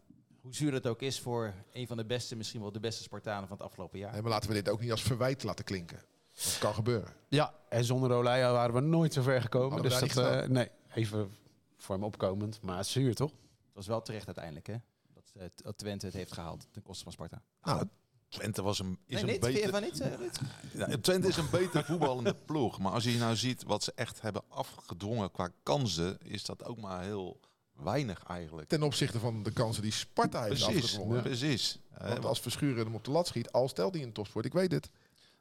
Hoe 0.41 0.55
zuur 0.55 0.71
dat 0.71 0.87
ook 0.87 1.01
is 1.01 1.19
voor 1.19 1.53
een 1.71 1.87
van 1.87 1.97
de 1.97 2.05
beste, 2.05 2.35
misschien 2.35 2.61
wel 2.61 2.71
de 2.71 2.79
beste 2.79 3.03
Spartanen 3.03 3.47
van 3.47 3.57
het 3.57 3.65
afgelopen 3.65 3.99
jaar. 3.99 4.11
nee, 4.11 4.21
maar 4.21 4.31
laten 4.31 4.49
we 4.49 4.55
dit 4.55 4.69
ook 4.69 4.81
niet 4.81 4.91
als 4.91 5.03
verwijt 5.03 5.43
laten 5.43 5.65
klinken. 5.65 5.99
Dat 6.43 6.57
kan 6.59 6.73
gebeuren. 6.73 7.13
ja, 7.29 7.53
en 7.69 7.83
zonder 7.83 8.11
Olija 8.11 8.51
waren 8.51 8.73
we 8.75 8.79
nooit 8.81 9.13
zo 9.13 9.21
ver 9.21 9.41
gekomen. 9.41 9.71
Hadden 9.71 9.91
Dus 9.99 9.99
dat, 10.13 10.33
niet 10.33 10.43
eh, 10.43 10.49
nee, 10.49 10.69
even 10.93 11.35
voor 11.77 11.95
hem 11.95 12.03
opkomend. 12.03 12.61
Maar 12.61 12.77
het 12.77 12.85
is 12.85 12.91
zuur, 12.91 13.15
toch? 13.15 13.31
Het 13.31 13.73
was 13.73 13.87
wel 13.87 14.01
terecht 14.01 14.25
uiteindelijk, 14.25 14.67
hè? 14.67 14.75
Dat, 15.13 15.31
eh, 15.35 15.43
dat 15.55 15.77
Twente 15.77 16.05
het 16.05 16.15
heeft 16.15 16.31
gehaald 16.31 16.67
ten 16.71 16.81
koste 16.81 17.03
van 17.03 17.11
Sparta. 17.11 17.41
Nou, 17.61 17.87
Twente 18.35 18.61
was 18.61 18.79
een, 18.79 18.99
is 19.05 19.13
Nee, 19.13 19.21
een 19.21 19.27
niet? 19.29 19.39
Beter... 19.39 19.69
van 19.69 19.81
niet, 19.81 19.99
eh, 19.99 20.13
Ruud? 20.13 20.39
Ja, 20.73 20.97
Twente 21.01 21.27
is 21.27 21.37
een 21.37 21.49
beter 21.51 21.85
voetballende 21.85 22.35
ploeg. 22.45 22.79
Maar 22.79 22.91
als 22.91 23.03
je 23.03 23.17
nou 23.17 23.35
ziet 23.35 23.63
wat 23.63 23.83
ze 23.83 23.91
echt 23.95 24.21
hebben 24.21 24.41
afgedwongen 24.47 25.31
qua 25.31 25.49
kansen, 25.63 26.17
is 26.23 26.45
dat 26.45 26.63
ook 26.65 26.77
maar 26.77 27.03
heel 27.03 27.39
weinig 27.75 28.23
eigenlijk. 28.27 28.67
ten 28.69 28.83
opzichte 28.83 29.19
van 29.19 29.43
de 29.43 29.51
kansen 29.51 29.81
die 29.83 29.91
Sparta 29.91 30.43
heeft 30.43 30.63
Precies, 30.63 30.83
afgedwongen. 30.83 31.21
precies. 31.21 31.79
Eh, 31.93 32.07
Want 32.09 32.25
als 32.25 32.39
Verschuren 32.39 32.85
hem 32.85 32.95
op 32.95 33.03
de 33.03 33.11
lat 33.11 33.27
schiet, 33.27 33.51
al 33.51 33.67
stelt 33.69 33.93
hij 33.93 34.03
een 34.03 34.11
topsport. 34.13 34.45
Ik 34.45 34.53
weet 34.53 34.71
het. 34.71 34.89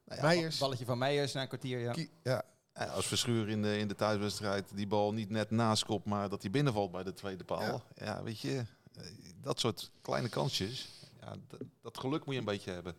nou 0.04 0.20
ja, 0.20 0.26
Meijers. 0.26 0.58
Balletje 0.58 0.84
van 0.84 0.98
Meijers 0.98 1.32
na 1.32 1.40
een 1.42 1.48
kwartier, 1.48 1.78
ja. 1.78 1.92
Kie- 1.92 2.10
Ja, 2.22 2.42
eh, 2.72 2.94
als 2.94 3.06
Verschuur 3.06 3.48
in 3.48 3.62
de, 3.62 3.78
in 3.78 3.88
de 3.88 3.94
thuiswedstrijd 3.94 4.70
die 4.74 4.86
bal 4.86 5.12
niet 5.12 5.30
net 5.30 5.50
naast 5.50 5.84
kopt, 5.84 6.04
maar 6.06 6.28
dat 6.28 6.42
hij 6.42 6.50
binnenvalt 6.50 6.90
bij 6.92 7.02
de 7.02 7.12
tweede 7.12 7.44
paal. 7.44 7.60
Ja. 7.60 8.04
Ja, 8.04 8.22
weet 8.22 8.40
je, 8.40 8.56
eh, 8.94 9.04
dat 9.40 9.60
soort 9.60 9.90
kleine 10.02 10.28
kansjes, 10.28 10.88
ja, 11.24 11.34
dat, 11.80 11.98
geluk 11.98 12.24
moet 12.24 12.34
je 12.34 12.40
een 12.40 12.46
beetje 12.46 12.70
hebben. 12.70 12.94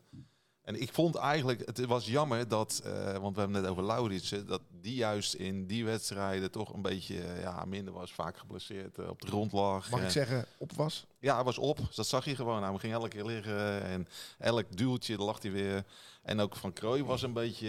En 0.65 0.81
ik 0.81 0.93
vond 0.93 1.15
eigenlijk, 1.15 1.65
het 1.65 1.85
was 1.85 2.05
jammer 2.05 2.47
dat, 2.47 2.81
eh, 2.83 2.91
want 3.17 3.35
we 3.35 3.39
hebben 3.41 3.53
het 3.53 3.61
net 3.61 3.67
over 3.67 3.83
Lauritsen, 3.83 4.47
dat 4.47 4.61
die 4.81 4.95
juist 4.95 5.33
in 5.33 5.67
die 5.67 5.85
wedstrijden 5.85 6.51
toch 6.51 6.73
een 6.73 6.81
beetje 6.81 7.21
eh, 7.21 7.41
ja, 7.41 7.65
minder 7.65 7.93
was, 7.93 8.13
vaak 8.13 8.37
geblesseerd, 8.37 8.97
eh, 8.97 9.09
op 9.09 9.21
de 9.21 9.27
grond 9.27 9.51
lag. 9.51 9.89
mag 9.89 10.03
ik 10.03 10.09
zeggen, 10.09 10.45
op 10.57 10.71
was? 10.71 11.05
Ja, 11.19 11.35
hij 11.35 11.43
was 11.43 11.57
op. 11.57 11.79
Dat 11.95 12.07
zag 12.07 12.25
je 12.25 12.35
gewoon. 12.35 12.63
Hij 12.63 12.77
ging 12.77 12.93
elke 12.93 13.07
keer 13.07 13.25
liggen 13.25 13.81
en 13.81 14.07
elk 14.37 14.77
duwtje, 14.77 15.17
daar 15.17 15.25
lag 15.25 15.41
hij 15.41 15.51
weer. 15.51 15.83
En 16.21 16.39
ook 16.39 16.55
Van 16.55 16.73
Krooi 16.73 17.03
was 17.03 17.21
een 17.21 17.33
beetje 17.33 17.67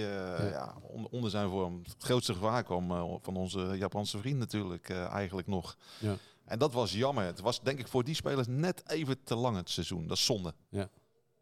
ja. 0.52 0.74
on- 0.82 1.08
onder 1.10 1.30
zijn 1.30 1.48
vorm. 1.48 1.80
Het 1.82 2.02
grootste 2.04 2.34
gevaar 2.34 2.62
kwam 2.62 2.88
van 3.22 3.36
onze 3.36 3.74
Japanse 3.78 4.18
vriend 4.18 4.38
natuurlijk 4.38 4.90
eigenlijk 4.90 5.46
nog. 5.46 5.76
Ja. 5.98 6.16
En 6.46 6.58
dat 6.58 6.72
was 6.72 6.92
jammer. 6.92 7.24
Het 7.24 7.40
was 7.40 7.62
denk 7.62 7.78
ik 7.78 7.88
voor 7.88 8.04
die 8.04 8.14
spelers 8.14 8.46
net 8.46 8.82
even 8.90 9.22
te 9.24 9.34
lang 9.34 9.56
het 9.56 9.70
seizoen. 9.70 10.06
Dat 10.06 10.16
is 10.16 10.24
zonde. 10.24 10.54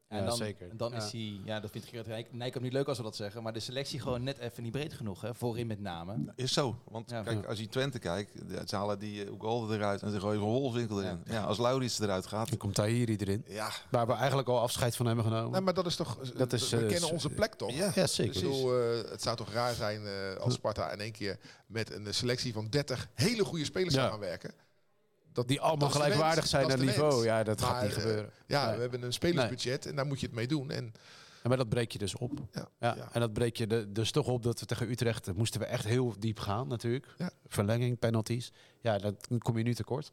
En 0.08 0.20
Ja, 0.20 0.26
dan, 0.26 0.36
zeker. 0.36 0.70
En 0.70 0.76
dan 0.76 0.90
Ja. 0.92 0.96
is 0.96 1.12
hij, 1.12 1.40
ja, 1.44 1.60
dat 1.60 1.70
vindt 1.70 1.86
Gerrit 1.86 2.06
Nijk- 2.06 2.32
Nijkamp 2.32 2.64
niet 2.64 2.72
leuk 2.72 2.88
als 2.88 2.96
we 2.96 3.02
dat 3.02 3.16
zeggen, 3.16 3.42
maar 3.42 3.52
de 3.52 3.60
selectie 3.60 4.00
gewoon 4.00 4.22
net 4.22 4.38
even 4.38 4.62
niet 4.62 4.72
breed 4.72 4.92
genoeg, 4.92 5.20
hè? 5.20 5.34
Voorin 5.34 5.66
met 5.66 5.80
name. 5.80 6.32
Is 6.36 6.52
zo. 6.52 6.76
Want 6.88 7.10
Ja. 7.10 7.22
kijk, 7.22 7.46
als 7.46 7.58
je 7.58 7.68
Twente 7.68 7.98
kijkt, 7.98 8.32
ze 8.66 8.76
halen 8.76 8.98
die 8.98 9.24
uh, 9.24 9.30
Ugalde 9.32 9.74
eruit 9.74 10.02
en 10.02 10.10
ze 10.10 10.20
gooien 10.20 10.40
van 10.40 10.48
Wolfswinkel 10.48 11.02
erin. 11.02 11.22
Ja. 11.24 11.42
als 11.44 11.58
Laurits 11.58 11.98
eruit 12.00 12.26
gaat, 12.26 12.48
Dan 12.48 12.58
komt 12.58 12.74
Tahiri 12.74 13.16
erin. 13.16 13.44
ja, 13.48 13.70
Waar 13.90 14.06
we 14.06 14.12
eigenlijk 14.12 14.48
al 14.48 14.60
afscheid 14.60 14.96
van 14.96 15.06
hebben 15.06 15.24
genomen. 15.24 15.50
Nee, 15.50 15.60
maar 15.60 15.74
dat 15.74 15.86
is 15.86 15.96
toch... 15.96 16.18
Dat 16.18 16.52
is, 16.52 16.70
we 16.70 16.76
eh, 16.80 16.88
kennen 16.88 17.10
onze 17.12 17.30
plek 17.30 17.54
toch? 17.54 17.70
ja. 17.70 17.90
ja, 17.94 18.02
Ik 18.02 18.08
zeker. 18.08 18.34
bedoel, 18.40 18.78
eh, 18.80 19.10
het 19.10 19.22
zou 19.22 19.36
toch 19.36 19.52
raar 19.52 19.74
zijn 19.74 20.06
eh, 20.06 20.34
als 20.36 20.54
Sparta 20.54 20.90
in 20.92 21.00
één 21.00 21.12
keer 21.12 21.38
met 21.66 21.90
een 21.92 22.14
selectie 22.14 22.52
van 22.52 22.68
30 22.68 23.08
hele 23.14 23.44
goede 23.44 23.64
spelers 23.64 23.94
Ja. 23.94 24.00
zou 24.00 24.10
gaan 24.12 24.20
werken. 24.20 24.52
Dat, 25.34 25.48
Die 25.48 25.60
allemaal 25.60 25.78
dat 25.88 25.92
gelijkwaardig 25.96 26.46
zijn 26.46 26.70
aan 26.72 26.78
de 26.78 26.84
niveau. 26.84 27.24
Ja, 27.24 27.42
dat 27.42 27.62
gaat 27.62 27.82
niet 27.82 27.90
eh, 27.90 27.96
gebeuren. 28.00 28.30
Ja, 28.46 28.66
Nee. 28.66 28.74
we 28.74 28.80
hebben 28.80 29.02
een 29.02 29.12
spelersbudget 29.12 29.86
en 29.86 29.96
daar 29.96 30.06
moet 30.06 30.20
je 30.20 30.26
het 30.26 30.34
mee 30.34 30.46
doen. 30.46 30.70
En 30.70 30.92
maar 31.42 31.56
dat 31.56 31.68
breek 31.68 31.92
je 31.92 31.98
dus 31.98 32.16
op. 32.16 32.32
ja, 32.52 32.68
Ja, 32.80 32.94
ja. 32.96 33.08
En 33.12 33.20
dat 33.20 33.32
breek 33.32 33.56
je 33.56 33.66
de, 33.66 33.92
dus 33.92 34.10
toch 34.10 34.26
op 34.26 34.42
dat 34.42 34.60
we 34.60 34.66
tegen 34.66 34.90
Utrecht 34.90 35.34
moesten 35.34 35.60
we 35.60 35.66
echt 35.66 35.84
heel 35.84 36.14
diep 36.18 36.38
gaan 36.38 36.68
natuurlijk. 36.68 37.06
Ja. 37.18 37.30
Verlenging, 37.46 37.98
penalties. 37.98 38.52
Ja, 38.80 38.98
dat 38.98 39.28
kom 39.38 39.58
je 39.58 39.64
nu 39.64 39.74
tekort. 39.74 40.12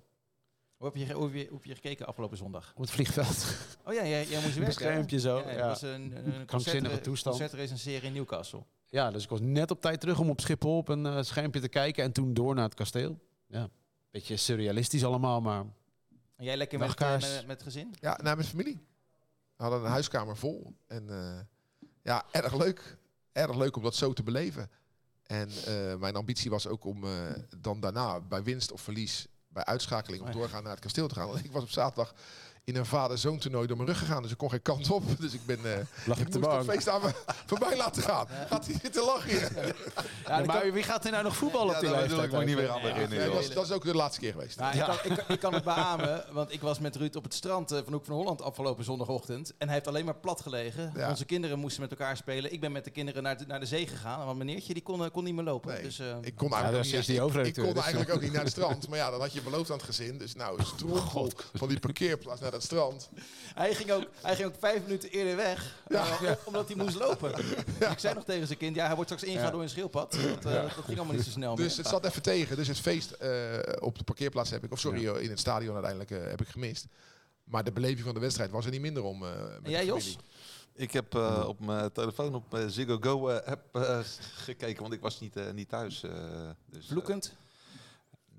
Hoe 0.78 0.88
heb 0.88 0.96
je, 0.96 1.06
ge- 1.06 1.14
hoe 1.14 1.24
heb 1.26 1.34
je, 1.34 1.46
hoe 1.48 1.56
heb 1.58 1.64
je 1.66 1.74
gekeken 1.74 2.06
afgelopen 2.06 2.38
zondag? 2.38 2.72
Op 2.76 2.82
het 2.82 2.92
vliegveld. 2.92 3.46
Oh 3.86 3.94
ja, 3.94 4.06
jij, 4.06 4.26
jij 4.28 4.42
moest 4.42 4.56
Een 4.56 4.62
werken. 4.62 4.66
hè? 4.66 4.72
schermpje 4.72 5.20
zo, 5.20 5.38
Ja, 5.38 5.50
ja. 5.52 5.58
Dat 5.58 5.68
was 5.68 5.82
een, 5.82 5.90
een 5.92 6.46
Krankzinnige 6.46 6.82
concert, 6.86 7.04
toestand. 7.04 7.38
concertrecenseren 7.38 8.04
in 8.08 8.14
Newcastle. 8.14 8.64
Ja, 8.90 9.12
dus 9.12 9.24
ik 9.24 9.30
was 9.30 9.40
net 9.42 9.72
op 9.72 9.82
tijd 9.82 10.00
terug 10.00 10.20
om 10.20 10.30
op 10.30 10.40
Schiphol 10.42 10.78
op 10.78 10.88
een 10.88 11.06
eh, 11.06 11.22
schermpje 11.22 11.60
te 11.62 11.68
kijken 11.68 12.04
en 12.04 12.12
toen 12.12 12.34
door 12.34 12.56
naar 12.56 12.64
het 12.64 12.74
kasteel. 12.74 13.20
Ja, 13.48 13.70
beetje 14.12 14.38
surrealistisch 14.38 15.06
allemaal, 15.06 15.42
maar 15.42 15.66
En 16.36 16.46
jij 16.46 16.58
lekker 16.58 16.80
met, 16.80 16.90
eh, 16.90 16.96
Dagkaars. 16.96 17.46
met, 17.46 17.64
gezin? 17.64 17.96
Ja, 18.00 18.20
naar 18.22 18.36
mijn 18.36 18.48
familie. 18.48 18.86
We 19.56 19.64
hadden 19.64 19.84
een 19.84 19.92
huiskamer 19.92 20.38
vol. 20.38 20.76
En 20.88 21.10
eh, 21.10 21.40
ja, 22.02 22.26
erg 22.32 22.54
leuk. 22.56 22.98
Erg 23.32 23.56
leuk 23.56 23.76
om 23.76 23.84
dat 23.84 23.96
zo 23.96 24.14
te 24.14 24.24
beleven. 24.24 24.70
En 25.32 25.50
eh, 25.66 25.96
mijn 25.96 26.16
ambitie 26.16 26.50
was 26.50 26.68
ook 26.68 26.86
om 26.86 27.04
eh, 27.04 27.12
dan 27.58 27.80
daarna 27.80 28.20
bij 28.20 28.44
winst 28.44 28.72
of 28.72 28.82
verlies, 28.82 29.28
bij 29.48 29.66
uitschakeling, 29.66 30.22
om 30.22 30.28
Oh 30.28 30.34
doorgaan 30.34 30.64
naar 30.64 30.72
het 30.72 30.82
kasteel 30.82 31.08
te 31.08 31.16
gaan. 31.16 31.28
Want 31.28 31.44
ik 31.46 31.52
was 31.52 31.64
op 31.64 31.70
zaterdag 31.70 32.14
in 32.64 32.76
een 32.76 32.86
vader-zoon 32.86 33.38
toernooi 33.38 33.68
door 33.68 33.78
mijn 33.78 33.90
rug 33.90 33.98
gegaan. 34.00 34.22
Dus 34.22 34.32
ik 34.32 34.38
kon 34.38 34.50
geen 34.50 34.62
kant 34.62 34.90
op. 34.92 35.04
Dus 35.20 35.34
ik 35.34 35.46
ben 35.46 35.58
eh 35.66 35.72
lag 36.06 36.20
ik 36.20 36.34
moest 36.34 36.52
het 36.52 36.66
feest 36.66 36.90
aan 36.90 37.02
me 37.02 37.12
voorbij 37.50 37.78
laten 37.78 38.04
gaan. 38.04 38.28
Gaat 38.50 38.66
hij 38.66 38.76
zitten 38.82 39.04
lachen 39.06 39.30
hier? 39.30 39.76
Ja, 40.28 40.44
maar 40.46 40.72
wie 40.74 40.84
gaat 40.84 41.06
er 41.06 41.12
nou 41.12 41.24
nog 41.24 41.36
voetballen 41.36 41.76
op 41.76 41.82
die 41.82 41.90
daar 41.90 41.98
wil 42.08 42.08
leeftijd? 42.18 42.34
ik 42.34 42.40
me 42.40 42.46
niet 42.46 42.56
weer 42.56 42.70
aan 42.70 42.82
beginnen. 42.82 43.10
Nee, 43.10 43.26
joh. 43.26 43.34
dat, 43.34 43.44
is, 43.44 43.50
dat 43.54 43.66
is 43.66 43.72
ook 43.72 43.84
de 43.84 43.96
laatste 43.96 44.20
keer 44.20 44.32
geweest. 44.32 44.60
Nou, 44.60 44.78
ik, 44.78 44.84
kan, 44.84 44.96
ik, 44.96 45.16
kan- 45.18 45.26
ik 45.36 45.40
kan 45.40 45.54
het 45.54 45.64
beamen, 45.64 46.26
want 46.32 46.54
ik 46.54 46.62
was 46.62 46.80
met 46.80 46.96
Ruud 46.96 47.16
op 47.16 47.24
het 47.24 47.34
strand 47.34 47.72
eh, 47.72 47.80
van 47.84 47.94
Hoek 47.94 48.06
van 48.06 48.16
Holland 48.16 48.42
afgelopen 48.42 48.84
zondagochtend. 48.84 49.50
En 49.58 49.66
hij 49.66 49.74
heeft 49.76 49.88
alleen 49.88 50.06
maar 50.06 50.16
plat 50.16 50.42
gelegen. 50.42 50.92
Ja. 50.96 51.10
Onze 51.10 51.26
kinderen 51.26 51.60
moesten 51.60 51.82
met 51.82 51.92
elkaar 51.92 52.18
spelen. 52.18 52.54
Ik 52.54 52.60
ben 52.60 52.72
met 52.72 52.84
de 52.84 52.92
kinderen 52.92 53.24
naar 53.24 53.38
de, 53.38 53.46
naar 53.48 53.60
de 53.60 53.66
zee 53.66 53.88
gegaan. 53.88 54.26
Want 54.26 54.38
meneertje 54.38 54.74
die 54.74 54.84
kon, 54.84 55.04
eh, 55.06 55.12
kon 55.12 55.24
niet 55.24 55.36
meer 55.36 55.44
lopen. 55.44 55.74
Nee, 55.74 55.84
dus, 55.84 56.00
eh, 56.00 56.08
Ik 56.22 56.36
kon 56.36 56.54
eigenlijk, 56.54 56.86
ook 56.86 56.92
niet, 56.92 56.92
die 56.92 57.00
ik- 57.02 57.10
ik, 57.10 57.20
hoofdredacteur, 57.20 57.66
kon 57.66 57.76
eigenlijk 57.82 58.14
ook 58.14 58.22
niet 58.22 58.32
naar 58.32 58.44
het 58.44 58.52
strand. 58.58 58.88
Maar 58.88 58.98
ja, 58.98 59.10
dat 59.10 59.20
had 59.20 59.34
je 59.34 59.42
beloofd 59.42 59.70
aan 59.72 59.78
het 59.78 59.86
gezin. 59.86 60.18
Dus 60.18 60.36
nou, 60.36 60.60
stroomgolf 60.64 61.32
van 61.54 61.68
die 61.68 61.80
parkeerplaats 61.80 62.42
naar 62.52 62.60
het 62.60 62.70
strand. 62.70 63.10
hij, 63.54 63.76
ging 63.76 63.92
ook, 63.92 64.04
hij 64.22 64.36
ging 64.36 64.48
ook 64.48 64.56
vijf 64.60 64.82
minuten 64.84 65.10
eerder 65.10 65.36
weg, 65.36 65.76
eh, 65.88 66.18
om- 66.22 66.36
omdat 66.46 66.68
hij 66.68 66.76
moest 66.76 66.96
lopen. 67.00 67.32
Ik 67.92 68.00
zei 68.00 68.14
nog 68.14 68.24
tegen 68.24 68.48
zijn 68.48 68.60
kind, 68.60 68.76
ja, 68.76 68.86
hij 68.86 68.96
wordt 68.96 69.10
straks 69.12 69.28
ingehaald 69.32 69.52
door 69.54 69.62
een 69.62 69.70
schildpad. 69.70 70.12
Dat, 70.12 70.46
eh, 70.46 70.62
dat 70.62 70.72
ging 70.86 70.98
allemaal 70.98 71.16
niet 71.16 71.24
zo 71.26 71.30
snel 71.32 71.56
Dus 71.56 71.68
meer. 71.68 71.78
het 71.78 71.88
zat 71.88 72.06
even 72.06 72.22
tegen. 72.22 72.56
Dus 72.56 72.68
het 72.68 72.80
feest 72.80 73.12
eh, 73.12 73.58
op 73.80 73.98
de 73.98 74.04
parkeerplaats 74.04 74.50
heb 74.50 74.64
ik, 74.64 74.72
of 74.72 74.80
sorry, 74.80 75.08
in 75.08 75.30
het 75.30 75.40
stadion 75.40 75.74
uiteindelijk 75.74 76.30
heb 76.30 76.42
ik 76.42 76.48
gemist. 76.48 76.86
Maar 77.44 77.64
de 77.64 77.72
beleving 77.72 78.02
van 78.06 78.14
de 78.14 78.20
wedstrijd 78.20 78.52
was 78.52 78.66
er 78.66 78.72
niet 78.72 78.82
minder 78.82 79.04
om. 79.04 79.24
eh, 79.24 79.30
met 79.44 79.60
En 79.64 79.72
jij, 79.72 79.86
Jos? 79.86 80.18
Ik 80.76 80.92
heb 80.92 81.16
eh, 81.16 81.44
op 81.48 81.60
mijn 81.66 81.92
telefoon 81.92 82.36
op 82.36 82.58
Ziggo 82.68 82.98
Go 83.02 83.30
eh, 83.30 83.52
app 83.52 83.64
gekeken, 84.46 84.82
want 84.82 84.94
ik 84.94 85.02
was 85.02 85.20
niet, 85.20 85.54
niet 85.54 85.70
thuis. 85.70 86.04
eh, 86.04 86.12
dus, 86.66 86.86
Vloekend, 86.88 87.34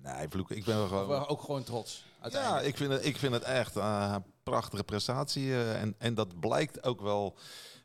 nee, 0.02 0.28
vloeken. 0.28 0.56
Ik 0.56 0.64
ben 0.64 0.74
wel 0.74 0.84
of 0.84 0.88
gewoon... 0.90 1.22
eh, 1.22 1.30
ook 1.30 1.40
gewoon 1.42 1.62
trots, 1.62 2.04
Ja, 2.30 2.60
ik 2.60 2.76
vind 2.76 2.92
het, 2.92 3.04
ik 3.04 3.16
vind 3.16 3.32
het 3.32 3.42
echt 3.42 3.76
eh, 3.76 4.10
een 4.14 4.24
prachtige 4.42 4.84
prestatie. 4.84 5.50
eh, 5.52 5.80
en, 5.80 5.94
en 5.98 6.14
dat 6.14 6.40
blijkt 6.40 6.84
ook 6.84 7.00
wel. 7.00 7.36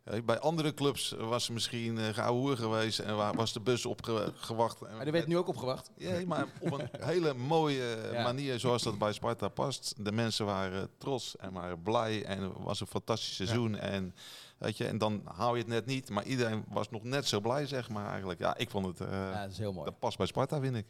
eh, 0.03 0.21
bij 0.23 0.39
andere 0.39 0.73
clubs 0.73 1.11
was 1.17 1.47
er 1.47 1.53
misschien 1.53 1.97
uh, 1.97 2.55
geweest 2.57 2.99
en 2.99 3.15
wa- 3.15 3.33
was 3.33 3.53
de 3.53 3.59
bus 3.59 3.85
opgewacht. 3.85 4.79
Maar 4.81 5.05
er 5.05 5.11
werd 5.11 5.27
nu 5.27 5.37
ook 5.37 5.47
opgewacht. 5.47 5.89
Ja, 5.97 6.25
maar 6.25 6.45
op 6.59 6.71
een 6.71 6.89
hele 7.11 7.33
mooie 7.33 8.09
Ja. 8.13 8.23
manier 8.23 8.59
zoals 8.59 8.83
dat 8.83 8.97
bij 8.97 9.13
Sparta 9.13 9.47
past. 9.47 9.93
De 10.05 10.11
mensen 10.11 10.45
waren 10.45 10.89
trots 10.97 11.35
en 11.37 11.53
waren 11.53 11.81
blij 11.81 12.25
en 12.25 12.41
het 12.43 12.51
was 12.57 12.79
een 12.79 12.87
fantastisch 12.87 13.35
seizoen. 13.35 13.75
En, 13.75 14.15
weet 14.57 14.77
je, 14.77 14.85
en 14.87 14.97
dan 14.97 15.21
hou 15.25 15.53
je 15.55 15.61
het 15.63 15.71
net 15.71 15.85
niet, 15.85 16.09
maar 16.09 16.23
iedereen 16.25 16.65
was 16.67 16.89
nog 16.89 17.03
net 17.03 17.27
zo 17.27 17.39
blij, 17.39 17.65
zeg 17.67 17.89
maar 17.89 18.07
eigenlijk. 18.09 18.39
Ja, 18.39 18.57
ik 18.57 18.69
vond 18.69 18.85
het, 18.85 18.99
eh, 19.01 19.11
Ja, 19.11 19.41
dat 19.41 19.51
is 19.51 19.57
heel 19.57 19.73
mooi. 19.73 19.85
dat 19.89 19.99
past 19.99 20.17
bij 20.17 20.25
Sparta, 20.27 20.59
vind 20.59 20.75
ik. 20.75 20.85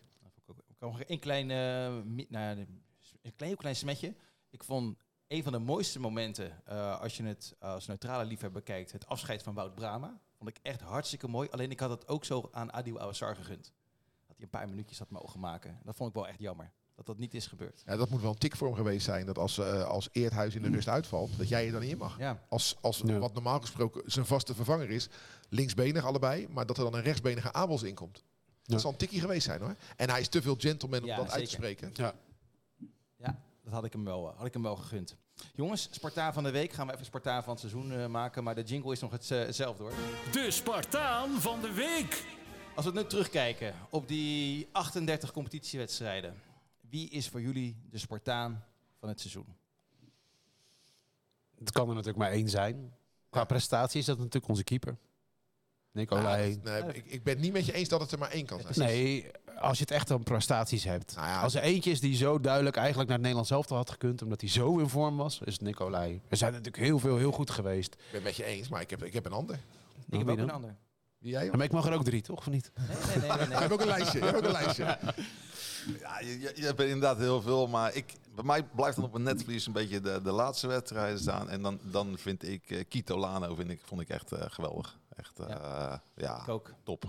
Ik 0.78 0.84
kan 0.84 0.92
nog 0.92 1.02
één 1.02 1.20
klein, 1.20 1.52
eh, 1.52 1.58
nou, 2.30 2.58
een 2.60 2.68
klein, 3.36 3.50
heel 3.52 3.56
klein 3.56 3.76
smetje. 3.76 4.16
Ik 4.50 4.64
vond 4.64 4.98
een 5.28 5.44
van 5.44 5.52
de 5.52 5.60
mooiste 5.60 6.00
momenten, 6.00 6.62
eh, 6.66 7.00
als 7.00 7.18
je 7.18 7.24
het 7.24 7.56
als 7.60 7.88
neutrale 7.88 8.26
liefhebber 8.26 8.62
bekijkt, 8.64 8.92
het 8.92 9.08
afscheid 9.08 9.44
van 9.44 9.54
Wout 9.54 9.76
Brama. 9.76 10.20
Vond 10.38 10.50
ik 10.50 10.58
echt 10.62 10.82
hartstikke 10.82 11.28
mooi. 11.28 11.50
Alleen 11.50 11.72
ik 11.72 11.80
had 11.80 11.90
het 11.90 12.08
ook 12.08 12.26
zo 12.26 12.50
aan 12.52 12.74
Adil 12.74 13.00
Awassar 13.00 13.36
gegund. 13.36 13.64
Dat 14.28 14.36
hij 14.36 14.46
een 14.46 14.50
paar 14.50 14.70
minuutjes 14.70 15.00
had 15.00 15.10
mogen 15.10 15.40
maken. 15.40 15.80
Dat 15.84 15.96
vond 15.96 16.10
ik 16.10 16.16
wel 16.16 16.28
echt 16.28 16.40
jammer. 16.40 16.72
Dat 16.96 17.06
dat 17.06 17.18
niet 17.18 17.34
is 17.34 17.48
gebeurd. 17.48 17.84
Ja, 17.86 17.96
dat 17.96 18.10
moet 18.10 18.22
wel 18.22 18.32
een 18.32 18.38
tik 18.38 18.56
voor 18.56 18.68
hem 18.68 18.76
geweest 18.76 19.06
zijn. 19.06 19.26
Dat 19.26 19.38
als, 19.38 19.58
eh, 19.58 19.84
als 19.84 20.10
Eerthuis 20.12 20.56
in 20.56 20.62
de 20.62 20.70
rust 20.70 20.88
uitvalt, 20.88 21.38
dat 21.38 21.48
jij 21.50 21.66
er 21.66 21.72
dan 21.72 21.82
niet 21.82 21.92
in 21.92 21.98
mag. 21.98 22.18
Ja, 22.18 22.44
Als, 22.50 22.76
als 22.82 23.02
Ja. 23.06 23.20
wat 23.20 23.34
normaal 23.34 23.60
gesproken 23.60 24.12
zijn 24.12 24.26
vaste 24.26 24.56
vervanger 24.56 24.90
is, 24.90 25.10
linksbenig 25.50 26.06
allebei, 26.06 26.48
maar 26.50 26.66
dat 26.66 26.78
er 26.78 26.84
dan 26.84 26.94
een 26.96 27.02
rechtsbenige 27.04 27.54
Abels 27.54 27.84
in 27.84 27.96
komt. 27.96 28.18
Ja. 28.18 28.37
Dat 28.68 28.82
zal 28.82 28.92
een 28.92 28.98
tikkie 28.98 29.20
geweest 29.20 29.46
zijn 29.46 29.62
hoor. 29.62 29.76
En 29.96 30.10
hij 30.10 30.20
is 30.20 30.28
te 30.28 30.42
veel 30.42 30.56
gentleman 30.58 31.02
om 31.02 31.06
Ja, 31.06 31.16
dat 31.16 31.32
uit 31.32 31.44
te 31.44 31.52
spreken. 31.52 31.90
Ja. 31.94 32.14
ja 33.16 33.40
dat 33.64 33.74
had 33.74 33.84
ik, 33.84 33.92
hem 33.92 34.04
wel, 34.04 34.34
had 34.36 34.46
ik 34.46 34.54
hem 34.54 34.64
wel 34.64 34.76
gegund. 34.76 35.16
Jongens, 35.56 35.88
Spartaan 35.92 36.34
van 36.34 36.44
de 36.44 36.52
week. 36.52 36.74
Gaan 36.74 36.88
we 36.88 36.94
even 36.94 37.06
Spartaan 37.06 37.44
van 37.44 37.52
het 37.52 37.60
seizoen 37.60 37.92
eh, 37.92 38.06
maken. 38.06 38.44
Maar 38.44 38.56
de 38.56 38.64
jingle 38.64 38.92
is 38.92 39.00
nog 39.00 39.12
het, 39.12 39.32
eh, 39.32 39.40
hetzelfde 39.40 39.84
hoor. 39.84 39.94
De 40.32 40.52
Spartaan 40.52 41.42
van 41.42 41.62
de 41.62 41.72
week. 41.72 42.26
Als 42.76 42.86
we 42.86 42.92
nu 42.92 43.06
terugkijken 43.06 43.76
op 43.90 44.08
die 44.08 44.68
38 44.72 45.32
competitiewedstrijden. 45.32 46.42
Wie 46.90 47.10
is 47.10 47.30
voor 47.30 47.42
jullie 47.42 47.76
de 47.90 47.98
Spartaan 47.98 48.66
van 49.00 49.10
het 49.10 49.20
seizoen? 49.20 49.56
Het 51.60 51.72
kan 51.72 51.88
er 51.88 51.94
natuurlijk 51.94 52.18
maar 52.18 52.32
één 52.32 52.50
zijn. 52.50 52.94
Qua 53.30 53.44
prestatie 53.44 54.00
is 54.00 54.06
dat 54.06 54.18
natuurlijk 54.18 54.48
onze 54.48 54.64
keeper. 54.64 54.98
Nicolai. 55.98 56.50
Ja, 56.64 56.72
dat- 56.80 56.86
nee, 56.86 56.94
ik, 56.96 57.06
ik 57.06 57.24
ben 57.24 57.34
het 57.34 57.44
niet 57.44 57.54
met 57.54 57.66
je 57.66 57.74
eens 57.74 57.90
dat 57.90 58.02
het 58.02 58.12
er 58.12 58.20
maar 58.20 58.30
één 58.32 58.46
kan 58.46 58.62
zijn. 58.70 58.88
nee, 58.90 59.32
als 59.60 59.78
je 59.78 59.84
het 59.84 59.94
echt 59.94 60.12
om 60.12 60.24
prestaties 60.24 60.84
hebt. 60.84 61.16
Nou 61.16 61.28
ja, 61.28 61.42
Als 61.42 61.54
er 61.56 61.62
eentje 61.62 61.92
is 61.92 62.00
die 62.00 62.16
zo 62.16 62.40
duidelijk 62.40 62.76
eigenlijk 62.76 63.08
naar 63.10 63.18
het 63.18 63.26
Nederlands 63.28 63.52
elftal 63.52 63.78
had 63.78 63.90
gekund, 63.90 64.22
omdat 64.22 64.42
hij 64.42 64.50
zo 64.50 64.78
in 64.78 64.90
vorm 64.90 65.18
was, 65.18 65.40
is 65.46 65.54
het 65.54 65.62
Nicolai. 65.62 66.22
Er 66.30 66.38
zijn 66.38 66.52
natuurlijk 66.52 66.84
heel 66.84 67.00
veel 67.00 67.18
heel 67.18 67.32
goed 67.32 67.50
geweest. 67.50 67.94
Ik 67.94 68.00
ben 68.00 68.14
het 68.16 68.24
met 68.24 68.36
je 68.36 68.44
eens, 68.44 68.70
maar 68.70 68.82
ik 68.82 68.90
heb, 68.90 69.04
ik 69.04 69.14
heb 69.14 69.26
een 69.26 69.32
ander. 69.32 69.56
Ik 70.10 70.18
heb 70.18 70.30
ook 70.30 70.38
dan? 70.38 70.48
een 70.48 70.54
ander. 70.54 70.76
Wie 71.20 71.32
jij? 71.32 71.46
Ja, 71.46 71.52
maar 71.56 71.66
ik 71.66 71.72
mag 71.72 71.86
er 71.86 71.94
ook 71.94 72.04
drie, 72.04 72.22
toch? 72.22 72.38
Of 72.38 72.48
niet? 72.50 72.72
Nee, 72.76 72.88
nee, 73.20 73.38
nee. 73.38 73.48
nee. 73.48 73.58
hebt 73.58 73.72
ook 73.72 73.82
een 73.82 73.88
lijstje. 73.88 74.20
Je 74.20 74.26
hebt 74.26 74.38
ook 74.38 74.44
een 74.44 74.52
lijstje. 74.52 74.84
Ja, 76.00 76.20
je, 76.20 76.40
je, 76.40 76.52
je 76.56 76.66
hebt 76.66 76.82
inderdaad 76.82 77.18
heel 77.18 77.42
veel, 77.42 77.68
maar 77.68 77.96
ik, 77.96 78.14
bij 78.36 78.44
mij 78.44 78.64
blijft 78.64 78.96
dan 78.96 79.06
op 79.06 79.14
een 79.14 79.24
netvlies 79.24 79.66
een 79.68 79.74
beetje 79.74 80.02
de, 80.02 80.20
de 80.24 80.32
laatste 80.32 80.68
wedstrijden 80.68 81.20
staan. 81.20 81.50
En 81.50 81.62
dan, 81.62 81.80
dan 81.82 82.18
vind 82.18 82.48
ik 82.48 82.70
eh, 82.70 82.84
Kito 82.90 83.18
Lano 83.18 83.56
vind 83.56 83.70
ik, 83.70 83.82
vond 83.86 84.02
ik 84.02 84.10
echt 84.10 84.32
eh, 84.32 84.42
geweldig. 84.48 84.98
Echt, 85.18 85.40
eh, 85.40 85.96
ja, 86.16 86.42
Ik 86.42 86.48
ook. 86.48 86.74
top. 86.84 87.04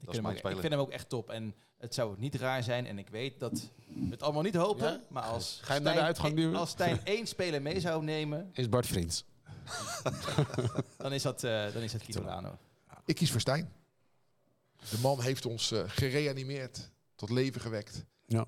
Ik 0.00 0.14
vind, 0.14 0.26
ook, 0.26 0.32
ik 0.32 0.40
vind 0.60 0.62
hem 0.72 0.78
ook 0.80 0.90
echt 0.90 1.08
top. 1.08 1.30
En 1.30 1.54
het 1.78 1.94
zou 1.94 2.14
niet 2.18 2.34
raar 2.34 2.62
zijn, 2.62 2.86
en 2.86 2.98
ik 2.98 3.08
weet 3.08 3.40
dat 3.40 3.70
we 3.86 4.06
het 4.10 4.22
allemaal 4.22 4.42
niet 4.42 4.54
hopen. 4.54 4.86
Ja? 4.92 5.00
Maar 5.08 5.22
als 5.22 5.58
Ga 5.62 5.66
je 5.66 5.72
hem 5.72 5.82
naar 5.82 5.92
de 5.92 5.98
Stijn- 5.98 6.06
uitgang 6.06 6.34
duwen? 6.36 6.58
Als 6.58 6.70
Stijn 6.70 7.04
één 7.14 7.26
speler 7.26 7.62
mee 7.62 7.80
zou 7.80 8.04
nemen, 8.04 8.50
Is 8.52 8.68
Bart 8.68 8.86
Vriends. 8.86 9.24
dan 10.96 11.12
is 11.12 11.22
dat, 11.22 11.44
eh 11.44 11.72
dan 11.72 11.82
is 11.82 11.92
dat 11.92 12.02
Kito 12.02 12.22
Lano. 12.22 12.58
Ik 13.04 13.14
kies 13.14 13.30
voor 13.30 13.40
Stijn. 13.40 13.72
De 14.90 14.98
man 14.98 15.20
heeft 15.20 15.46
ons 15.46 15.70
eh, 15.70 15.82
gereanimeerd, 15.86 16.90
tot 17.14 17.30
leven 17.30 17.60
gewekt. 17.60 18.04
Ja. 18.26 18.46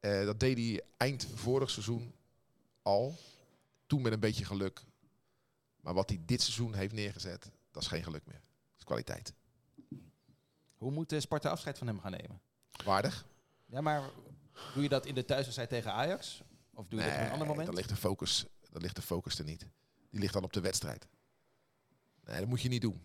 Eh, 0.00 0.24
dat 0.24 0.40
deed 0.40 0.56
hij 0.56 0.82
eind 0.96 1.26
vorig 1.34 1.70
seizoen 1.70 2.12
al. 2.82 3.16
Toen 3.86 4.02
met 4.02 4.12
een 4.12 4.20
beetje 4.20 4.44
geluk. 4.44 4.80
Maar 5.80 5.94
wat 5.94 6.08
hij 6.08 6.20
dit 6.26 6.42
seizoen 6.42 6.74
heeft 6.74 6.92
neergezet, 6.92 7.50
dat 7.72 7.82
is 7.82 7.88
geen 7.88 8.02
geluk 8.02 8.26
meer. 8.26 8.40
Dat 8.70 8.78
is 8.78 8.84
kwaliteit. 8.84 9.34
Hoe 10.76 10.90
moet 10.90 11.14
Sparta 11.18 11.50
afscheid 11.50 11.78
van 11.78 11.86
hem 11.86 12.00
gaan 12.00 12.10
nemen? 12.10 12.40
Waardig? 12.84 13.26
Ja, 13.66 13.80
maar 13.80 14.10
doe 14.74 14.82
je 14.82 14.88
dat 14.88 15.06
in 15.06 15.14
de 15.14 15.24
thuiswedstrijd 15.24 15.68
tegen 15.68 15.92
Ajax? 15.92 16.42
Of 16.74 16.86
doe 16.88 17.00
je 17.00 17.06
dat 17.06 17.14
op 17.14 17.20
een 17.20 17.30
ander 17.30 17.46
moment? 17.46 17.66
dan 17.66 17.74
ligt 17.74 17.88
de 17.88 17.96
focus, 17.96 18.46
dan 18.70 18.82
ligt 18.82 18.96
de 18.96 19.02
focus 19.02 19.38
er 19.38 19.44
niet. 19.44 19.66
Die 20.10 20.20
ligt 20.20 20.32
dan 20.32 20.44
op 20.44 20.52
de 20.52 20.60
wedstrijd. 20.60 21.06
Nee, 22.24 22.38
dat 22.38 22.48
moet 22.48 22.60
je 22.60 22.68
niet 22.68 22.80
doen. 22.80 23.00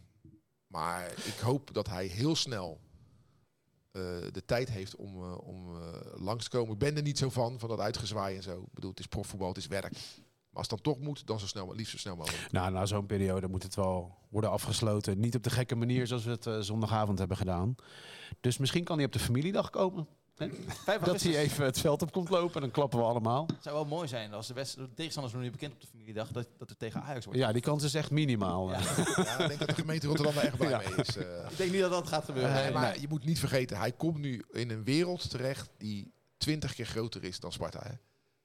Maar 0.67 1.11
ik 1.11 1.37
hoop 1.41 1.73
dat 1.73 1.87
hij 1.87 2.05
heel 2.05 2.35
snel 2.35 2.81
eh, 3.91 4.01
de 4.31 4.45
tijd 4.45 4.69
heeft 4.69 4.95
om, 4.95 5.23
eh, 5.23 5.37
om 5.37 5.81
eh, 5.81 5.99
langs 6.13 6.43
te 6.43 6.49
komen. 6.49 6.73
Ik 6.73 6.79
ben 6.79 6.95
er 6.95 7.01
niet 7.01 7.17
zo 7.17 7.29
van, 7.29 7.59
van 7.59 7.69
dat 7.69 7.79
uitgezwaai 7.79 8.35
en 8.35 8.43
zo. 8.43 8.61
Ik 8.61 8.73
bedoel, 8.73 8.89
het 8.89 8.99
is 8.99 9.07
profvoetbal, 9.07 9.47
het 9.47 9.57
is 9.57 9.67
werk. 9.67 9.97
Maar 10.57 10.65
als 10.65 10.75
het 10.75 10.83
dan 10.83 10.93
toch 10.93 11.03
moet, 11.03 11.27
dan 11.27 11.39
zo 11.39 11.47
snel, 11.47 11.75
liefst 11.75 11.91
zo 11.91 11.97
snel 11.97 12.15
mogelijk. 12.15 12.51
Nou, 12.51 12.71
na 12.71 12.85
zo'n 12.85 13.05
periode 13.05 13.47
moet 13.47 13.63
het 13.63 13.75
wel 13.75 14.15
worden 14.29 14.49
afgesloten. 14.51 15.19
Niet 15.19 15.35
op 15.35 15.43
de 15.43 15.49
gekke 15.49 15.75
manier 15.75 16.07
zoals 16.07 16.23
we 16.23 16.31
het 16.31 16.45
eh, 16.47 16.59
zondagavond 16.59 17.19
hebben 17.19 17.37
gedaan. 17.37 17.75
Dus 18.41 18.57
misschien 18.57 18.83
kan 18.83 18.95
hij 18.97 19.05
op 19.05 19.11
de 19.11 19.19
familiedag 19.19 19.69
komen. 19.69 20.07
Hè? 20.37 20.49
Dat 21.03 21.21
hij 21.21 21.37
even 21.37 21.65
het 21.65 21.79
veld 21.79 22.01
op 22.01 22.11
komt 22.11 22.29
lopen, 22.29 22.61
dan 22.61 22.71
klappen 22.71 22.99
we 22.99 23.05
allemaal. 23.05 23.45
Het 23.53 23.63
zou 23.63 23.75
wel 23.75 23.85
mooi 23.85 24.07
zijn 24.07 24.33
als 24.33 24.47
de, 24.47 24.53
de 24.53 24.93
tegenstanders 24.95 25.33
nog 25.35 25.43
niet 25.43 25.51
bekend 25.51 25.73
op 25.73 25.81
de 25.81 25.87
familiedag, 25.87 26.31
dat, 26.31 26.47
dat 26.57 26.69
er 26.69 26.77
tegen 26.77 27.01
Ajax 27.01 27.25
wordt. 27.25 27.39
Ja, 27.39 27.51
die 27.51 27.61
kans 27.61 27.83
is 27.83 27.93
echt 27.93 28.11
minimaal. 28.11 28.71
Ja. 28.71 28.79
Ja, 29.15 29.37
ik 29.39 29.47
denk 29.47 29.59
dat 29.59 29.67
de 29.69 29.75
gemeente 29.75 30.07
Rotterdam 30.07 30.35
daar 30.35 30.43
echt 30.43 30.57
blij 30.57 30.69
Ja. 30.69 30.77
mee 30.77 30.95
is. 30.95 31.17
eh. 31.17 31.23
Ik 31.49 31.57
denk 31.57 31.71
niet 31.71 31.81
dat 31.81 31.91
dat 31.91 32.07
gaat 32.07 32.25
gebeuren. 32.25 32.53
Nee, 32.53 32.71
maar 32.71 32.99
je 32.99 33.07
moet 33.07 33.25
niet 33.25 33.39
vergeten, 33.39 33.77
hij 33.77 33.91
komt 33.91 34.17
nu 34.17 34.43
in 34.51 34.69
een 34.69 34.83
wereld 34.83 35.29
terecht 35.29 35.69
die 35.77 36.11
twintig 36.37 36.73
keer 36.73 36.85
groter 36.85 37.23
is 37.23 37.39
dan 37.39 37.51
Sparta. 37.51 37.79
Hè? 37.83 37.91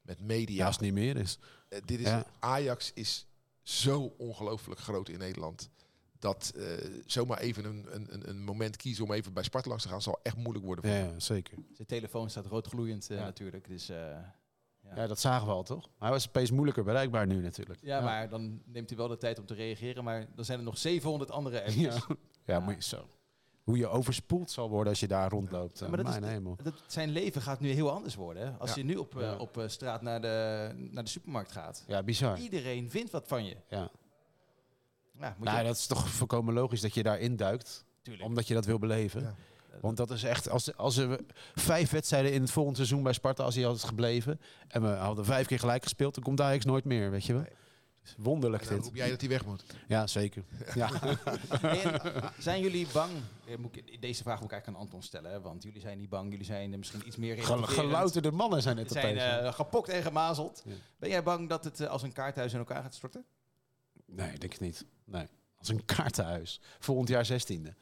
Met 0.02 0.20
media. 0.20 0.56
Ja, 0.56 0.66
als 0.66 0.74
het 0.76 0.84
niet 0.84 0.92
meer 0.94 1.16
is. 1.16 1.38
Eh, 1.68 1.78
dit 1.84 2.00
is, 2.00 2.06
Ja. 2.06 2.24
Ajax 2.38 2.92
is 2.94 3.26
zo 3.62 4.14
ongelooflijk 4.18 4.80
groot 4.80 5.08
in 5.08 5.18
Nederland. 5.18 5.70
Dat 6.18 6.52
eh, 6.56 6.64
zomaar 7.06 7.38
even 7.38 7.64
een, 7.64 7.86
een, 7.94 8.06
een- 8.14 8.28
een 8.28 8.44
moment 8.44 8.76
kiezen 8.76 9.04
om 9.04 9.12
even 9.12 9.32
bij 9.32 9.42
Sparta 9.42 9.68
langs 9.68 9.82
te 9.84 9.88
gaan, 9.90 10.02
zal 10.02 10.20
echt 10.22 10.36
moeilijk 10.36 10.64
worden. 10.64 10.90
Ja, 10.90 11.04
voor 11.04 11.12
ja, 11.12 11.20
zeker. 11.20 11.58
Zijn 11.72 11.88
telefoon 11.88 12.30
staat 12.30 12.46
roodgloeiend 12.46 13.06
Ja. 13.06 13.14
natuurlijk. 13.14 13.68
Dus, 13.68 13.88
eh, 13.88 13.96
ja. 13.96 14.92
Ja, 14.96 15.06
dat 15.06 15.20
zagen 15.20 15.46
we 15.46 15.52
al, 15.52 15.62
toch? 15.62 15.88
Hij 15.98 16.10
was 16.10 16.28
opeens 16.28 16.50
moeilijker 16.50 16.84
bereikbaar 16.84 17.26
nu 17.26 17.42
natuurlijk. 17.42 17.78
ja, 17.82 18.00
maar 18.00 18.28
dan 18.28 18.62
neemt 18.64 18.88
hij 18.88 18.98
wel 18.98 19.08
de 19.08 19.16
tijd 19.16 19.38
om 19.38 19.46
te 19.46 19.54
reageren. 19.54 20.04
Maar 20.04 20.26
dan 20.34 20.44
zijn 20.44 20.58
er 20.58 20.64
nog 20.64 20.78
700 20.78 21.30
andere 21.30 21.58
appjes. 21.66 21.94
Ja, 21.94 22.16
ja 22.44 22.60
moet 22.60 22.74
je 22.74 22.82
zo. 22.96 23.08
Hoe 23.62 23.76
je 23.76 23.88
overspoeld 23.88 24.50
zal 24.50 24.68
worden 24.68 24.88
als 24.88 25.00
je 25.00 25.08
daar 25.08 25.30
rondloopt. 25.30 25.78
Ja, 25.78 25.84
eh, 25.84 25.90
maar 25.90 26.02
dat 26.02 26.20
mijn 26.20 26.32
hemel. 26.32 26.56
Dat, 26.62 26.74
zijn 26.86 27.10
leven 27.10 27.42
gaat 27.42 27.60
nu 27.60 27.70
heel 27.70 27.90
anders 27.90 28.14
worden. 28.14 28.58
Als 28.58 28.70
Ja. 28.70 28.76
je 28.76 28.84
nu 28.84 28.96
op, 28.96 29.20
eh, 29.20 29.34
op 29.38 29.58
eh, 29.58 29.68
straat 29.68 30.02
naar 30.02 30.20
de, 30.20 30.70
naar 30.90 31.04
de 31.04 31.10
supermarkt 31.10 31.52
gaat. 31.52 31.84
Ja, 31.86 32.02
bizar. 32.02 32.38
Iedereen 32.38 32.90
vindt 32.90 33.10
wat 33.10 33.28
van 33.28 33.44
je. 33.44 33.56
Ja. 33.68 33.90
Moet 35.12 35.34
je 35.38 35.44
Nou, 35.44 35.64
dat 35.64 35.76
is 35.76 35.86
toch 35.86 36.08
volkomen 36.08 36.54
logisch 36.54 36.80
dat 36.80 36.94
je 36.94 37.02
daarin 37.02 37.36
duikt. 37.36 37.84
Omdat 38.20 38.48
je 38.48 38.54
dat 38.54 38.64
wil 38.64 38.78
beleven. 38.78 39.20
Ja. 39.20 39.34
Want 39.80 39.96
dat 39.96 40.10
is 40.10 40.22
echt, 40.22 40.48
als, 40.48 40.76
als 40.76 40.96
er 40.96 41.20
vijf 41.54 41.90
wedstrijden 41.90 42.32
in 42.32 42.40
het 42.40 42.50
volgende 42.50 42.76
seizoen 42.78 43.02
bij 43.02 43.12
Sparta, 43.12 43.44
als 43.44 43.54
hij 43.54 43.64
had 43.64 43.84
gebleven. 43.84 44.40
En 44.68 44.82
we 44.82 44.88
hadden 44.88 45.24
vijf 45.24 45.46
keer 45.46 45.58
gelijk 45.58 45.82
gespeeld, 45.82 46.14
dan 46.14 46.22
komt 46.24 46.40
Ajax 46.40 46.64
nooit 46.64 46.84
meer, 46.84 47.10
weet 47.10 47.24
je 47.24 47.32
wel. 47.32 47.42
Nee. 47.42 47.50
Wonderlijk 48.16 48.62
En 48.62 48.68
dan 48.68 48.76
dit. 48.78 48.86
roep 48.86 48.96
jij 48.96 49.10
dat 49.10 49.20
hij 49.20 49.28
weg 49.28 49.44
moet. 49.44 49.64
Ja, 49.88 50.06
zeker. 50.06 50.44
Ja. 50.74 50.90
En 51.60 52.00
zijn 52.38 52.60
jullie 52.62 52.86
bang? 52.92 53.10
eh, 53.46 53.56
moet 53.56 53.76
ik- 53.76 54.00
Deze 54.00 54.22
vraag 54.22 54.36
moet 54.36 54.44
ik 54.46 54.52
eigenlijk 54.52 54.66
aan 54.66 54.86
Anton 54.86 55.02
stellen. 55.02 55.30
Hè? 55.30 55.40
Want 55.40 55.62
jullie 55.62 55.80
zijn 55.80 55.98
niet 55.98 56.08
bang. 56.08 56.30
Jullie 56.30 56.46
zijn 56.46 56.72
eh, 56.72 56.78
misschien 56.78 57.06
iets 57.06 57.16
meer. 57.16 57.42
Gelouterde 57.44 58.30
mannen 58.32 58.62
zijn 58.62 58.76
het 58.76 58.90
zijn 58.90 59.16
eh, 59.18 59.52
gepokt 59.52 59.88
en 59.88 60.02
gemazeld. 60.02 60.62
Ja. 60.64 60.72
Ben 60.98 61.08
jij 61.10 61.22
bang 61.22 61.48
dat 61.48 61.64
het 61.64 61.88
als 61.88 62.02
een 62.02 62.12
kaarthuis 62.12 62.52
in 62.52 62.58
elkaar 62.58 62.82
gaat 62.82 62.94
storten? 62.94 63.24
Nee, 64.06 64.38
denk 64.38 64.54
ik 64.54 64.60
niet. 64.60 64.84
Nee. 65.04 65.26
Als 65.58 65.68
een 65.68 65.84
kaartenhuis. 65.84 66.60
Volgend 66.78 67.08
jaar 67.08 67.26
16e. 67.26 67.74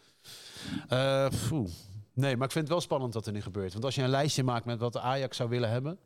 Eh, 0.88 1.28
poeh. 1.48 1.68
nee, 2.12 2.36
maar 2.36 2.46
ik 2.46 2.52
vind 2.52 2.64
het 2.64 2.68
wel 2.68 2.80
spannend 2.80 3.14
wat 3.14 3.26
er 3.26 3.32
nu 3.32 3.42
gebeurt. 3.42 3.72
Want 3.72 3.84
als 3.84 3.94
je 3.94 4.02
een 4.02 4.08
lijstje 4.08 4.42
maakt 4.42 4.64
met 4.64 4.78
wat 4.80 4.96
Ajax 4.96 5.36
zou 5.36 5.48
willen 5.48 5.70
hebben. 5.70 5.98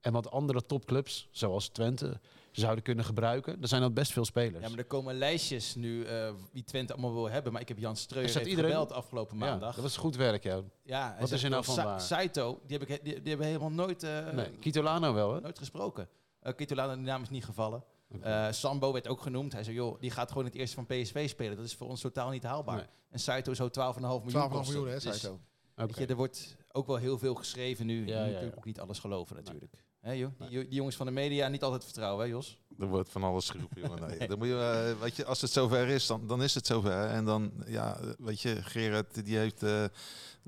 En 0.00 0.12
wat 0.12 0.30
andere 0.30 0.66
topclubs, 0.66 1.28
zoals 1.30 1.68
Twente, 1.68 2.20
zouden 2.52 2.84
kunnen 2.84 3.04
gebruiken. 3.04 3.58
Dan 3.60 3.68
zijn 3.68 3.80
dat 3.82 3.94
best 3.94 4.12
veel 4.12 4.24
spelers. 4.24 4.62
Ja, 4.64 4.68
maar 4.68 4.78
er 4.78 4.84
komen 4.84 5.14
lijstjes 5.14 5.74
nu 5.74 6.04
eh, 6.04 6.32
wie 6.52 6.64
Twente 6.64 6.92
allemaal 6.92 7.12
wil 7.12 7.30
hebben. 7.30 7.52
Maar 7.52 7.60
ik 7.60 7.68
heb 7.68 7.78
Jan 7.78 7.96
Streuer 7.96 8.24
heeft 8.34 8.46
iedereen? 8.46 8.70
gebeld 8.70 8.92
afgelopen 8.92 9.38
Ja, 9.38 9.44
maandag. 9.44 9.74
dat 9.74 9.84
was 9.84 9.96
goed 9.96 10.16
werk, 10.16 10.42
ja. 10.42 10.60
ja, 10.82 11.08
Wat 11.08 11.28
zegt, 11.28 11.32
is 11.32 11.42
er 11.42 11.50
nou 11.50 11.64
van 11.64 11.74
Sa- 11.74 11.84
waar? 11.84 12.00
Saito, 12.00 12.60
die, 12.66 12.78
heb 12.78 12.88
ik, 12.88 12.96
he- 12.96 13.02
die, 13.04 13.14
die 13.20 13.28
hebben 13.28 13.46
helemaal 13.46 13.70
nooit, 13.70 14.02
eh, 14.02 14.30
Nee, 14.32 14.50
Kitolano 14.50 15.12
wel, 15.14 15.34
hè? 15.34 15.40
nooit 15.40 15.58
gesproken. 15.58 16.08
Uh, 16.42 16.52
Kitolano, 16.56 16.94
die 16.94 17.02
naam 17.04 17.22
is 17.22 17.30
niet 17.30 17.44
gevallen. 17.44 17.84
Eh, 18.22 18.46
Sambo 18.50 18.92
werd 18.92 19.08
ook 19.08 19.20
genoemd. 19.20 19.52
Hij 19.52 19.64
zei, 19.64 19.76
joh, 19.76 20.00
die 20.00 20.10
gaat 20.10 20.28
gewoon 20.28 20.44
het 20.44 20.54
eerste 20.54 20.74
van 20.74 20.86
PSV 20.86 21.28
spelen. 21.28 21.56
Dat 21.56 21.64
is 21.64 21.74
voor 21.74 21.88
ons 21.88 22.00
totaal 22.00 22.30
niet 22.30 22.42
haalbaar. 22.42 22.76
Nee. 22.76 22.86
En 23.10 23.18
Saito 23.18 23.54
zou 23.54 23.70
12,5 23.70 24.00
miljoen 24.00 24.28
12 24.28 24.52
kosten. 24.52 24.74
miljoen, 24.74 24.92
hè, 24.92 25.00
Dus, 25.00 25.20
Saito. 25.20 25.40
Oké. 25.76 25.86
weet 25.86 25.96
je, 25.96 26.06
er 26.06 26.16
wordt 26.16 26.56
ook 26.72 26.86
wel 26.86 26.96
heel 26.96 27.18
veel 27.18 27.34
geschreven 27.34 27.86
nu. 27.86 27.92
Je 27.94 27.98
Ja, 28.00 28.04
moet 28.06 28.14
ja, 28.16 28.22
natuurlijk 28.24 28.52
ja. 28.52 28.58
ook 28.58 28.64
niet 28.64 28.80
alles 28.80 28.98
geloven 28.98 29.36
natuurlijk. 29.36 29.84
Hè, 30.02 30.12
joh? 30.12 30.30
Die, 30.38 30.48
die 30.48 30.74
jongens 30.74 30.96
van 30.96 31.06
de 31.06 31.12
media 31.12 31.48
niet 31.48 31.62
altijd 31.62 31.84
vertrouwen, 31.84 32.24
hè 32.24 32.30
Jos? 32.30 32.58
Er 32.78 32.86
wordt 32.86 33.08
van 33.10 33.22
alles 33.22 33.50
geroepen, 33.50 33.80
jongen. 33.82 34.00
Nee. 34.18 34.28
Dan 34.28 34.38
moet 34.38 34.46
je, 34.46 34.94
eh, 34.94 35.02
weet 35.02 35.16
je, 35.16 35.24
als 35.24 35.40
het 35.40 35.50
zover 35.50 35.88
is, 35.88 36.06
dan, 36.06 36.26
dan 36.26 36.42
is 36.42 36.54
het 36.54 36.66
zover. 36.66 37.06
En 37.06 37.24
dan, 37.24 37.52
ja, 37.66 37.96
weet 38.18 38.40
je, 38.40 38.62
Gerard, 38.62 39.24
die 39.24 39.36
heeft, 39.36 39.62
eh 39.62 39.84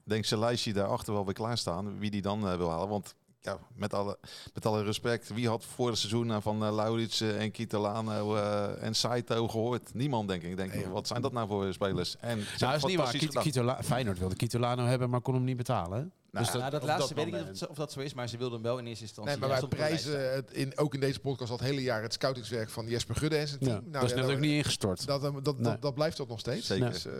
denk 0.04 0.20
ik, 0.20 0.24
zijn 0.28 0.40
lijstje 0.40 0.72
daarachter 0.72 1.12
wel 1.12 1.24
weer 1.24 1.34
klaarstaan. 1.34 1.98
Wie 1.98 2.10
die 2.10 2.22
dan 2.22 2.48
eh, 2.48 2.56
wil 2.56 2.70
halen. 2.70 2.88
Want, 2.88 3.14
ja, 3.40 3.58
met 3.76 3.94
alle, 3.94 4.18
met 4.54 4.66
alle 4.66 4.82
respect, 4.82 5.28
wie 5.34 5.48
had 5.48 5.64
voor 5.64 5.88
het 5.88 5.98
seizoen 5.98 6.42
van 6.42 6.64
uh, 6.64 6.74
Laurits 6.74 7.20
en 7.20 7.50
Kitolano 7.50 8.36
eh, 8.36 8.82
en 8.82 8.94
Saito 8.94 9.48
gehoord? 9.48 9.94
Niemand, 9.94 10.28
denk 10.28 10.42
ik. 10.42 10.50
Ik 10.50 10.56
denk, 10.56 10.86
wat 10.86 11.06
zijn 11.06 11.22
dat 11.22 11.32
nou 11.32 11.48
voor 11.48 11.72
spelers? 11.72 12.16
En 12.20 12.44
Nou, 12.58 12.76
is 12.76 12.84
niet 12.84 12.96
waar. 12.96 13.16
Kit- 13.42 13.84
Feyenoord 13.86 14.18
wilde 14.18 14.36
Kitolano 14.36 14.84
hebben, 14.84 15.10
maar 15.10 15.20
kon 15.20 15.34
hem 15.34 15.44
niet 15.44 15.56
betalen. 15.56 16.12
Nou, 16.34 16.46
Dus 16.46 16.54
Nou, 16.54 16.70
dat 16.70 16.80
op 16.82 16.88
laatste 16.88 17.14
weet 17.14 17.26
ik 17.26 17.32
niet 17.32 17.40
of, 17.42 17.48
het 17.48 17.58
zo- 17.58 17.64
of 17.64 17.76
dat 17.76 17.92
zo 17.92 18.00
is, 18.00 18.14
maar 18.14 18.28
ze 18.28 18.36
wilden 18.36 18.54
hem 18.54 18.62
wel 18.62 18.78
in 18.78 18.86
eerste 18.86 19.02
instantie. 19.04 19.32
Nee, 19.38 19.48
maar 19.48 19.60
wij 19.60 19.68
prijzen 19.68 20.32
het 20.34 20.50
in, 20.52 20.78
ook 20.78 20.94
in 20.94 21.00
deze 21.00 21.20
podcast 21.20 21.50
al 21.50 21.56
het 21.56 21.66
hele 21.66 21.82
jaar 21.82 22.02
het 22.02 22.12
scoutingswerk 22.12 22.70
van 22.70 22.86
Jesper 22.86 23.16
Gudde 23.16 23.36
en 23.36 23.48
zijn 23.48 23.60
team. 23.60 23.72
Ja, 23.74 23.80
Nou, 23.80 23.92
dat 23.92 24.02
is 24.02 24.08
ja, 24.10 24.16
net 24.16 24.24
dat- 24.26 24.34
ook 24.34 24.40
niet 24.40 24.52
ingestort. 24.52 25.06
Dat, 25.06 25.20
dat, 25.20 25.44
dat, 25.44 25.58
Nee. 25.58 25.78
dat 25.78 25.94
blijft 25.94 26.16
dat 26.16 26.28
nog 26.28 26.38
steeds. 26.40 26.66
Zeker. 26.66 26.90
Dus, 26.90 27.04
eh, 27.06 27.12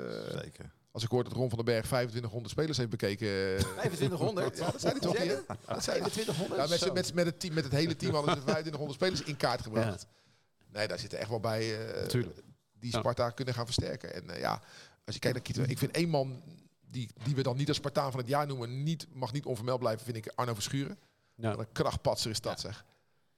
Zeker. 0.43 0.73
als 0.91 1.03
ik 1.03 1.09
hoor 1.11 1.25
dat 1.25 1.33
Ron 1.33 1.49
van 1.49 1.57
den 1.59 1.67
Berg 1.67 1.87
2500 1.87 2.51
spelers 2.53 2.77
heeft 2.79 2.91
bekeken. 2.91 3.29
eh, 3.57 3.65
2500? 3.79 4.59
Ja, 4.59 4.71
dat 4.71 4.81
zei 4.81 4.93
hij 4.93 5.01
toch 5.01 5.19
hier? 5.19 5.43
Dat 5.67 5.85
zei 5.85 6.01
hij. 6.01 6.11
2500? 6.11 6.61
Ja, 6.81 6.93
met, 7.15 7.27
het 7.27 7.41
team, 7.41 7.55
met 7.55 7.65
het 7.65 7.73
hele 7.73 7.97
team 7.97 8.15
hadden 8.15 8.35
ze 8.35 8.43
2500 8.53 8.95
spelers 8.95 9.23
in 9.23 9.37
kaart 9.37 9.63
gebracht. 9.63 10.07
Nee, 10.73 10.89
daar 10.89 10.99
zitten 10.99 11.19
echt 11.19 11.29
wel 11.29 11.41
bij 11.41 11.89
eh, 11.89 12.11
die 12.79 12.93
Ja. 12.93 12.99
Sparta 12.99 13.31
kunnen 13.31 13.55
gaan 13.55 13.65
versterken. 13.65 14.15
En 14.15 14.31
eh, 14.31 14.41
ja, 14.41 14.61
als 15.05 15.15
je 15.15 15.21
kijkt 15.21 15.37
naar 15.37 15.47
Kito, 15.47 15.63
ik 15.71 15.79
vind 15.79 15.91
één 15.97 16.09
man 16.09 16.43
die, 16.95 17.09
die 17.25 17.35
we 17.35 17.43
dan 17.43 17.57
niet 17.57 17.69
als 17.69 17.77
Spartaan 17.77 18.11
van 18.11 18.21
het 18.21 18.29
jaar 18.29 18.47
noemen, 18.47 18.83
niet, 18.83 19.07
mag 19.13 19.33
niet 19.33 19.45
onvermeld 19.45 19.79
blijven, 19.79 20.05
vind 20.05 20.17
ik 20.17 20.33
Arno 20.35 20.55
Verschuren. 20.55 20.99
Ja. 21.35 21.51
Wat 21.51 21.59
een 21.59 21.73
krachtpatser 21.73 22.31
is 22.31 22.41
dat, 22.41 22.61
zeg. 22.61 22.85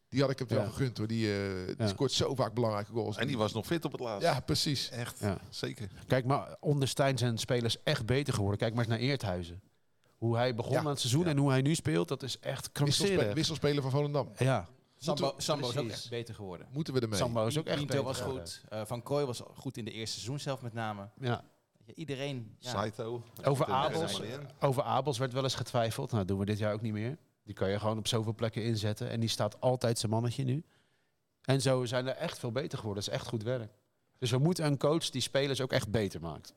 Die 0.09 0.21
had 0.21 0.31
ik 0.31 0.39
het 0.39 0.51
wel 0.51 0.63
Ja. 0.63 0.69
gegund 0.69 0.99
hoor. 0.99 1.07
Die, 1.07 1.33
eh, 1.33 1.67
die 1.67 1.75
Ja. 1.79 1.87
scoort 1.87 2.13
zo 2.13 2.35
vaak 2.35 2.55
belangrijke 2.55 2.93
goals. 2.93 3.17
En 3.17 3.27
die 3.27 3.37
was 3.39 3.53
nog 3.53 3.67
fit 3.67 3.85
op 3.85 3.93
het 3.93 4.01
laatst. 4.01 4.23
Ja, 4.29 4.41
precies. 4.41 4.91
Echt, 4.91 5.19
Ja. 5.19 5.39
zeker. 5.51 5.89
Kijk, 6.07 6.25
maar 6.25 6.57
onder 6.61 6.89
Stijn 6.89 7.19
zijn 7.19 7.39
spelers 7.39 7.83
echt 7.83 8.07
beter 8.07 8.35
geworden. 8.35 8.59
Kijk 8.59 8.75
maar 8.75 8.85
eens 8.85 8.93
naar 8.93 9.03
Eerthuizen. 9.03 9.61
Hoe 10.17 10.37
hij 10.37 10.55
begon 10.55 10.73
Ja. 10.73 10.79
aan 10.79 10.87
het 10.87 11.01
seizoen 11.01 11.25
Ja. 11.25 11.29
en 11.31 11.37
hoe 11.37 11.51
hij 11.51 11.63
nu 11.63 11.75
speelt, 11.75 12.09
dat 12.09 12.23
is 12.23 12.39
echt 12.39 12.45
Wisselspe 12.73 12.73
krankzinnig. 13.05 13.35
wisselspeler 13.35 13.83
van 13.83 13.91
Volendam. 13.91 14.33
Ja, 14.39 14.69
Sambo, 14.99 15.35
Sambo 15.37 15.69
is 15.69 15.77
ook 15.77 15.89
echt 15.89 16.11
beter 16.11 16.35
geworden. 16.35 16.67
Moeten 16.73 16.95
we 16.95 17.01
ermee? 17.01 17.19
Sambo 17.19 17.47
is 17.47 17.59
ook 17.59 17.67
echt 17.67 17.77
Pinto 17.77 17.93
beter 17.93 18.07
was 18.07 18.19
geworden. 18.21 18.43
goed. 18.49 18.61
Eh, 18.69 18.81
van 18.85 19.03
Krooi 19.03 19.25
was 19.25 19.43
goed 19.55 19.77
in 19.77 19.85
de 19.85 19.91
eerste 19.93 20.15
seizoen 20.15 20.39
zelf 20.39 20.63
met 20.63 20.73
name. 20.73 21.09
Ja. 21.21 21.45
Iedereen. 21.95 22.57
Ja. 22.59 22.71
Saito. 22.71 23.25
Over 23.45 23.67
Abels, 23.67 24.21
over 24.61 24.83
Abels 24.83 25.19
werd 25.19 25.33
wel 25.33 25.43
eens 25.43 25.55
getwijfeld. 25.55 26.07
Nou, 26.11 26.19
dat 26.19 26.29
doen 26.29 26.39
we 26.39 26.45
dit 26.45 26.59
jaar 26.59 26.73
ook 26.73 26.81
niet 26.83 26.93
meer. 26.93 27.17
Die 27.45 27.55
kan 27.55 27.71
je 27.71 27.79
gewoon 27.79 27.99
op 27.99 28.07
zoveel 28.09 28.35
plekken 28.35 28.63
inzetten. 28.65 29.11
En 29.11 29.21
die 29.21 29.29
staat 29.29 29.61
altijd 29.61 29.99
zijn 29.99 30.13
mannetje 30.13 30.45
nu. 30.45 30.65
En 31.43 31.61
zo 31.61 31.85
zijn 31.85 32.07
er 32.07 32.17
echt 32.17 32.39
veel 32.39 32.53
beter 32.53 32.79
geworden. 32.79 33.05
Dat 33.05 33.13
is 33.13 33.19
echt 33.21 33.29
goed 33.29 33.43
werk. 33.43 33.73
Dus 34.19 34.31
we 34.31 34.39
moeten 34.39 34.65
een 34.65 34.79
coach 34.79 35.11
die 35.11 35.21
spelers 35.21 35.61
ook 35.61 35.73
echt 35.73 35.91
beter 35.91 36.21
maakt. 36.21 36.55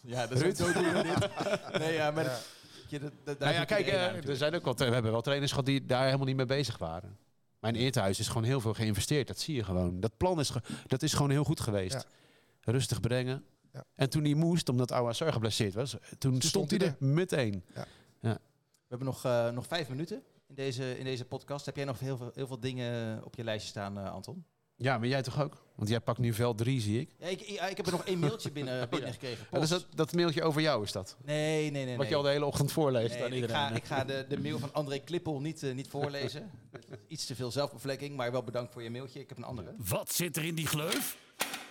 Ja, 0.00 0.26
dat 0.26 0.40
is 0.42 0.56
zo 0.56 0.72
doen 0.72 0.92
we 0.92 1.02
dit. 1.02 1.78
Nee, 1.78 1.92
ja, 1.92 2.10
maar 2.10 2.24
Ja. 2.24 2.30
dat- 2.30 2.46
je, 2.88 2.98
dat, 2.98 3.12
dat, 3.24 3.38
daar 3.40 3.48
Nou 3.48 3.60
ja, 3.60 3.64
kijk, 3.64 3.86
eh, 3.86 4.28
er 4.28 4.36
zijn 4.36 4.54
ook 4.54 4.64
wel, 4.64 4.74
we 4.74 4.84
hebben 4.84 5.12
wel 5.12 5.20
trainers 5.20 5.50
gehad 5.50 5.66
die 5.66 5.86
daar 5.86 6.04
helemaal 6.04 6.26
niet 6.26 6.36
mee 6.36 6.46
bezig 6.46 6.78
waren. 6.78 7.16
Mijn 7.58 7.74
eerthuis 7.76 8.18
is 8.18 8.28
gewoon 8.28 8.44
heel 8.44 8.60
veel 8.60 8.74
geïnvesteerd. 8.74 9.26
Dat 9.26 9.38
zie 9.38 9.54
je 9.54 9.64
gewoon. 9.64 10.00
Dat 10.00 10.16
plan 10.16 10.40
is, 10.40 10.50
ge- 10.50 10.62
dat 10.86 11.02
is 11.02 11.12
gewoon 11.12 11.30
heel 11.30 11.44
goed 11.44 11.60
geweest. 11.60 11.92
Ja. 11.94 12.04
Rustig 12.64 13.00
brengen. 13.00 13.44
Ja. 13.72 13.84
En 13.94 14.10
toen 14.10 14.24
hij 14.24 14.34
moest, 14.34 14.68
omdat 14.68 14.92
Ouassar 14.92 15.32
geblesseerd 15.32 15.74
was, 15.74 15.90
toen 16.18 16.34
stond, 16.36 16.44
stond 16.44 16.70
hij 16.70 16.80
er 16.80 16.96
meteen. 16.98 17.64
We 18.20 18.98
hebben 18.98 19.06
nog, 19.06 19.24
eh, 19.24 19.50
nog 19.50 19.66
vijf 19.66 19.88
minuten 19.88 20.22
in 20.48 20.54
deze, 20.54 20.98
in 20.98 21.04
deze 21.04 21.24
podcast. 21.24 21.66
Heb 21.66 21.76
jij 21.76 21.84
nog 21.84 21.98
heel 21.98 22.16
veel, 22.16 22.30
heel 22.34 22.46
veel 22.46 22.60
dingen 22.60 23.24
op 23.24 23.34
je 23.34 23.44
lijstje 23.44 23.70
staan, 23.70 23.98
eh, 23.98 24.12
Anton? 24.12 24.44
Ja, 24.76 24.98
maar 24.98 25.08
jij 25.08 25.22
toch 25.22 25.42
ook? 25.42 25.64
Want 25.74 25.88
jij 25.88 26.00
pakt 26.00 26.18
nu 26.18 26.32
vel 26.32 26.54
3, 26.54 26.80
zie 26.80 27.00
ik. 27.00 27.10
Ja, 27.18 27.26
ik, 27.26 27.40
ik, 27.40 27.60
ik 27.70 27.76
heb 27.76 27.86
er 27.86 27.92
nog 27.92 28.04
één 28.04 28.18
mailtje 28.18 28.50
binnen, 28.58 28.88
binnengekregen. 28.88 29.46
Ja, 29.52 29.58
dus 29.60 29.68
dat, 29.68 29.86
dat 29.94 30.12
mailtje 30.12 30.42
over 30.42 30.60
jou 30.60 30.84
is 30.84 30.92
dat? 30.92 31.16
Nee, 31.24 31.70
nee, 31.70 31.84
nee. 31.84 31.96
Wat 31.96 32.08
je 32.08 32.14
al 32.14 32.22
de 32.22 32.28
hele 32.28 32.44
ochtend 32.44 32.72
voorleest 32.72 33.14
Nee, 33.14 33.20
aan 33.22 33.28
ik 33.28 33.34
iedereen. 33.34 33.56
ga, 33.56 33.70
ik 33.74 33.84
ga 33.84 34.04
de, 34.04 34.24
de 34.28 34.40
mail 34.40 34.58
van 34.58 34.72
André 34.72 34.98
Klippel 34.98 35.40
niet, 35.40 35.62
eh, 35.62 35.74
niet 35.74 35.88
voorlezen. 35.88 36.50
Iets 37.08 37.26
te 37.26 37.34
veel 37.34 37.50
zelfbevlekking, 37.50 38.16
maar 38.16 38.32
wel 38.32 38.42
bedankt 38.44 38.72
voor 38.72 38.82
je 38.82 38.90
mailtje. 38.90 39.20
Ik 39.20 39.28
heb 39.28 39.38
een 39.38 39.44
andere. 39.44 39.74
Wat 39.78 40.12
zit 40.12 40.36
er 40.36 40.44
in 40.44 40.54
die 40.54 40.66
gleuf? 40.66 41.16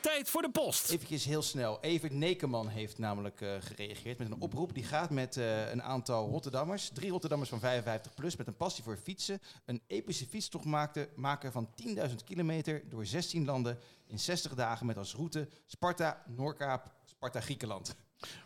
Tijd 0.02 0.30
voor 0.30 0.42
de 0.42 0.50
post. 0.50 0.90
Even 0.90 1.18
heel 1.18 1.42
snel. 1.42 1.80
Evert 1.82 2.14
Nekeman 2.14 2.68
heeft 2.68 2.98
namelijk 2.98 3.42
eh, 3.42 3.56
gereageerd 3.60 4.18
met 4.18 4.32
een 4.32 4.42
oproep. 4.42 4.74
Die 4.74 4.84
gaat 4.84 5.10
met 5.10 5.38
eh, 5.38 5.70
een 5.72 5.84
aantal 5.84 6.30
Rotterdammers, 6.30 6.90
drie 6.94 7.12
Rotterdammers 7.12 7.50
van 7.50 7.60
55 7.60 8.14
plus, 8.14 8.36
met 8.36 8.48
een 8.48 8.56
passie 8.56 8.84
voor 8.84 8.98
fietsen, 8.98 9.42
een 9.66 9.82
epische 9.88 10.26
fietstocht 10.26 10.66
maakte, 10.66 11.10
maken 11.16 11.52
van 11.52 11.70
10.000 11.86 12.16
kilometer 12.26 12.90
door 12.90 13.06
16 13.06 13.46
landen 13.46 13.80
in 14.08 14.20
60 14.20 14.54
dagen 14.54 14.86
met 14.86 14.98
als 14.98 15.16
route 15.16 15.48
Sparta, 15.66 16.24
Noordkaap, 16.28 16.92
Sparta, 17.06 17.42
Griekenland. 17.42 17.96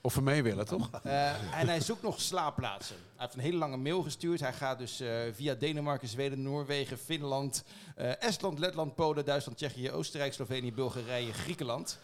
Of 0.02 0.16
we 0.16 0.22
mee 0.22 0.44
willen, 0.44 0.66
toch? 0.66 0.90
Eh, 1.04 1.60
en 1.60 1.68
hij 1.68 1.82
zoekt 1.82 2.02
nog 2.02 2.22
slaapplaatsen. 2.22 2.96
Hij 2.96 3.14
heeft 3.18 3.34
een 3.34 3.40
hele 3.40 3.58
lange 3.58 3.78
mail 3.78 4.04
gestuurd. 4.04 4.40
Hij 4.40 4.54
gaat 4.54 4.78
dus 4.78 5.00
eh, 5.00 5.18
via 5.34 5.54
Denemarken, 5.54 6.08
Zweden, 6.08 6.42
Noorwegen, 6.42 6.98
Finland, 6.98 7.64
eh, 7.96 8.24
Estland, 8.24 8.60
Letland, 8.60 8.96
Polen, 8.96 9.26
Duitsland, 9.26 9.58
Tsjechië, 9.58 9.92
Oostenrijk, 9.92 10.34
Slovenië, 10.34 10.74
Bulgarije, 10.74 11.34
Griekenland. 11.34 12.00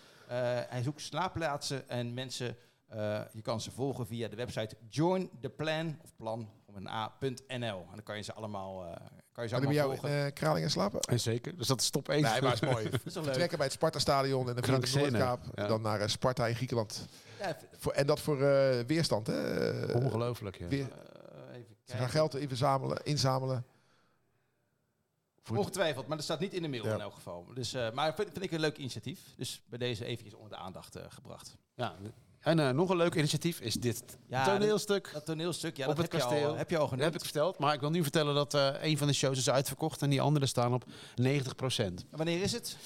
Hij 0.70 0.82
zoekt 0.84 1.02
slaapplaatsen 1.02 1.90
en 1.90 2.14
mensen. 2.14 2.56
je 3.32 3.42
kan 3.42 3.62
ze 3.62 3.72
volgen 3.72 4.08
via 4.08 4.28
de 4.28 4.36
website 4.36 4.76
jointheplan 4.90 5.98
of 6.04 6.16
plan 6.16 6.40
een 6.40 6.40
a.nl. 6.40 6.61
En 7.48 7.62
dan 7.62 8.04
kan 8.04 8.16
je 8.18 8.22
ze 8.24 8.34
allemaal, 8.34 8.84
eh, 8.86 8.96
kan 9.32 9.44
je 9.44 9.50
ze 9.50 9.56
Kan 9.56 9.64
hij 9.64 9.74
bij 9.74 9.82
allemaal 9.82 9.98
jou 9.98 9.98
volgen. 9.98 10.10
in 10.20 10.26
uh, 10.26 10.32
Kralingen 10.34 10.72
slapen? 10.72 11.00
En 11.00 11.20
zeker. 11.20 11.58
Dus 11.58 11.68
dat 11.68 11.82
is 11.82 11.90
top 11.90 12.10
1. 12.10 12.22
Nee, 12.22 12.42
maar 12.42 12.52
het 12.52 12.62
is 12.64 12.70
mooi. 12.70 12.90
Dat 12.90 13.00
is 13.06 13.14
wel 13.14 13.14
leuk. 13.14 13.24
Vertrekken 13.24 13.58
bij 13.58 13.66
het 13.68 13.76
Sparta-stadion 13.76 14.48
en 14.50 14.56
dan 14.56 14.64
via 14.64 14.80
de. 14.80 15.00
Noordkaap. 15.00 15.44
Ja. 15.56 15.68
Dan 15.68 15.82
naar 15.82 16.00
eh, 16.02 16.08
Sparta 16.08 16.48
in 16.48 16.56
Griekenland. 16.56 17.08
Ja, 17.40 17.58
Voor, 17.78 17.92
en 17.92 18.08
dat 18.08 18.20
voor 18.20 18.42
eh, 18.42 18.80
weerstand, 18.86 19.28
hè? 19.28 19.70
Eh, 19.88 19.96
Ongelooflijk, 19.96 20.58
ja. 20.58 20.68
weer, 20.68 20.88
eh, 20.92 21.56
even 21.58 21.76
Ze 21.86 21.98
gaan 21.98 22.10
geld 22.10 22.36
inzamelen. 22.36 23.04
inzamelen 23.04 23.66
voor 25.44 25.56
het- 25.56 25.66
Ongetwijfeld, 25.66 26.08
maar 26.08 26.16
dat 26.18 26.26
staat 26.26 26.40
niet 26.40 26.54
in 26.54 26.62
de 26.62 26.68
mail 26.68 26.86
Ja. 26.86 26.94
in 26.94 27.02
elk 27.02 27.14
geval. 27.14 27.46
Dus, 27.54 27.74
eh, 27.74 27.92
maar 27.92 28.16
vind, 28.16 28.30
vind 28.32 28.44
ik 28.44 28.52
een 28.52 28.60
leuk 28.60 28.78
initiatief. 28.78 29.20
Dus 29.38 29.62
bij 29.70 29.78
deze 29.80 30.06
eventjes 30.06 30.34
onder 30.34 30.50
de 30.50 30.56
aandacht 30.58 30.96
eh, 30.96 31.04
gebracht. 31.10 31.58
Ja. 31.76 31.96
En 32.42 32.60
eh, 32.60 32.70
nog 32.70 32.90
een 32.90 32.98
leuk 32.98 33.16
initiatief 33.16 33.60
is 33.60 33.74
dit 33.74 34.04
Ja, 34.28 34.46
toneelstuk. 34.46 35.10
Dat 35.14 35.26
toneelstuk, 35.26 35.78
ja, 35.78 35.88
Op 35.88 35.96
dat 35.96 36.04
het 36.04 36.12
heb, 36.12 36.22
je 36.22 36.28
kasteel. 36.28 36.48
al, 36.50 36.56
heb 36.56 36.70
je 36.70 36.76
al 36.76 36.82
Dat 36.82 36.90
genoemd. 36.90 37.06
heb 37.12 37.16
ik 37.22 37.28
verteld, 37.28 37.58
maar 37.58 37.74
ik 37.74 37.80
wil 37.80 37.90
nu 37.90 38.02
vertellen 38.04 38.36
dat 38.36 38.54
eh, 38.54 38.74
een 38.82 38.98
van 38.98 39.08
de 39.08 39.14
shows 39.14 39.38
is 39.38 39.50
uitverkocht 39.50 40.02
en 40.02 40.10
die 40.10 40.22
andere 40.22 40.46
staan 40.46 40.74
op 40.74 40.86
90%. 41.22 41.26
En 41.76 41.96
Wanneer 42.12 42.42
is 42.42 42.52
het? 42.52 42.78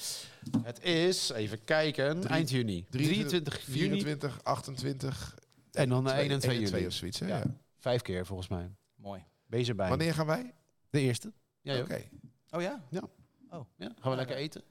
Het 0.62 0.82
is, 0.84 1.30
even 1.30 1.64
kijken, 1.64 2.20
Drie- 2.20 2.32
eind 2.32 2.50
juni. 2.50 2.84
23 2.90 3.66
juni 3.66 3.78
24, 3.78 4.40
28 4.44 5.34
en 5.72 5.88
dan 5.88 6.10
eh, 6.10 6.16
1 6.18 6.24
2 6.26 6.34
en 6.34 6.40
2 6.40 6.56
2 6.56 6.70
juli. 6.70 6.86
of 6.86 6.92
zoiets. 6.92 7.18
Hè? 7.18 7.26
Ja. 7.26 7.36
Ja. 7.36 7.44
Vijf 7.78 8.02
keer 8.02 8.26
volgens 8.26 8.48
mij. 8.48 8.70
Mooi. 8.94 9.24
Wees 9.46 9.68
erbij. 9.68 9.88
Wanneer 9.88 10.14
gaan 10.14 10.26
wij? 10.26 10.54
De 10.90 11.00
eerste. 11.00 11.32
Ja, 11.60 11.78
Oké. 11.80 12.02
Oh 12.50 12.62
ja? 12.62 12.82
ja, 12.90 13.00
gaan 14.00 14.10
we 14.10 14.16
lekker 14.16 14.36
eten? 14.36 14.62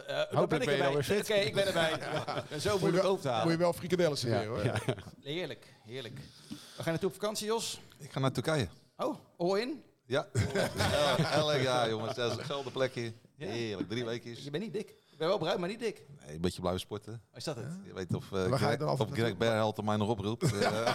Uh, 0.00 0.06
daar 0.06 0.26
Hopelijk 0.30 0.48
ben 0.48 0.60
ik 0.60 0.66
ben 0.66 0.76
je 0.76 0.82
erbij. 0.82 1.02
fit. 1.02 1.20
Oké, 1.30 1.34
ik 1.34 1.54
ben 1.54 1.66
erbij. 1.66 1.90
Ja. 2.26 2.44
En 2.50 2.60
zo 2.60 2.78
moeilijk 2.78 3.04
over 3.04 3.22
te 3.22 3.28
Moet 3.28 3.36
je 3.36 3.42
halen. 3.42 3.58
wel 3.58 3.72
frikadellen 3.72 4.18
serveren 4.18 4.46
hoor. 4.48 4.64
Ja. 4.64 4.74
Heerlijk, 5.22 5.74
heerlijk. 5.84 6.20
We 6.48 6.56
gaan 6.82 6.92
naartoe 6.92 7.08
op 7.08 7.14
vakantie, 7.14 7.46
Jos. 7.46 7.80
Ik 7.98 8.12
ga 8.12 8.20
naar 8.20 8.32
Turkije. 8.32 8.68
Oh, 8.96 9.16
all 9.38 9.60
in? 9.60 9.82
Ja, 10.06 10.28
El- 10.32 11.18
elk 11.50 11.60
jaar 11.62 11.88
jongens. 11.88 12.14
Dat 12.14 12.30
is 12.30 12.36
hetzelfde 12.36 12.70
plekje. 12.70 13.12
Ja. 13.36 13.46
Heerlijk, 13.46 13.88
drie 13.88 14.04
weekjes. 14.04 14.44
Je 14.44 14.50
bent 14.50 14.62
niet 14.62 14.72
dik. 14.72 14.88
Ik 15.10 15.18
ben 15.18 15.28
wel 15.28 15.38
bruin, 15.38 15.60
maar 15.60 15.68
niet 15.68 15.78
dik. 15.78 16.02
Nee, 16.26 16.34
een 16.34 16.40
beetje 16.40 16.60
blijven 16.60 16.80
sporten. 16.80 17.12
Oh, 17.30 17.36
is 17.36 17.44
dat 17.44 17.56
het? 17.56 17.66
Je 17.84 17.92
weet 17.94 18.14
of, 18.14 18.24
uh, 18.24 18.46
Waar 18.46 18.58
ga 18.58 18.70
je 18.70 18.76
Greg, 18.76 18.88
of 19.00 19.10
Greg 19.10 19.36
Berhalter 19.36 19.84
mij 19.84 19.96
nog 19.96 20.08
oproept. 20.08 20.52
Eh, 20.62 20.94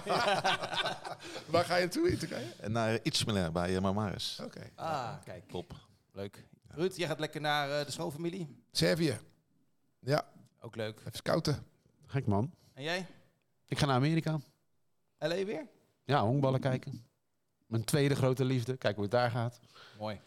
Waar 1.45 1.65
ga 1.65 1.75
je 1.75 1.81
naartoe 1.81 2.09
in 2.11 2.17
Turkije? 2.17 2.45
en 2.59 2.71
naar 2.71 2.99
Itzmiller 3.01 3.51
bij 3.51 3.71
uh, 3.73 3.79
Marmaris. 3.79 4.39
Oké. 4.43 4.69
Ah, 4.75 5.13
kijk. 5.25 5.43
Top. 5.49 5.73
Leuk. 6.11 6.45
Ruud, 6.75 6.95
jij 6.95 7.07
gaat 7.07 7.19
lekker 7.19 7.41
naar 7.41 7.79
eh, 7.79 7.85
de 7.85 7.91
schoonfamilie. 7.91 8.63
Servië. 8.71 9.19
Ja, 9.99 10.25
Ook 10.59 10.75
leuk. 10.75 10.99
even 10.99 11.11
scouten. 11.13 11.65
Gek 12.05 12.25
man. 12.25 12.53
En 12.73 12.83
jij? 12.83 13.05
Ik 13.67 13.77
ga 13.79 13.85
naar 13.85 13.95
Amerika. 13.95 14.39
LA 15.19 15.43
weer? 15.45 15.67
Ja, 16.05 16.21
honkballen 16.21 16.59
kijken. 16.59 17.05
Mijn 17.67 17.83
tweede 17.83 18.15
grote 18.15 18.45
liefde. 18.45 18.77
Kijk 18.77 18.93
hoe 18.95 19.03
het 19.03 19.11
daar 19.11 19.31
gaat. 19.31 19.59
Mooi. 19.99 20.19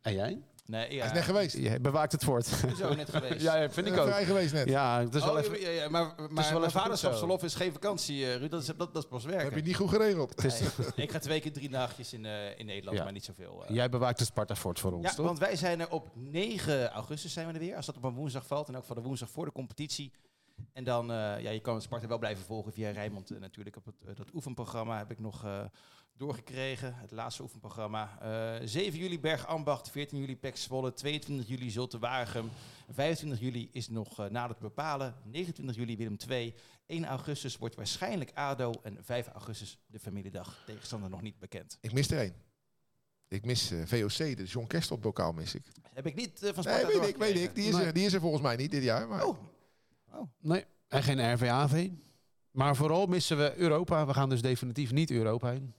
En 0.00 0.12
jij? 0.12 0.42
Nee, 0.72 0.92
ja. 0.92 0.98
Hij 0.98 1.06
is 1.06 1.12
net 1.12 1.22
geweest. 1.22 1.56
Je 1.56 1.80
bewaakt 1.80 2.12
het 2.12 2.24
voort. 2.24 2.46
is 2.66 2.82
ook 2.82 2.96
net 2.96 3.10
geweest. 3.10 3.40
ja, 3.42 3.70
vind 3.70 3.86
ik 3.86 3.92
Eh, 3.94 4.00
ook. 4.00 4.06
Vrij 4.08 4.24
geweest 4.24 4.52
net. 4.52 4.68
Ja, 4.68 5.00
het 5.00 5.14
is 5.14 5.24
wel 5.24 5.32
Oh, 5.32 5.38
even... 5.40 5.60
ja, 5.60 5.68
ja, 5.68 5.88
maar 5.88 6.14
maar 6.28 6.50
wel 6.60 6.70
vaderschapsverlof 6.70 7.42
is 7.42 7.54
geen 7.54 7.72
vakantie, 7.72 8.24
eh, 8.26 8.36
Ruud. 8.36 8.50
Dat 8.50 8.60
is, 8.60 8.66
dat, 8.66 8.78
dat 8.78 8.96
is 9.02 9.08
pas 9.08 9.24
werken. 9.24 9.44
Heb 9.44 9.54
je 9.54 9.62
niet 9.62 9.76
goed 9.76 9.88
geregeld? 9.88 10.30
Het 10.42 10.44
is- 10.44 10.60
Nee, 10.60 11.06
ik 11.06 11.10
ga 11.12 11.18
twee 11.18 11.40
keer 11.40 11.52
drie 11.52 11.68
dagjes 11.68 12.12
in, 12.12 12.24
eh, 12.24 12.58
in 12.58 12.66
Nederland, 12.66 12.96
Ja. 12.96 13.02
maar 13.04 13.12
niet 13.12 13.24
zoveel. 13.24 13.64
Jij 13.68 13.88
bewaakt 13.88 14.18
het 14.18 14.28
Sparta 14.28 14.56
Fort 14.56 14.78
voor 14.80 14.92
ons, 14.92 15.04
Ja, 15.08 15.14
toch? 15.14 15.26
want 15.26 15.38
wij 15.38 15.56
zijn 15.56 15.80
er 15.80 15.90
op 15.90 16.08
9 16.14 16.88
augustus 16.90 17.32
zijn 17.32 17.46
we 17.46 17.52
er 17.52 17.58
weer. 17.58 17.76
Als 17.76 17.86
dat 17.86 17.96
op 17.96 18.04
een 18.04 18.14
woensdag 18.14 18.46
valt. 18.46 18.68
En 18.68 18.76
ook 18.76 18.84
van 18.84 18.96
de 18.96 19.02
woensdag 19.02 19.30
voor 19.30 19.44
de 19.44 19.52
competitie. 19.52 20.12
En 20.72 20.84
dan, 20.84 21.10
eh, 21.10 21.16
ja, 21.40 21.50
je 21.50 21.60
kan 21.60 21.74
het 21.74 21.82
Sparta 21.82 22.06
wel 22.06 22.18
blijven 22.18 22.44
volgen 22.44 22.72
via 22.72 22.90
Rijnmond. 22.90 23.30
eh, 23.30 23.38
natuurlijk 23.40 23.76
op 23.76 23.84
het, 23.84 24.16
dat 24.16 24.34
oefenprogramma 24.34 24.98
heb 24.98 25.10
ik 25.10 25.18
nog 25.18 25.44
eh, 25.44 25.60
doorgekregen. 26.16 26.94
Het 26.94 27.10
laatste 27.10 27.42
oefenprogramma. 27.42 28.18
Eh 28.60 28.66
7 28.66 28.98
juli 28.98 29.20
Berg 29.20 29.46
Ambacht, 29.46 29.90
14 29.90 30.18
juli 30.18 30.36
Pek 30.36 30.56
Zwolle, 30.56 30.92
22 30.92 31.48
juli 31.48 31.70
Zulte 31.70 31.98
Waregem. 31.98 32.50
25 32.90 33.40
juli 33.40 33.68
is 33.72 33.88
nog 33.88 34.18
eh, 34.20 34.26
nader 34.30 34.56
te 34.56 34.62
bepalen. 34.62 35.14
29 35.24 35.76
juli 35.76 35.96
Willem 35.96 36.16
II. 36.28 36.54
1 36.86 37.04
augustus 37.04 37.56
wordt 37.56 37.74
waarschijnlijk 37.74 38.30
ADO. 38.34 38.72
En 38.82 38.98
5 39.00 39.26
augustus 39.26 39.78
de 39.86 39.98
familiedag. 39.98 40.62
Tegenstander 40.66 41.10
nog 41.10 41.22
niet 41.22 41.38
bekend. 41.38 41.78
Ik 41.80 41.92
mis 41.92 42.10
er 42.10 42.18
één. 42.18 42.34
Ik 43.28 43.44
mis 43.44 43.70
eh, 43.70 43.78
VOC, 43.84 44.16
de 44.36 44.44
John 44.44 44.66
Kerstelt 44.66 45.00
bokaal 45.00 45.32
mis 45.32 45.54
ik. 45.54 45.62
Heb 45.92 46.06
ik 46.06 46.14
niet 46.14 46.38
van 46.54 46.62
Sparta 46.62 46.86
Nee, 46.86 46.98
weet 47.00 47.08
ik, 47.08 47.16
weet 47.16 47.36
ik. 47.36 47.54
Die 47.54 47.68
is, 47.68 47.74
Nee. 47.76 47.84
er, 47.84 47.92
die 47.92 48.04
is 48.04 48.12
er 48.12 48.20
volgens 48.20 48.42
mij 48.42 48.56
niet 48.56 48.70
dit 48.70 48.82
jaar. 48.82 49.08
Maar 49.08 49.26
Oh, 49.26 49.38
Nee, 50.40 50.64
en 50.88 51.02
geen 51.02 51.32
RVAV. 51.34 51.88
Maar 52.50 52.76
vooral 52.76 53.06
missen 53.06 53.36
we 53.38 53.54
Europa. 53.56 54.06
We 54.06 54.14
gaan 54.14 54.28
dus 54.28 54.42
definitief 54.42 54.92
niet 54.92 55.10
Europa 55.10 55.50
heen. 55.50 55.74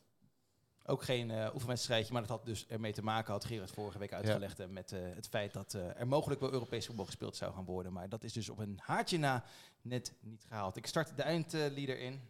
Ook 0.85 1.03
geen 1.03 1.31
eh, 1.31 1.53
oefenwedstrijdje, 1.53 2.13
maar 2.13 2.21
dat 2.21 2.29
had 2.31 2.45
dus 2.45 2.65
ermee 2.67 2.93
te 2.93 3.03
maken, 3.03 3.33
had 3.33 3.45
Gerard 3.45 3.71
vorige 3.71 3.97
week 3.99 4.13
uitgelegd, 4.13 4.59
eh, 4.59 4.67
met 4.67 4.91
eh, 4.91 4.99
het 5.15 5.27
feit 5.27 5.53
dat 5.53 5.73
eh, 5.73 5.99
er 5.99 6.07
mogelijk 6.07 6.39
wel 6.41 6.51
Europees 6.51 6.85
voetbal 6.85 7.05
gespeeld 7.05 7.35
zou 7.35 7.53
gaan 7.53 7.65
worden. 7.65 7.93
Maar 7.93 8.09
dat 8.09 8.23
is 8.23 8.33
dus 8.33 8.49
op 8.49 8.57
een 8.59 8.79
haartje 8.83 9.17
na 9.17 9.43
net 9.81 10.13
niet 10.19 10.45
gehaald. 10.47 10.77
Ik 10.77 10.85
start 10.87 11.17
de 11.17 11.23
eindlieder 11.23 11.99
in. 11.99 12.21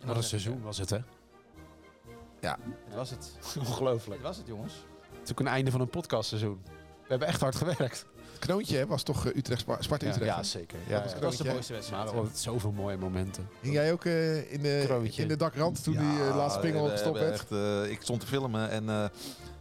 En 0.00 0.06
Wat 0.06 0.16
een 0.16 0.22
seizoen 0.22 0.62
was 0.62 0.78
het, 0.78 0.90
hè? 0.90 0.98
eh, 2.40 2.52
Het 2.84 2.94
was 2.94 3.10
het. 3.10 3.38
Ongelooflijk. 3.58 4.14
Het 4.20 4.28
was 4.28 4.36
het, 4.36 4.46
jongens. 4.46 4.74
Het 5.12 5.22
is 5.24 5.30
ook 5.30 5.40
een 5.40 5.46
einde 5.46 5.70
van 5.70 5.80
een 5.80 5.90
podcastseizoen. 5.90 6.62
We 7.02 7.08
hebben 7.08 7.28
echt 7.28 7.40
hard 7.40 7.54
gewerkt. 7.54 8.06
Hè, 8.46 8.86
was 8.86 9.02
toch 9.02 9.26
eh, 9.26 9.36
Utrecht, 9.36 9.60
Spa- 9.60 9.76
Sparta 9.82 10.06
Ja, 10.06 10.10
Utrecht. 10.12 10.30
ja 10.30 10.36
hè? 10.36 10.42
zeker. 10.44 10.78
Dat 10.88 10.88
Ja. 10.88 11.12
Dat 11.12 11.22
was 11.22 11.36
de 11.36 11.44
mooiste 11.44 11.72
wedstrijd. 11.72 12.04
Maar 12.04 12.14
altijd 12.14 12.38
zoveel 12.38 12.72
mooie 12.72 12.96
momenten. 12.96 13.48
Hing 13.60 13.74
jij 13.74 13.92
ook 13.92 14.04
eh, 14.04 14.52
in, 14.52 14.62
de, 14.62 14.82
Kroontje. 14.86 15.22
in 15.22 15.28
de 15.28 15.36
dakrand 15.36 15.82
toen 15.82 15.96
die 15.96 16.22
eh, 16.28 16.36
laatste 16.36 16.60
pingel 16.60 16.88
gestopt 16.88 17.18
hebben 17.18 17.38
werd? 17.38 17.40
echt, 17.40 17.84
eh, 17.84 17.90
ik 17.90 18.02
stond 18.02 18.20
te 18.20 18.26
filmen 18.26 18.70
en 18.70 18.88
eh, 18.88 19.04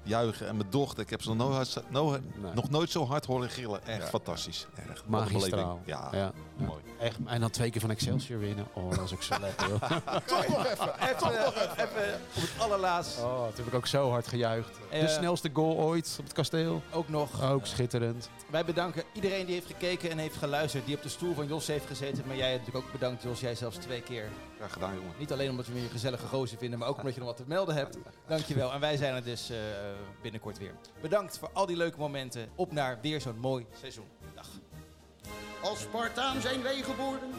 juichen. 0.07 0.47
En 0.47 0.57
mijn 0.57 0.69
dochter, 0.69 1.03
ik 1.03 1.09
heb 1.09 1.21
ze 1.21 1.33
nog 1.33 1.37
nooit, 1.49 1.81
no- 1.89 2.09
Nee. 2.11 2.51
nog 2.53 2.69
nooit 2.69 2.89
zo 2.89 3.05
hard 3.05 3.25
horen 3.25 3.49
gillen. 3.49 3.85
Echt 3.85 4.01
Ja. 4.01 4.07
fantastisch. 4.07 4.67
Echt, 4.75 4.87
wat 4.87 4.97
een 4.97 5.03
Magistraal. 5.11 5.79
Ja, 5.85 6.09
Ja. 6.11 6.31
mooi. 6.55 6.81
Echt, 6.99 7.17
en 7.25 7.39
dan 7.41 7.49
twee 7.49 7.69
keer 7.71 7.81
van 7.81 7.89
Excelsior 7.91 8.39
winnen. 8.39 8.67
Oh, 8.73 8.89
dat 8.89 8.99
is 8.99 9.13
ook 9.13 9.23
zo 9.23 9.35
lekker. 9.41 9.67
joh. 9.69 9.81
Toch 10.25 10.47
nog 10.47 10.65
even. 10.65 10.93
Even, 10.99 11.39
eh, 11.39 11.45
even 11.83 12.19
op 12.35 12.41
het 12.41 12.51
allerlaatst. 12.59 13.19
Oh, 13.19 13.43
toen 13.45 13.55
heb 13.55 13.67
ik 13.67 13.73
ook 13.73 13.87
zo 13.87 14.09
hard 14.09 14.27
gejuicht. 14.27 14.69
Eh, 14.89 15.01
de 15.01 15.07
snelste 15.07 15.49
goal 15.53 15.75
ooit 15.77 16.15
op 16.19 16.23
het 16.23 16.33
kasteel. 16.33 16.81
Ook 16.93 17.09
nog. 17.09 17.43
Ook 17.43 17.65
schitterend. 17.65 18.29
Wij 18.49 18.65
bedanken 18.65 19.03
iedereen 19.13 19.45
die 19.45 19.53
heeft 19.53 19.67
gekeken 19.67 20.09
en 20.11 20.17
heeft 20.17 20.35
geluisterd. 20.35 20.85
Die 20.85 20.95
op 20.95 21.01
de 21.03 21.09
stoel 21.09 21.33
van 21.33 21.47
Jos 21.47 21.67
heeft 21.67 21.85
gezeten. 21.87 22.23
Maar 22.27 22.35
jij 22.35 22.51
hebt 22.51 22.59
natuurlijk 22.65 22.85
ook 22.85 22.91
bedankt, 22.99 23.23
Jos. 23.23 23.39
Jij 23.39 23.55
zelfs 23.55 23.77
twee 23.77 24.01
keer. 24.01 24.29
Graag 24.57 24.73
gedaan, 24.73 24.95
jongen. 24.95 25.13
Niet 25.17 25.31
alleen 25.31 25.49
omdat 25.49 25.67
we 25.67 25.75
je 25.75 25.81
een 25.81 25.89
gezellige 25.89 26.25
gozer 26.27 26.57
vinden, 26.57 26.79
maar 26.79 26.87
ook 26.87 26.97
omdat 26.97 27.13
je 27.13 27.19
nog 27.19 27.29
wat 27.29 27.37
te 27.37 27.43
melden 27.47 27.75
hebt. 27.75 27.97
Dankjewel. 28.27 28.73
En 28.73 28.79
wij 28.79 28.97
zijn 28.97 29.15
er 29.15 29.23
dus 29.23 29.49
eh, 29.49 29.57
binnenkort 30.21 30.57
weer. 30.57 30.73
Bedankt 31.01 31.37
voor 31.37 31.49
al 31.53 31.65
die 31.65 31.77
leuke 31.77 31.97
momenten. 31.97 32.49
Op 32.55 32.71
naar 32.71 32.97
weer 33.01 33.21
zo'n 33.21 33.39
mooi 33.39 33.65
seizoen. 33.79 34.07
Dag. 34.35 34.47
Als 35.61 35.79
Spartaan 35.79 36.41
zijn 36.41 36.61
wij 36.61 36.81
geboren, 36.81 37.29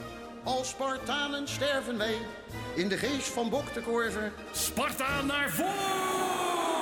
als 0.44 0.68
Spartanen 0.68 1.48
sterven 1.48 1.98
wij. 1.98 2.16
In 2.74 2.88
de 2.88 2.96
geest 2.96 3.28
van 3.28 3.50
Bok 3.50 3.74
de 3.74 3.80
Korver 3.80 4.32
Sparta 4.52 5.22
naar 5.22 5.50
voren! 5.50 6.77